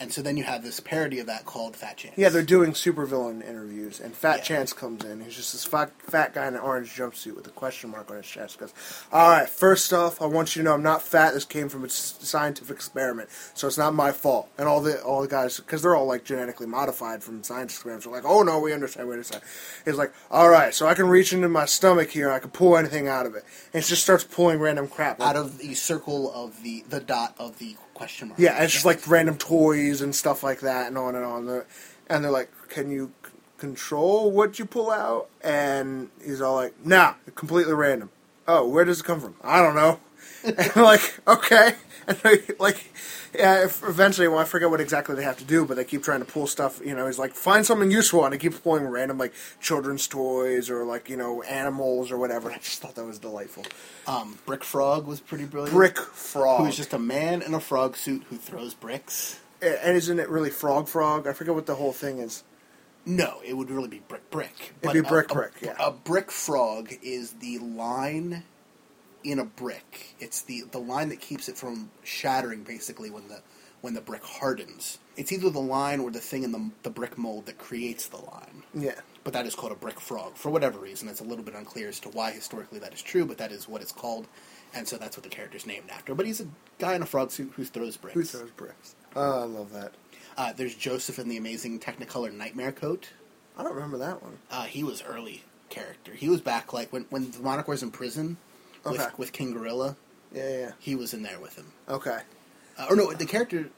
And 0.00 0.10
so 0.10 0.22
then 0.22 0.38
you 0.38 0.44
have 0.44 0.62
this 0.62 0.80
parody 0.80 1.18
of 1.18 1.26
that 1.26 1.44
called 1.44 1.76
Fat 1.76 1.98
Chance. 1.98 2.14
Yeah, 2.16 2.30
they're 2.30 2.42
doing 2.42 2.72
supervillain 2.72 3.46
interviews, 3.46 4.00
and 4.00 4.14
Fat 4.14 4.38
Yeah. 4.38 4.44
Chance 4.44 4.72
comes 4.72 5.04
in. 5.04 5.20
He's 5.20 5.36
just 5.36 5.52
this 5.52 5.66
fat, 5.66 5.92
fat 5.98 6.32
guy 6.32 6.46
in 6.48 6.54
an 6.54 6.60
orange 6.60 6.96
jumpsuit 6.96 7.36
with 7.36 7.46
a 7.46 7.50
question 7.50 7.90
mark 7.90 8.10
on 8.10 8.16
his 8.16 8.26
chest. 8.26 8.58
Goes, 8.58 8.72
"All 9.12 9.28
right, 9.28 9.46
first 9.48 9.92
off, 9.92 10.22
I 10.22 10.24
want 10.24 10.56
you 10.56 10.62
to 10.62 10.64
know 10.64 10.72
I'm 10.72 10.82
not 10.82 11.02
fat. 11.02 11.34
This 11.34 11.44
came 11.44 11.68
from 11.68 11.84
a 11.84 11.90
scientific 11.90 12.74
experiment, 12.74 13.28
so 13.52 13.66
it's 13.66 13.76
not 13.76 13.94
my 13.94 14.10
fault." 14.10 14.48
And 14.56 14.66
all 14.66 14.80
the 14.80 15.02
all 15.02 15.20
the 15.20 15.28
guys, 15.28 15.58
because 15.58 15.82
they're 15.82 15.94
all 15.94 16.06
like 16.06 16.24
genetically 16.24 16.66
modified 16.66 17.22
from 17.22 17.44
science 17.44 17.74
experiments, 17.74 18.06
are 18.06 18.10
like, 18.10 18.24
"Oh 18.24 18.42
no, 18.42 18.58
we 18.58 18.72
understand, 18.72 19.06
Wait 19.06 19.16
a 19.16 19.16
understand." 19.16 19.42
He's 19.84 19.96
like, 19.96 20.14
"All 20.30 20.48
right, 20.48 20.74
so 20.74 20.86
I 20.86 20.94
can 20.94 21.08
reach 21.08 21.34
into 21.34 21.50
my 21.50 21.66
stomach 21.66 22.08
here, 22.10 22.28
and 22.28 22.34
I 22.34 22.38
can 22.38 22.50
pull 22.50 22.78
anything 22.78 23.06
out 23.06 23.26
of 23.26 23.34
it," 23.34 23.44
and 23.74 23.84
it 23.84 23.86
just 23.86 24.02
starts 24.02 24.24
pulling 24.24 24.60
random 24.60 24.88
crap 24.88 25.20
like- 25.20 25.28
out 25.28 25.36
of 25.36 25.58
the 25.58 25.74
circle 25.74 26.32
of 26.32 26.62
the 26.62 26.84
the 26.88 27.00
dot 27.00 27.34
of 27.38 27.58
the 27.58 27.76
question 28.00 28.28
mark. 28.28 28.40
Yeah, 28.40 28.54
and 28.54 28.64
it's 28.64 28.72
just 28.72 28.86
like 28.86 29.06
random 29.06 29.36
toys 29.36 30.00
and 30.00 30.14
stuff 30.14 30.42
like 30.42 30.60
that, 30.60 30.88
and 30.88 30.96
on 30.96 31.14
and 31.14 31.24
on. 31.24 31.62
And 32.08 32.24
they're 32.24 32.30
like, 32.30 32.50
"Can 32.70 32.90
you 32.90 33.12
c- 33.24 33.32
control 33.58 34.30
what 34.30 34.58
you 34.58 34.64
pull 34.64 34.90
out?" 34.90 35.28
And 35.42 36.08
he's 36.24 36.40
all 36.40 36.54
like, 36.54 36.74
"Nah, 36.84 37.14
completely 37.34 37.74
random." 37.74 38.08
Oh, 38.48 38.66
where 38.66 38.86
does 38.86 39.00
it 39.00 39.04
come 39.04 39.20
from? 39.20 39.34
I 39.42 39.60
don't 39.60 39.74
know. 39.74 40.00
and 40.44 40.76
like, 40.76 41.20
okay, 41.28 41.74
like, 42.58 42.92
yeah. 43.34 43.64
If 43.64 43.82
eventually, 43.82 44.28
well, 44.28 44.38
I 44.38 44.44
forget 44.44 44.70
what 44.70 44.80
exactly 44.80 45.14
they 45.14 45.22
have 45.22 45.38
to 45.38 45.44
do, 45.44 45.64
but 45.64 45.76
they 45.76 45.84
keep 45.84 46.02
trying 46.02 46.20
to 46.20 46.26
pull 46.26 46.46
stuff. 46.46 46.80
You 46.84 46.94
know, 46.94 47.06
he's 47.06 47.18
like, 47.18 47.34
find 47.34 47.64
something 47.64 47.90
useful, 47.90 48.24
and 48.24 48.32
he 48.32 48.38
keeps 48.38 48.58
pulling 48.58 48.86
random 48.86 49.18
like 49.18 49.32
children's 49.60 50.06
toys 50.06 50.70
or 50.70 50.84
like 50.84 51.08
you 51.08 51.16
know 51.16 51.42
animals 51.42 52.10
or 52.10 52.18
whatever. 52.18 52.50
I 52.50 52.58
just 52.58 52.80
thought 52.80 52.94
that 52.96 53.04
was 53.04 53.18
delightful. 53.18 53.64
Um, 54.06 54.38
Brick 54.46 54.64
Frog 54.64 55.06
was 55.06 55.20
pretty 55.20 55.44
brilliant. 55.44 55.74
Brick 55.74 55.98
Frog. 55.98 56.64
Who's 56.64 56.76
just 56.76 56.92
a 56.92 56.98
man 56.98 57.42
in 57.42 57.54
a 57.54 57.60
frog 57.60 57.96
suit 57.96 58.24
who 58.28 58.36
throws 58.36 58.74
bricks. 58.74 59.40
and 59.62 59.96
isn't 59.96 60.18
it 60.18 60.28
really 60.28 60.50
Frog 60.50 60.88
Frog? 60.88 61.26
I 61.26 61.32
forget 61.32 61.54
what 61.54 61.66
the 61.66 61.74
whole 61.74 61.92
thing 61.92 62.18
is. 62.18 62.42
No, 63.06 63.40
it 63.44 63.54
would 63.54 63.70
really 63.70 63.88
be 63.88 64.02
brick 64.06 64.30
brick. 64.30 64.74
It'd 64.82 64.92
be 64.92 65.00
brick 65.00 65.30
a, 65.30 65.34
brick, 65.34 65.52
A, 65.62 65.66
yeah. 65.66 65.76
a 65.78 65.90
brick 65.90 66.30
frog 66.30 66.92
is 67.02 67.32
the 67.32 67.58
line 67.58 68.44
in 69.24 69.38
a 69.38 69.44
brick. 69.44 70.14
It's 70.18 70.42
the 70.42 70.62
the 70.70 70.78
line 70.78 71.08
that 71.10 71.20
keeps 71.20 71.48
it 71.48 71.56
from 71.56 71.90
shattering. 72.02 72.62
Basically, 72.62 73.10
when 73.10 73.28
the 73.28 73.40
when 73.80 73.94
the 73.94 74.00
brick 74.00 74.22
hardens, 74.24 74.98
it's 75.16 75.32
either 75.32 75.50
the 75.50 75.60
line 75.60 76.00
or 76.00 76.10
the 76.10 76.20
thing 76.20 76.42
in 76.42 76.52
the 76.52 76.70
the 76.82 76.90
brick 76.90 77.18
mold 77.18 77.46
that 77.46 77.58
creates 77.58 78.08
the 78.08 78.18
line. 78.18 78.62
Yeah. 78.74 79.00
But 79.22 79.34
that 79.34 79.46
is 79.46 79.54
called 79.54 79.72
a 79.72 79.76
brick 79.76 80.00
frog 80.00 80.36
for 80.36 80.50
whatever 80.50 80.78
reason. 80.78 81.06
It's 81.08 81.20
a 81.20 81.24
little 81.24 81.44
bit 81.44 81.54
unclear 81.54 81.88
as 81.88 82.00
to 82.00 82.08
why 82.08 82.30
historically 82.30 82.78
that 82.78 82.94
is 82.94 83.02
true, 83.02 83.26
but 83.26 83.36
that 83.38 83.52
is 83.52 83.68
what 83.68 83.82
it's 83.82 83.92
called, 83.92 84.26
and 84.72 84.88
so 84.88 84.96
that's 84.96 85.16
what 85.16 85.24
the 85.24 85.28
character's 85.28 85.66
named 85.66 85.90
after. 85.90 86.14
But 86.14 86.24
he's 86.24 86.40
a 86.40 86.46
guy 86.78 86.94
in 86.94 87.02
a 87.02 87.06
frog 87.06 87.30
suit 87.30 87.52
who 87.54 87.64
throws 87.64 87.98
bricks. 87.98 88.14
Who 88.14 88.24
throws 88.24 88.50
bricks? 88.52 88.94
Oh, 89.14 89.42
I 89.42 89.44
love 89.44 89.72
that. 89.72 89.92
Uh, 90.38 90.54
there's 90.54 90.74
Joseph 90.74 91.18
in 91.18 91.28
the 91.28 91.36
amazing 91.36 91.80
Technicolor 91.80 92.32
Nightmare 92.32 92.72
coat. 92.72 93.10
I 93.58 93.62
don't 93.62 93.74
remember 93.74 93.98
that 93.98 94.22
one. 94.22 94.38
Uh, 94.50 94.64
he 94.64 94.82
was 94.82 95.02
early 95.02 95.44
character. 95.68 96.14
He 96.14 96.30
was 96.30 96.40
back 96.40 96.72
like 96.72 96.90
when 96.92 97.04
when 97.10 97.30
the 97.30 97.40
Monarch 97.40 97.68
was 97.68 97.82
in 97.82 97.90
prison 97.90 98.38
with, 98.84 99.00
Okay. 99.00 99.10
with 99.16 99.32
King 99.32 99.52
Gorilla. 99.52 99.96
Yeah, 100.32 100.48
yeah. 100.58 100.70
He 100.78 100.94
was 100.94 101.12
in 101.14 101.22
there 101.22 101.38
with 101.40 101.56
him. 101.56 101.66
Okay. 101.88 102.18
Uh, 102.78 102.86
or 102.88 102.96
no, 102.96 103.12
the 103.12 103.26
character. 103.26 103.68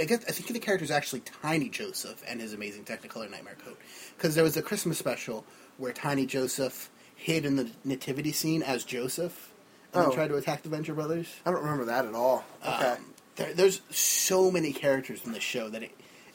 I 0.00 0.04
guess 0.04 0.24
I 0.28 0.32
think 0.32 0.52
the 0.52 0.58
character 0.60 0.84
is 0.84 0.90
actually 0.92 1.20
Tiny 1.42 1.68
Joseph 1.68 2.22
and 2.28 2.40
his 2.40 2.52
amazing 2.52 2.84
Technicolor 2.84 3.28
Nightmare 3.30 3.56
coat 3.64 3.78
because 4.16 4.34
there 4.36 4.44
was 4.44 4.56
a 4.56 4.62
Christmas 4.62 4.96
special 4.98 5.44
where 5.78 5.92
Tiny 5.92 6.24
Joseph 6.26 6.88
hid 7.16 7.44
in 7.44 7.56
the 7.56 7.68
nativity 7.84 8.30
scene 8.32 8.62
as 8.62 8.84
Joseph 8.84 9.50
and 9.92 10.06
Oh. 10.06 10.12
tried 10.12 10.28
to 10.28 10.36
attack 10.36 10.62
the 10.62 10.68
Venture 10.68 10.94
Brothers. 10.94 11.26
I 11.44 11.50
don't 11.50 11.62
remember 11.62 11.86
that 11.86 12.04
at 12.06 12.14
all. 12.14 12.44
Okay. 12.64 12.90
Um, 12.90 13.14
there, 13.36 13.54
there's 13.54 13.80
so 13.90 14.50
many 14.50 14.72
characters 14.72 15.24
in 15.24 15.32
the 15.32 15.40
show 15.40 15.68
that 15.70 15.82
it 15.82 15.90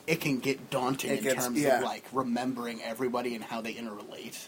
it 0.07 0.19
can 0.21 0.39
get 0.39 0.69
daunting 0.69 1.11
It 1.11 1.17
in 1.19 1.23
gets- 1.23 1.45
terms 1.45 1.59
yeah. 1.61 1.77
of 1.77 1.83
like 1.83 2.03
remembering 2.11 2.81
everybody 2.81 3.35
and 3.35 3.43
how 3.43 3.61
they 3.61 3.73
interrelate. 3.73 4.47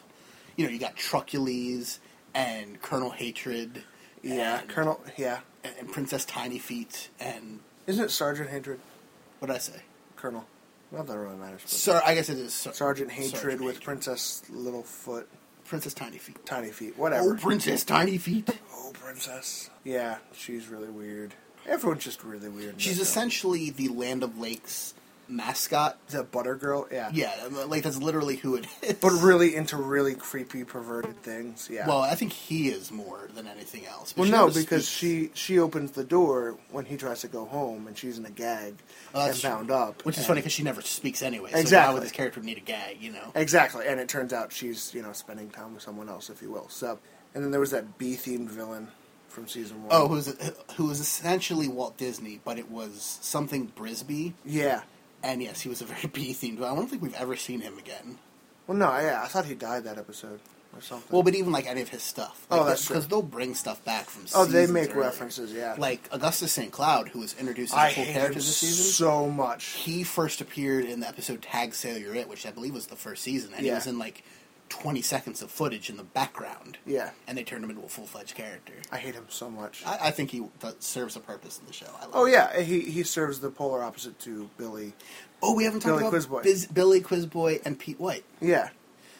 You 0.57 0.65
know, 0.65 0.71
you 0.71 0.79
got 0.79 0.95
Trucules 0.97 1.99
and 2.33 2.81
Colonel 2.81 3.09
Hatred. 3.11 3.83
yeah, 4.21 4.59
and, 4.61 4.69
Colonel. 4.69 5.01
Yeah. 5.17 5.39
and, 5.63 5.73
and 5.79 5.91
Princess 5.91 6.25
Tiny 6.25 6.59
Feet 6.59 7.09
and 7.19 7.59
Isn't 7.87 8.05
it 8.05 8.11
Sergeant 8.11 8.49
Hatred? 8.49 8.79
what 9.39 9.47
did 9.47 9.55
I 9.55 9.59
say? 9.59 9.81
Colonel. 10.15 10.45
Not 10.91 11.07
that 11.07 11.17
really 11.17 11.35
matters. 11.37 11.61
Sir, 11.65 12.01
I 12.05 12.15
guess 12.15 12.29
it 12.29 12.37
is 12.37 12.53
Ser- 12.53 12.73
Sergeant 12.73 13.11
Hatred 13.11 13.41
Sergeant 13.41 13.61
with 13.61 13.75
Hatred. 13.75 13.85
Princess 13.85 14.41
Littlefoot, 14.51 15.25
Princess 15.65 15.93
Tiny 15.93 16.17
Feet. 16.17 16.43
Tiny 16.45 16.69
Feet, 16.71 16.97
whatever. 16.97 17.33
Oh, 17.33 17.37
Princess 17.37 17.83
Tiny 17.83 18.17
Feet. 18.17 18.49
Oh, 18.73 18.91
Princess. 18.93 19.69
Yeah, 19.83 20.17
she's 20.33 20.67
really 20.67 20.89
weird. 20.89 21.35
Everyone's 21.67 22.03
just 22.03 22.23
really 22.23 22.49
weird. 22.49 22.81
She's 22.81 22.99
essentially 22.99 23.69
the 23.69 23.89
Land 23.89 24.23
of 24.23 24.39
Lakes 24.39 24.95
mascot. 25.29 25.97
Is 26.07 26.13
that 26.15 26.31
Butter 26.31 26.55
Girl? 26.55 26.87
Yeah. 26.91 27.09
Yeah, 27.13 27.33
like 27.67 27.83
that's 27.83 27.97
literally 27.97 28.35
who 28.37 28.55
it 28.55 28.65
is. 28.81 28.93
But 28.93 29.11
really 29.11 29.55
into 29.55 29.77
really 29.77 30.15
creepy, 30.15 30.63
perverted 30.63 31.21
things. 31.23 31.69
Yeah. 31.71 31.87
well, 31.87 31.99
I 32.01 32.15
think 32.15 32.33
he 32.33 32.69
is 32.69 32.91
more 32.91 33.29
than 33.35 33.47
anything 33.47 33.85
else. 33.85 34.15
Well, 34.17 34.29
no, 34.29 34.49
because 34.49 34.89
she 34.89 35.29
she 35.33 35.59
opens 35.59 35.91
the 35.91 36.03
door 36.03 36.57
when 36.71 36.85
he 36.85 36.97
tries 36.97 37.21
to 37.21 37.27
go 37.27 37.45
home, 37.45 37.87
and 37.87 37.97
she's 37.97 38.17
in 38.17 38.25
a 38.25 38.29
gag 38.31 38.75
Oh, 39.13 39.21
and 39.21 39.29
that's 39.29 39.41
true. 39.41 39.49
bound 39.49 39.71
up. 39.71 40.03
Which 40.05 40.17
is 40.17 40.25
funny 40.25 40.39
because 40.41 40.53
she 40.53 40.63
never 40.63 40.81
speaks 40.81 41.21
anyway. 41.21 41.49
So 41.51 41.55
why 41.55 41.61
Exactly. 41.61 41.93
would 41.93 42.03
this 42.03 42.11
character 42.11 42.41
need 42.41 42.57
a 42.57 42.61
gag? 42.61 42.97
You 43.01 43.11
know. 43.11 43.31
Exactly, 43.35 43.85
and 43.87 43.99
it 43.99 44.09
turns 44.09 44.33
out 44.33 44.51
she's 44.51 44.93
you 44.93 45.01
know 45.01 45.13
spending 45.13 45.49
time 45.49 45.73
with 45.73 45.83
someone 45.83 46.09
else, 46.09 46.29
if 46.29 46.41
you 46.41 46.51
will. 46.51 46.67
So, 46.69 46.99
and 47.35 47.43
then 47.43 47.51
there 47.51 47.59
was 47.59 47.71
that 47.71 47.97
B 47.97 48.15
themed 48.15 48.49
villain. 48.49 48.87
from 49.29 49.47
season 49.47 49.83
one. 49.83 49.89
Oh, 49.91 50.07
who 50.07 50.15
was 50.15 50.35
who 50.75 50.85
was 50.85 50.99
essentially 50.99 51.67
Walt 51.67 51.97
Disney, 51.97 52.41
but 52.43 52.57
it 52.57 52.69
was 52.71 53.19
something 53.21 53.71
Brisby, 53.75 54.33
yeah. 54.43 54.81
And 55.23 55.41
yes, 55.41 55.61
he 55.61 55.69
was 55.69 55.81
a 55.81 55.85
very 55.85 56.07
B 56.13 56.33
themed. 56.33 56.59
but 56.59 56.71
I 56.71 56.75
don't 56.75 56.87
think 56.89 57.01
we've 57.01 57.13
ever 57.15 57.35
seen 57.35 57.61
him 57.61 57.77
again. 57.77 58.17
Well, 58.67 58.77
no, 58.77 58.87
yeah, 58.99 59.21
I 59.23 59.27
thought 59.27 59.45
he 59.45 59.55
died 59.55 59.83
that 59.85 59.97
episode 59.97 60.39
or 60.75 60.81
something. 60.81 61.07
Well, 61.11 61.23
but 61.23 61.33
even 61.33 61.51
like 61.51 61.65
any 61.65 61.81
of 61.81 61.89
his 61.89 62.03
stuff. 62.03 62.45
Oh, 62.51 62.63
that's 62.63 62.87
because 62.87 63.07
they'll 63.07 63.23
bring 63.23 63.55
stuff 63.55 63.83
back 63.83 64.05
from. 64.09 64.25
oh, 64.35 64.45
they 64.45 64.67
make 64.67 64.95
references, 64.95 65.51
yeah. 65.51 65.75
Like 65.77 66.07
Augustus 66.11 66.51
St. 66.53 66.71
Cloud, 66.71 67.09
who 67.09 67.19
was 67.19 67.35
introduced 67.39 67.75
as 67.75 67.91
a 67.91 67.95
full 67.95 68.05
character 68.05 68.35
this 68.35 68.57
season. 68.57 68.85
so 68.85 69.27
much. 69.29 69.65
he 69.65 70.03
first 70.03 70.39
appeared 70.41 70.85
in 70.85 70.99
the 70.99 71.07
episode 71.07 71.41
Tag 71.41 71.73
Sailor 71.73 72.13
It, 72.13 72.29
which 72.29 72.45
I 72.45 72.51
believe 72.51 72.75
was 72.75 72.85
the 72.87 72.95
first 72.95 73.23
season, 73.23 73.51
and 73.55 73.65
he 73.65 73.71
was 73.71 73.87
in 73.87 73.97
like 73.97 74.23
20 74.69 75.01
seconds 75.01 75.41
of 75.41 75.51
footage 75.51 75.89
in 75.89 75.97
the 75.97 76.03
background. 76.03 76.77
Yeah. 76.85 77.09
And 77.27 77.37
they 77.37 77.43
turned 77.43 77.63
him 77.63 77.69
into 77.71 77.83
a 77.83 77.89
full 77.89 78.05
fledged 78.05 78.35
character. 78.35 78.73
I 78.91 78.97
hate 78.97 79.15
him 79.15 79.25
so 79.29 79.49
much. 79.49 79.83
I, 79.85 79.97
I 80.07 80.11
think 80.11 80.31
he 80.31 80.43
th- 80.61 80.75
serves 80.79 81.15
a 81.15 81.19
purpose 81.19 81.59
in 81.59 81.65
the 81.65 81.73
show. 81.73 81.87
I 81.99 82.03
love 82.05 82.11
oh 82.13 82.25
it. 82.25 82.31
yeah, 82.31 82.59
he 82.61 82.81
he 82.81 83.03
serves 83.03 83.39
the 83.39 83.49
polar 83.49 83.83
opposite 83.83 84.19
to 84.19 84.49
Billy. 84.57 84.93
Oh, 85.41 85.55
we 85.55 85.63
haven't 85.63 85.79
talked 85.81 85.99
Billy 85.99 86.07
about 86.07 86.13
Quizboy. 86.21 86.43
Biz- 86.43 86.67
Billy 86.67 87.01
Quizboy 87.01 87.61
and 87.65 87.77
Pete 87.79 87.99
White. 87.99 88.23
Yeah, 88.41 88.69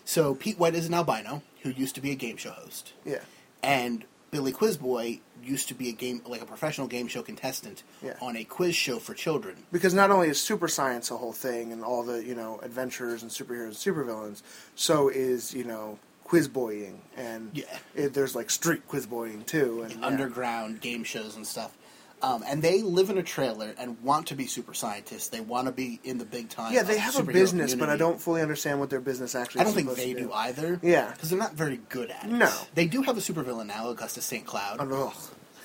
So 0.06 0.36
Pete 0.36 0.60
White 0.60 0.76
is 0.76 0.86
an 0.88 0.94
albino 0.94 1.42
who 1.64 1.72
used 1.72 1.96
to 1.96 2.02
be 2.02 2.12
a 2.12 2.16
game 2.16 2.38
show 2.38 2.52
host, 2.52 2.94
yeah, 3.06 3.20
and 3.64 4.06
Billy 4.32 4.52
Quizboy 4.52 5.20
used 5.44 5.68
to 5.70 5.74
be 5.74 5.90
a 5.90 5.94
game 5.94 6.22
like 6.28 6.42
a 6.42 6.46
professional 6.46 6.88
game 6.88 7.08
show 7.08 7.22
contestant 7.22 7.84
Yeah. 8.04 8.14
on 8.22 8.36
a 8.36 8.44
quiz 8.44 8.76
show 8.76 9.00
for 9.00 9.14
children. 9.14 9.56
because 9.72 9.94
not 9.94 10.12
only 10.12 10.28
is 10.30 10.40
super 10.40 10.68
science 10.68 11.10
a 11.12 11.18
whole 11.18 11.32
thing 11.34 11.72
and 11.72 11.84
all 11.84 12.04
the 12.04 12.24
you 12.24 12.36
know 12.36 12.60
adventures 12.62 13.22
and 13.24 13.32
superheroes 13.32 13.66
and 13.86 13.96
supervillains, 13.96 14.42
so 14.76 15.08
is 15.10 15.54
you 15.54 15.64
know 15.64 15.98
quizboying 16.28 16.96
and 17.18 17.50
Yeah. 17.54 17.66
it, 17.96 18.14
there's 18.14 18.36
like 18.36 18.50
street 18.52 18.88
quizboying 18.88 19.46
too 19.48 19.82
and 19.84 20.00
yeah. 20.00 20.06
underground 20.06 20.80
game 20.82 21.04
shows 21.04 21.36
and 21.36 21.48
stuff. 21.48 21.76
Um, 22.22 22.44
and 22.46 22.62
they 22.62 22.82
live 22.82 23.10
in 23.10 23.18
a 23.18 23.24
trailer 23.24 23.74
and 23.78 24.02
want 24.02 24.28
to 24.28 24.36
be 24.36 24.46
super 24.46 24.74
scientists. 24.74 25.30
They 25.30 25.40
want 25.40 25.68
to 25.68 25.72
be 25.72 26.00
in 26.04 26.18
the 26.18 26.26
big 26.26 26.50
time. 26.50 26.74
Yeah, 26.74 26.84
they 26.84 26.98
have 26.98 27.18
a 27.18 27.24
business, 27.24 27.76
but 27.76 27.90
I 27.90 27.96
don't 27.96 28.20
fully 28.20 28.42
understand 28.42 28.80
what 28.80 28.90
their 28.90 29.00
business 29.00 29.36
actually. 29.36 29.62
Is. 29.62 29.62
I 29.62 29.64
don't 29.66 29.74
think 29.86 29.96
they 29.98 30.14
to 30.14 30.20
do 30.20 30.34
either. 30.34 30.80
Yeah. 30.84 31.12
because 31.12 31.30
they're 31.30 31.40
not 31.40 31.54
very 31.54 31.80
good 31.90 32.12
at 32.12 32.26
it. 32.26 32.32
No. 32.32 32.52
they 32.76 32.88
do 32.88 33.02
have 33.04 33.18
a 33.18 33.22
supervillain 33.22 33.68
now, 33.68 33.90
Augustus 33.90 34.26
Saint 34.26 34.46
Cloud, 34.46 34.80
Ugh. 34.82 35.14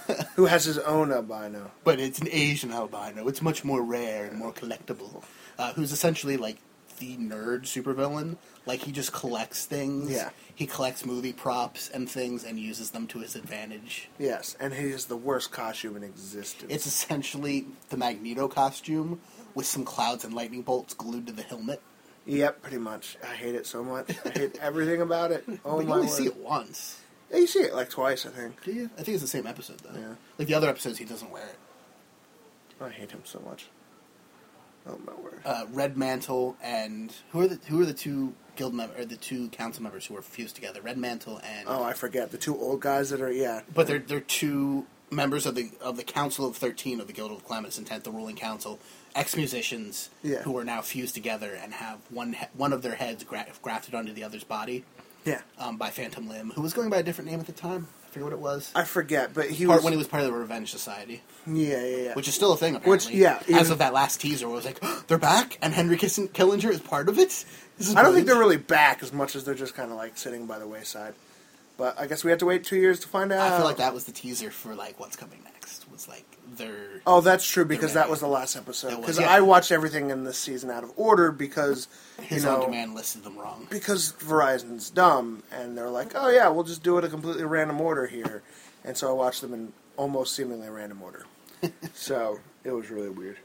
Who 0.36 0.44
has 0.46 0.64
his 0.66 0.78
own 0.78 1.10
albino? 1.12 1.70
but 1.82 1.98
it's 1.98 2.18
an 2.18 2.28
Asian 2.30 2.72
albino. 2.72 3.26
It's 3.26 3.40
much 3.42 3.64
more 3.64 3.82
rare 3.82 4.26
and 4.26 4.38
more 4.38 4.52
collectible. 4.52 5.24
Uh, 5.58 5.72
who's 5.72 5.92
essentially 5.92 6.36
like 6.36 6.58
the 6.98 7.16
nerd 7.16 7.62
supervillain. 7.62 8.36
Like 8.66 8.80
he 8.80 8.92
just 8.92 9.12
collects 9.12 9.66
things. 9.66 10.10
Yeah. 10.10 10.30
he 10.54 10.66
collects 10.66 11.04
movie 11.04 11.32
props 11.32 11.90
and 11.90 12.08
things 12.08 12.44
and 12.44 12.58
uses 12.58 12.90
them 12.90 13.06
to 13.08 13.18
his 13.20 13.36
advantage. 13.36 14.08
Yes, 14.18 14.56
and 14.60 14.72
he 14.72 14.84
is 14.86 15.06
the 15.06 15.16
worst 15.16 15.50
costume 15.52 15.96
in 15.96 16.02
existence. 16.04 16.72
It's 16.72 16.86
essentially 16.86 17.66
the 17.90 17.96
Magneto 17.96 18.48
costume 18.48 19.20
with 19.54 19.66
some 19.66 19.84
clouds 19.84 20.24
and 20.24 20.32
lightning 20.34 20.62
bolts 20.62 20.94
glued 20.94 21.26
to 21.26 21.32
the 21.32 21.42
helmet. 21.42 21.82
Yep, 22.26 22.62
pretty 22.62 22.78
much. 22.78 23.18
I 23.22 23.34
hate 23.34 23.54
it 23.54 23.66
so 23.66 23.84
much. 23.84 24.10
I 24.24 24.30
hate 24.30 24.58
everything 24.62 25.02
about 25.02 25.30
it. 25.30 25.44
Oh 25.64 25.76
but 25.76 25.86
you 25.86 25.92
only 25.92 26.06
word! 26.06 26.10
see 26.10 26.26
it 26.26 26.36
once. 26.36 27.00
Yeah, 27.30 27.38
you 27.38 27.46
see 27.46 27.60
it 27.60 27.74
like 27.74 27.90
twice, 27.90 28.24
I 28.24 28.30
think. 28.30 28.62
Do 28.64 28.72
you? 28.72 28.90
I 28.98 29.02
think 29.02 29.08
it's 29.16 29.22
the 29.22 29.28
same 29.28 29.46
episode 29.46 29.80
though. 29.80 29.98
Yeah. 29.98 30.14
Like 30.38 30.48
the 30.48 30.54
other 30.54 30.68
episodes, 30.68 30.98
he 30.98 31.04
doesn't 31.04 31.30
wear 31.30 31.44
it. 31.44 31.58
I 32.80 32.88
hate 32.88 33.10
him 33.12 33.20
so 33.24 33.40
much. 33.40 33.66
Oh 34.86 34.98
my 35.06 35.14
word! 35.14 35.40
Uh, 35.44 35.64
Red 35.72 35.96
Mantle 35.96 36.56
and 36.62 37.12
who 37.32 37.40
are 37.40 37.48
the 37.48 37.58
who 37.68 37.80
are 37.80 37.86
the 37.86 37.94
two 37.94 38.34
guild 38.56 38.74
members 38.74 38.98
or 39.00 39.04
the 39.06 39.16
two 39.16 39.48
council 39.48 39.82
members 39.82 40.06
who 40.06 40.16
are 40.16 40.22
fused 40.22 40.54
together? 40.54 40.80
Red 40.82 40.98
Mantle 40.98 41.40
and 41.44 41.66
oh, 41.68 41.82
I 41.82 41.92
forget 41.94 42.30
the 42.30 42.38
two 42.38 42.56
old 42.56 42.80
guys 42.80 43.10
that 43.10 43.20
are 43.20 43.32
yeah. 43.32 43.62
but 43.72 43.86
they're 43.86 43.98
they're 43.98 44.20
two 44.20 44.86
members 45.10 45.46
of 45.46 45.54
the 45.54 45.70
of 45.80 45.96
the 45.96 46.02
Council 46.04 46.46
of 46.46 46.56
Thirteen 46.56 47.00
of 47.00 47.06
the 47.06 47.12
Guild 47.12 47.30
of 47.32 47.46
Calamitous 47.46 47.78
Intent, 47.78 48.04
the 48.04 48.10
ruling 48.10 48.36
council, 48.36 48.78
ex 49.14 49.36
musicians 49.36 50.10
Yeah. 50.22 50.42
who 50.42 50.56
are 50.58 50.64
now 50.64 50.82
fused 50.82 51.14
together 51.14 51.54
and 51.54 51.72
have 51.74 52.00
one 52.10 52.34
he- 52.34 52.46
one 52.56 52.72
of 52.72 52.82
their 52.82 52.94
heads 52.96 53.24
gra- 53.24 53.46
grafted 53.62 53.94
onto 53.94 54.12
the 54.12 54.22
other's 54.24 54.44
body 54.44 54.84
Yeah, 55.24 55.40
um, 55.58 55.76
by 55.78 55.90
Phantom 55.90 56.28
Limb, 56.28 56.50
who 56.56 56.62
was 56.62 56.72
going 56.74 56.90
by 56.90 56.98
a 56.98 57.02
different 57.02 57.30
name 57.30 57.40
at 57.40 57.46
the 57.46 57.52
time. 57.52 57.88
I 58.14 58.20
forget 58.20 58.24
what 58.24 58.32
it 58.32 58.38
was. 58.38 58.72
I 58.76 58.84
forget, 58.84 59.34
but 59.34 59.50
he 59.50 59.66
part 59.66 59.78
was 59.78 59.84
when 59.84 59.92
he 59.92 59.96
was 59.96 60.06
part 60.06 60.22
of 60.22 60.30
the 60.30 60.36
Revenge 60.36 60.70
Society, 60.70 61.22
yeah, 61.46 61.84
yeah, 61.84 61.96
yeah. 61.96 62.14
which 62.14 62.28
is 62.28 62.34
still 62.34 62.52
a 62.52 62.56
thing 62.56 62.76
apparently. 62.76 63.16
yeah, 63.16 63.42
as 63.52 63.70
of 63.70 63.78
that 63.78 63.92
last 63.92 64.20
teaser, 64.20 64.46
where 64.46 64.54
it 64.54 64.56
was 64.56 64.64
like 64.64 64.80
they're 65.08 65.18
back 65.18 65.58
and 65.60 65.74
Henry 65.74 65.96
Killinger 65.96 66.70
is 66.70 66.80
part 66.80 67.08
of 67.08 67.18
it. 67.18 67.44
This 67.76 67.88
is 67.88 67.96
I 67.96 68.02
don't 68.02 68.14
think 68.14 68.26
they're 68.26 68.38
really 68.38 68.56
back 68.56 69.02
as 69.02 69.12
much 69.12 69.34
as 69.34 69.44
they're 69.44 69.54
just 69.56 69.74
kind 69.74 69.90
of 69.90 69.96
like 69.96 70.16
sitting 70.16 70.46
by 70.46 70.60
the 70.60 70.68
wayside. 70.68 71.14
But 71.76 71.98
I 71.98 72.06
guess 72.06 72.22
we 72.22 72.30
have 72.30 72.38
to 72.38 72.46
wait 72.46 72.62
two 72.64 72.76
years 72.76 73.00
to 73.00 73.08
find 73.08 73.32
out. 73.32 73.52
I 73.52 73.56
feel 73.56 73.66
like 73.66 73.78
that 73.78 73.94
was 73.94 74.04
the 74.04 74.12
teaser 74.12 74.50
for 74.50 74.74
like 74.74 75.00
what's 75.00 75.16
coming 75.16 75.40
next. 75.44 75.90
Was 75.90 76.08
like 76.08 76.24
their 76.56 77.00
Oh, 77.06 77.20
that's 77.20 77.48
true 77.48 77.64
because 77.64 77.94
that 77.94 78.08
was 78.08 78.20
the 78.20 78.26
last 78.28 78.56
episode. 78.56 78.90
That 78.90 78.96
was, 78.98 79.06
Because 79.06 79.20
yeah. 79.20 79.30
I 79.30 79.40
watched 79.40 79.70
everything 79.72 80.10
in 80.10 80.24
this 80.24 80.38
season 80.38 80.70
out 80.70 80.82
of 80.84 80.92
order 80.96 81.30
because 81.32 81.88
his 82.20 82.42
you 82.44 82.48
know 82.48 82.56
on 82.56 82.70
demand 82.70 82.94
listed 82.94 83.22
them 83.24 83.36
wrong. 83.38 83.66
because 83.70 84.12
Verizon's 84.18 84.88
dumb 84.90 85.42
and 85.52 85.76
they're 85.76 85.90
like, 85.90 86.12
oh 86.14 86.28
yeah, 86.28 86.48
we'll 86.48 86.64
just 86.64 86.82
do 86.82 86.96
it 86.98 87.04
a 87.04 87.08
completely 87.08 87.44
random 87.44 87.80
order 87.80 88.06
here, 88.06 88.42
and 88.84 88.96
so 88.96 89.08
I 89.08 89.12
watched 89.12 89.40
them 89.40 89.52
in 89.52 89.72
almost 89.96 90.34
seemingly 90.34 90.68
random 90.68 91.02
order. 91.02 91.26
so 91.94 92.40
it 92.64 92.72
was 92.72 92.90
really 92.90 93.10
weird. 93.10 93.38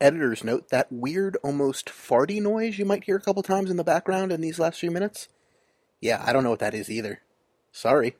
Editor's 0.00 0.44
note: 0.44 0.68
that 0.68 0.90
weird, 0.92 1.36
almost 1.42 1.86
farty 1.88 2.40
noise 2.42 2.78
you 2.78 2.84
might 2.84 3.04
hear 3.04 3.16
a 3.16 3.20
couple 3.20 3.42
times 3.42 3.70
in 3.70 3.76
the 3.78 3.84
background 3.84 4.30
in 4.32 4.40
these 4.40 4.58
last 4.58 4.78
few 4.80 4.90
minutes. 4.90 5.28
Yeah, 6.00 6.22
I 6.26 6.32
don't 6.32 6.44
know 6.44 6.50
what 6.50 6.58
that 6.60 6.74
is 6.74 6.90
either. 6.90 7.20
Sorry. 7.76 8.16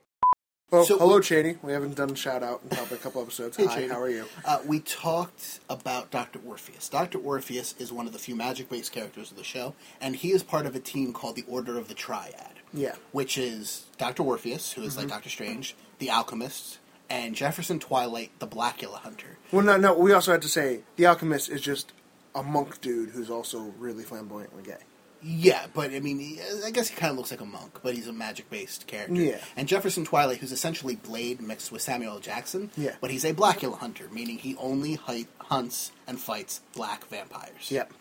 Well, 0.69 0.85
So- 0.85 0.99
hello, 0.99 1.19
Cheney. 1.19 1.57
We 1.63 1.71
haven't 1.71 1.95
done 1.95 2.11
a 2.11 2.15
shout 2.15 2.43
out 2.43 2.61
in 2.61 2.69
probably 2.69 2.97
a 2.97 2.99
couple 2.99 3.23
episodes. 3.23 3.57
Hey, 3.57 3.65
Hi, 3.65 3.75
Cheney. 3.75 3.87
how 3.87 3.99
are 3.99 4.09
you? 4.09 4.25
Uh, 4.45 4.59
we 4.67 4.81
talked 4.81 5.61
about 5.67 6.11
Dr. 6.11 6.39
Orpheus. 6.45 6.87
Dr. 6.89 7.17
Orpheus 7.17 7.73
is 7.79 7.91
one 7.91 8.05
of 8.05 8.13
the 8.13 8.19
few 8.19 8.35
magic 8.35 8.69
based 8.69 8.91
characters 8.91 9.31
of 9.31 9.37
the 9.37 9.43
show, 9.43 9.73
and 9.99 10.17
he 10.17 10.31
is 10.31 10.43
part 10.43 10.67
of 10.67 10.75
a 10.75 10.79
team 10.79 11.11
called 11.11 11.37
the 11.37 11.45
Order 11.47 11.79
of 11.79 11.87
the 11.87 11.95
Triad. 11.95 12.59
Yeah. 12.71 12.97
Which 13.13 13.35
is 13.35 13.85
Dr. 13.97 14.21
Orpheus, 14.21 14.73
who 14.73 14.83
is 14.83 14.95
like 14.95 15.07
Doctor 15.07 15.29
Strange, 15.29 15.75
the 15.97 16.11
Alchemist, 16.11 16.77
and 17.09 17.33
Jefferson 17.33 17.79
Twilight, 17.79 18.29
the 18.37 18.47
Blackula 18.47 18.99
Hunter. 18.99 19.37
Well, 19.51 19.65
no, 19.65 19.77
no. 19.77 19.93
We 19.97 20.13
also 20.13 20.33
had 20.33 20.43
to 20.43 20.49
say 20.49 20.81
the 20.97 21.07
alchemist 21.07 21.49
is 21.49 21.61
just 21.61 21.93
a 22.35 22.43
monk 22.43 22.79
dude 22.81 23.09
who's 23.09 23.31
also 23.31 23.73
really 23.79 24.03
flamboyantly 24.03 24.61
gay. 24.61 24.77
Yeah, 25.23 25.65
but 25.73 25.91
I 25.91 25.99
mean, 25.99 26.19
he, 26.19 26.39
I 26.65 26.69
guess 26.71 26.87
he 26.89 26.95
kind 26.95 27.11
of 27.11 27.17
looks 27.17 27.31
like 27.31 27.41
a 27.41 27.45
monk, 27.45 27.79
but 27.83 27.95
he's 27.95 28.07
a 28.07 28.13
magic 28.13 28.49
based 28.49 28.87
character. 28.87 29.15
Yeah. 29.15 29.37
And 29.55 29.67
Jefferson 29.67 30.05
Twilight, 30.05 30.37
who's 30.37 30.51
essentially 30.51 30.95
Blade 30.95 31.41
mixed 31.41 31.71
with 31.71 31.81
Samuel 31.81 32.13
L. 32.13 32.19
Jackson. 32.19 32.69
Yeah. 32.77 32.95
But 33.01 33.11
he's 33.11 33.25
a 33.25 33.33
Blackula 33.33 33.77
hunter, 33.79 34.07
meaning 34.11 34.37
he 34.37 34.55
only 34.57 34.95
hi- 34.95 35.25
hunts 35.39 35.91
and 36.07 36.19
fights 36.19 36.61
black 36.75 37.05
vampires. 37.07 37.71
Yep. 37.71 37.91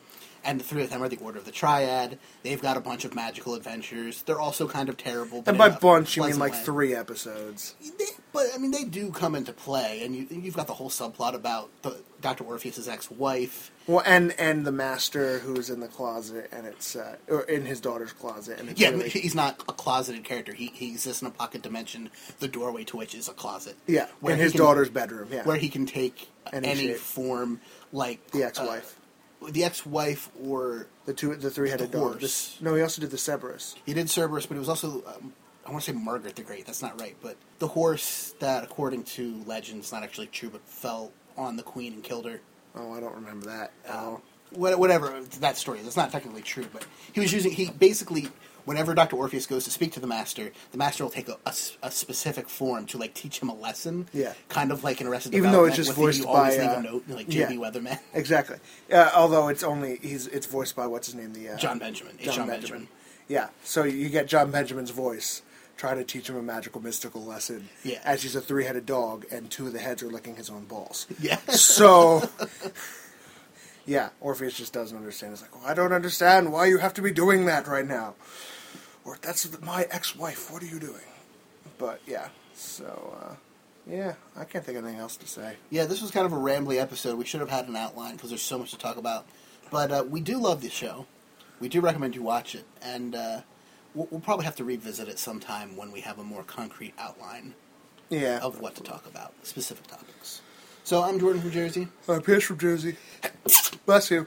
And 0.46 0.61
the 0.61 0.64
three 0.64 0.82
of 0.85 0.90
them 0.90 1.02
are 1.02 1.09
the 1.09 1.16
Order 1.18 1.38
of 1.38 1.44
the 1.44 1.50
Triad. 1.50 2.18
They've 2.44 2.62
got 2.62 2.76
a 2.76 2.80
bunch 2.80 3.04
of 3.04 3.14
magical 3.14 3.54
adventures. 3.56 4.22
They're 4.22 4.38
also 4.40 4.68
kind 4.68 4.88
of 4.88 4.96
terrible. 4.96 5.42
But 5.42 5.50
And 5.50 5.59
by 5.59 5.70
bunch, 5.70 6.16
you 6.16 6.22
mean 6.22 6.38
like 6.38 6.52
way. 6.52 6.59
three 6.62 6.94
episodes. 6.94 7.74
They, 7.98 8.04
but 8.32 8.44
I 8.54 8.59
mean, 8.59 8.70
they 8.70 8.85
do 8.85 9.11
come 9.11 9.35
into 9.35 9.52
play, 9.52 10.04
and 10.04 10.14
you, 10.14 10.26
you've 10.30 10.54
got 10.56 10.68
the 10.68 10.74
whole 10.74 10.88
subplot 10.90 11.35
about 11.35 11.68
the, 11.82 11.98
Dr. 12.20 12.44
Orpheus's 12.44 12.87
ex-wife. 12.88 13.72
Well, 13.88 14.02
and 14.06 14.32
and 14.38 14.66
the 14.66 14.72
master 14.72 15.38
who's 15.40 15.68
in 15.70 15.80
the 15.80 15.88
closet, 15.88 16.48
and 16.52 16.66
it's 16.66 16.96
uh, 16.96 17.16
or 17.28 17.42
in 17.42 17.64
his 17.66 17.80
daughter's 17.80 18.12
closet, 18.12 18.59
and 18.61 18.68
it's 18.68 18.80
Yeah, 18.80 18.90
really, 18.90 19.09
he's 19.11 19.35
not 19.35 19.61
a 19.68 19.72
closeted 19.72 20.24
character. 20.24 20.52
He, 20.52 20.66
he 20.74 20.90
exists 20.90 21.22
in 21.22 21.28
a 21.28 21.30
pocket 21.30 21.62
dimension, 21.62 22.11
the 22.40 22.48
doorway 22.48 22.85
to 22.85 22.96
which 22.96 23.14
is 23.14 23.28
a 23.28 23.32
closet. 23.32 23.76
yeah, 23.87 24.06
where 24.20 24.35
in 24.35 24.40
his 24.40 24.52
can- 24.52 24.61
daughter's 24.61 24.90
bedroom. 24.90 25.28
Yeah, 25.30 25.44
Where 25.44 25.56
he 25.56 25.68
can 25.68 25.87
take 25.87 26.28
Any 26.52 26.68
any, 26.68 26.92
form, 26.94 27.61
like 27.92 28.30
the 28.32 28.42
ex-wife, 28.44 28.96
uh, 28.98 29.06
the 29.51 29.64
ex-wife, 29.64 30.31
or 30.42 30.87
the 31.05 31.12
two, 31.14 31.35
the 31.37 31.51
three-headed 31.51 31.92
the 31.92 31.99
dogs. 31.99 32.20
horse. 32.20 32.59
No, 32.61 32.75
he 32.75 32.83
also 32.83 33.01
did 33.01 33.11
the 33.11 33.18
Cerberus. 33.18 33.75
he 33.85 33.94
did 33.94 34.09
Cerberus, 34.09 34.46
but 34.46 34.57
it 34.57 34.61
was 34.61 34.68
also 34.68 35.05
um, 35.07 35.33
I 35.66 35.70
want 35.70 35.83
to 35.85 35.92
say 35.92 35.99
Margaret 35.99 36.37
the 36.37 36.42
Great. 36.42 36.64
That's 36.66 36.83
not 36.83 37.01
right, 37.01 37.16
but 37.22 37.37
the 37.59 37.66
horse 37.68 38.35
that, 38.38 38.62
according 38.62 39.03
to 39.05 39.42
legend, 39.46 39.81
is 39.83 39.92
not 39.92 40.03
actually 40.05 40.29
true, 40.29 40.49
but 40.49 40.61
fell 40.66 41.12
on 41.37 41.57
the 41.57 41.62
queen 41.62 41.92
and 41.92 42.03
killed 42.05 42.25
her. 42.27 42.40
Oh, 42.77 42.92
I 42.92 43.01
don't 43.01 43.14
remember 43.14 43.46
that. 43.46 43.72
at 43.87 43.95
all. 43.97 44.22
Whatever 44.53 45.20
that 45.41 45.57
story 45.57 45.80
is. 45.80 45.87
It's 45.87 45.97
not 45.97 46.12
technically 46.12 46.43
true, 46.43 46.66
but 46.72 46.87
he 47.12 47.20
was 47.20 47.32
using 47.32 47.51
he 47.51 47.68
basically 47.68 48.28
whenever 48.67 48.95
Doctor 48.95 49.17
Orpheus 49.17 49.47
goes 49.47 49.64
to 49.64 49.71
speak 49.71 49.93
to 49.93 50.01
the 50.01 50.07
Master, 50.07 50.53
the 50.73 50.77
Master 50.79 51.03
will 51.05 51.11
take 51.11 51.29
a 51.29 51.91
specific 51.91 52.49
form 52.51 52.85
to 52.87 52.99
like 52.99 53.14
teach 53.14 53.41
him 53.41 53.49
a 53.49 53.55
lesson. 53.55 54.09
Yeah. 54.12 54.35
kind 54.51 54.71
of 54.71 54.85
like 54.85 55.01
in 55.01 55.07
Arrested 55.07 55.35
Even 55.35 55.53
though 55.53 55.64
it's 55.64 55.77
just 55.77 55.95
voiced 55.95 56.19
you 56.19 56.27
always 56.27 56.57
by, 56.57 56.62
leave 56.62 56.71
uh, 56.71 56.79
a 56.79 56.83
note 56.83 57.05
like 57.09 57.33
yeah. 57.33 57.49
J.B. 57.49 57.62
Weatherman, 57.62 57.99
Exactly. 58.14 58.59
Uh, 58.93 59.11
although 59.17 59.49
it's 59.49 59.62
only 59.62 59.97
he's 60.03 60.27
it's 60.27 60.47
voiced 60.47 60.77
by 60.77 60.87
what's 60.87 61.07
his 61.07 61.14
name 61.14 61.33
the 61.33 61.49
uh, 61.51 61.57
Jon 61.57 61.79
Benjamin. 61.79 62.17
It's 62.21 62.37
John, 62.37 62.47
Benjamin. 62.47 62.89
Yeah, 63.29 63.49
so 63.64 63.83
you 63.83 64.09
get 64.09 64.29
Jon 64.29 64.51
Benjamin's 64.53 64.91
voice 64.91 65.43
trying 65.77 65.99
to 65.99 66.05
teach 66.05 66.29
him 66.29 66.37
a 66.37 66.43
magical 66.43 66.81
mystical 66.81 67.23
lesson. 67.25 67.69
Yeah. 67.85 68.01
as 68.05 68.23
he's 68.23 68.35
a 68.35 68.41
three-headed 68.41 68.87
dog, 68.87 69.27
and 69.31 69.51
two 69.51 69.67
of 69.67 69.73
the 69.73 69.79
heads 69.79 70.03
are 70.03 70.09
licking 70.09 70.37
his 70.37 70.49
own 70.51 70.64
balls. 70.64 71.07
Yeah, 71.21 71.39
So, 71.49 72.29
yeah, 73.87 74.11
Orpheus 74.21 74.57
just 74.57 74.73
doesn't 74.73 74.97
understand. 74.97 75.33
He's 75.33 75.43
like, 75.43 75.55
well, 75.55 75.71
I 75.71 75.75
don't 75.75 75.93
understand 75.93 76.53
why 76.53 76.67
you 76.67 76.79
have 76.79 76.95
to 76.95 77.03
be 77.03 77.12
doing 77.12 77.47
that 77.47 77.67
right 77.67 77.87
now. 77.87 78.14
Or 79.07 79.16
that's 79.22 79.48
my 79.62 79.86
ex-wife. 79.90 80.50
What 80.52 80.62
are 80.62 80.66
you 80.66 80.80
doing? 80.80 81.00
But 81.78 82.00
yeah, 82.07 82.28
so 82.54 83.16
uh, 83.22 83.34
Yeah, 83.88 84.14
I 84.36 84.44
can't 84.44 84.64
think 84.64 84.76
of 84.78 84.84
anything 84.84 85.00
else 85.00 85.16
to 85.18 85.26
say. 85.28 85.54
Yeah, 85.70 85.84
this 85.84 86.02
was 86.02 86.11
kind 86.11 86.26
of 86.26 86.32
a 86.32 86.36
rambly 86.36 86.80
episode. 86.80 87.16
We 87.16 87.24
should 87.24 87.40
have 87.40 87.50
had 87.50 87.68
an 87.68 87.76
outline 87.76 88.16
because 88.16 88.30
there's 88.30 88.42
so 88.42 88.59
much 88.59 88.72
to 88.72 88.78
talk 88.78 88.96
about. 88.96 89.24
But 89.70 89.92
uh, 89.92 90.04
we 90.09 90.20
do 90.20 90.38
love 90.38 90.61
the 90.61 90.70
show. 90.70 91.07
We 91.61 91.68
do 91.68 91.80
recommend 91.80 92.14
you 92.16 92.22
watch 92.22 92.54
it, 92.54 92.64
and 92.82 93.14
uh, 93.14 93.40
we'll, 93.94 94.09
we'll 94.11 94.20
probably 94.20 94.44
have 94.44 94.57
to 94.57 94.64
revisit 94.64 95.09
it 95.09 95.18
sometime 95.18 95.76
when 95.76 95.90
we 95.92 96.00
have 96.00 96.18
a 96.18 96.24
more 96.24 96.42
concrete 96.42 96.92
outline 96.98 97.54
Yeah. 98.11 98.40
of 98.42 98.61
what 98.61 98.74
to 98.74 98.82
talk 98.82 99.07
about, 99.07 99.32
specific 99.44 99.86
topics. 99.86 100.42
So 100.84 101.02
I'm 101.02 101.18
Jordan 101.18 101.40
from 101.42 101.50
Jersey. 101.52 101.88
Uh, 102.09 102.20
Pierce 102.20 102.44
from 102.44 102.59
Jersey. 102.59 102.96
Bless 103.86 104.11
you. 104.11 104.26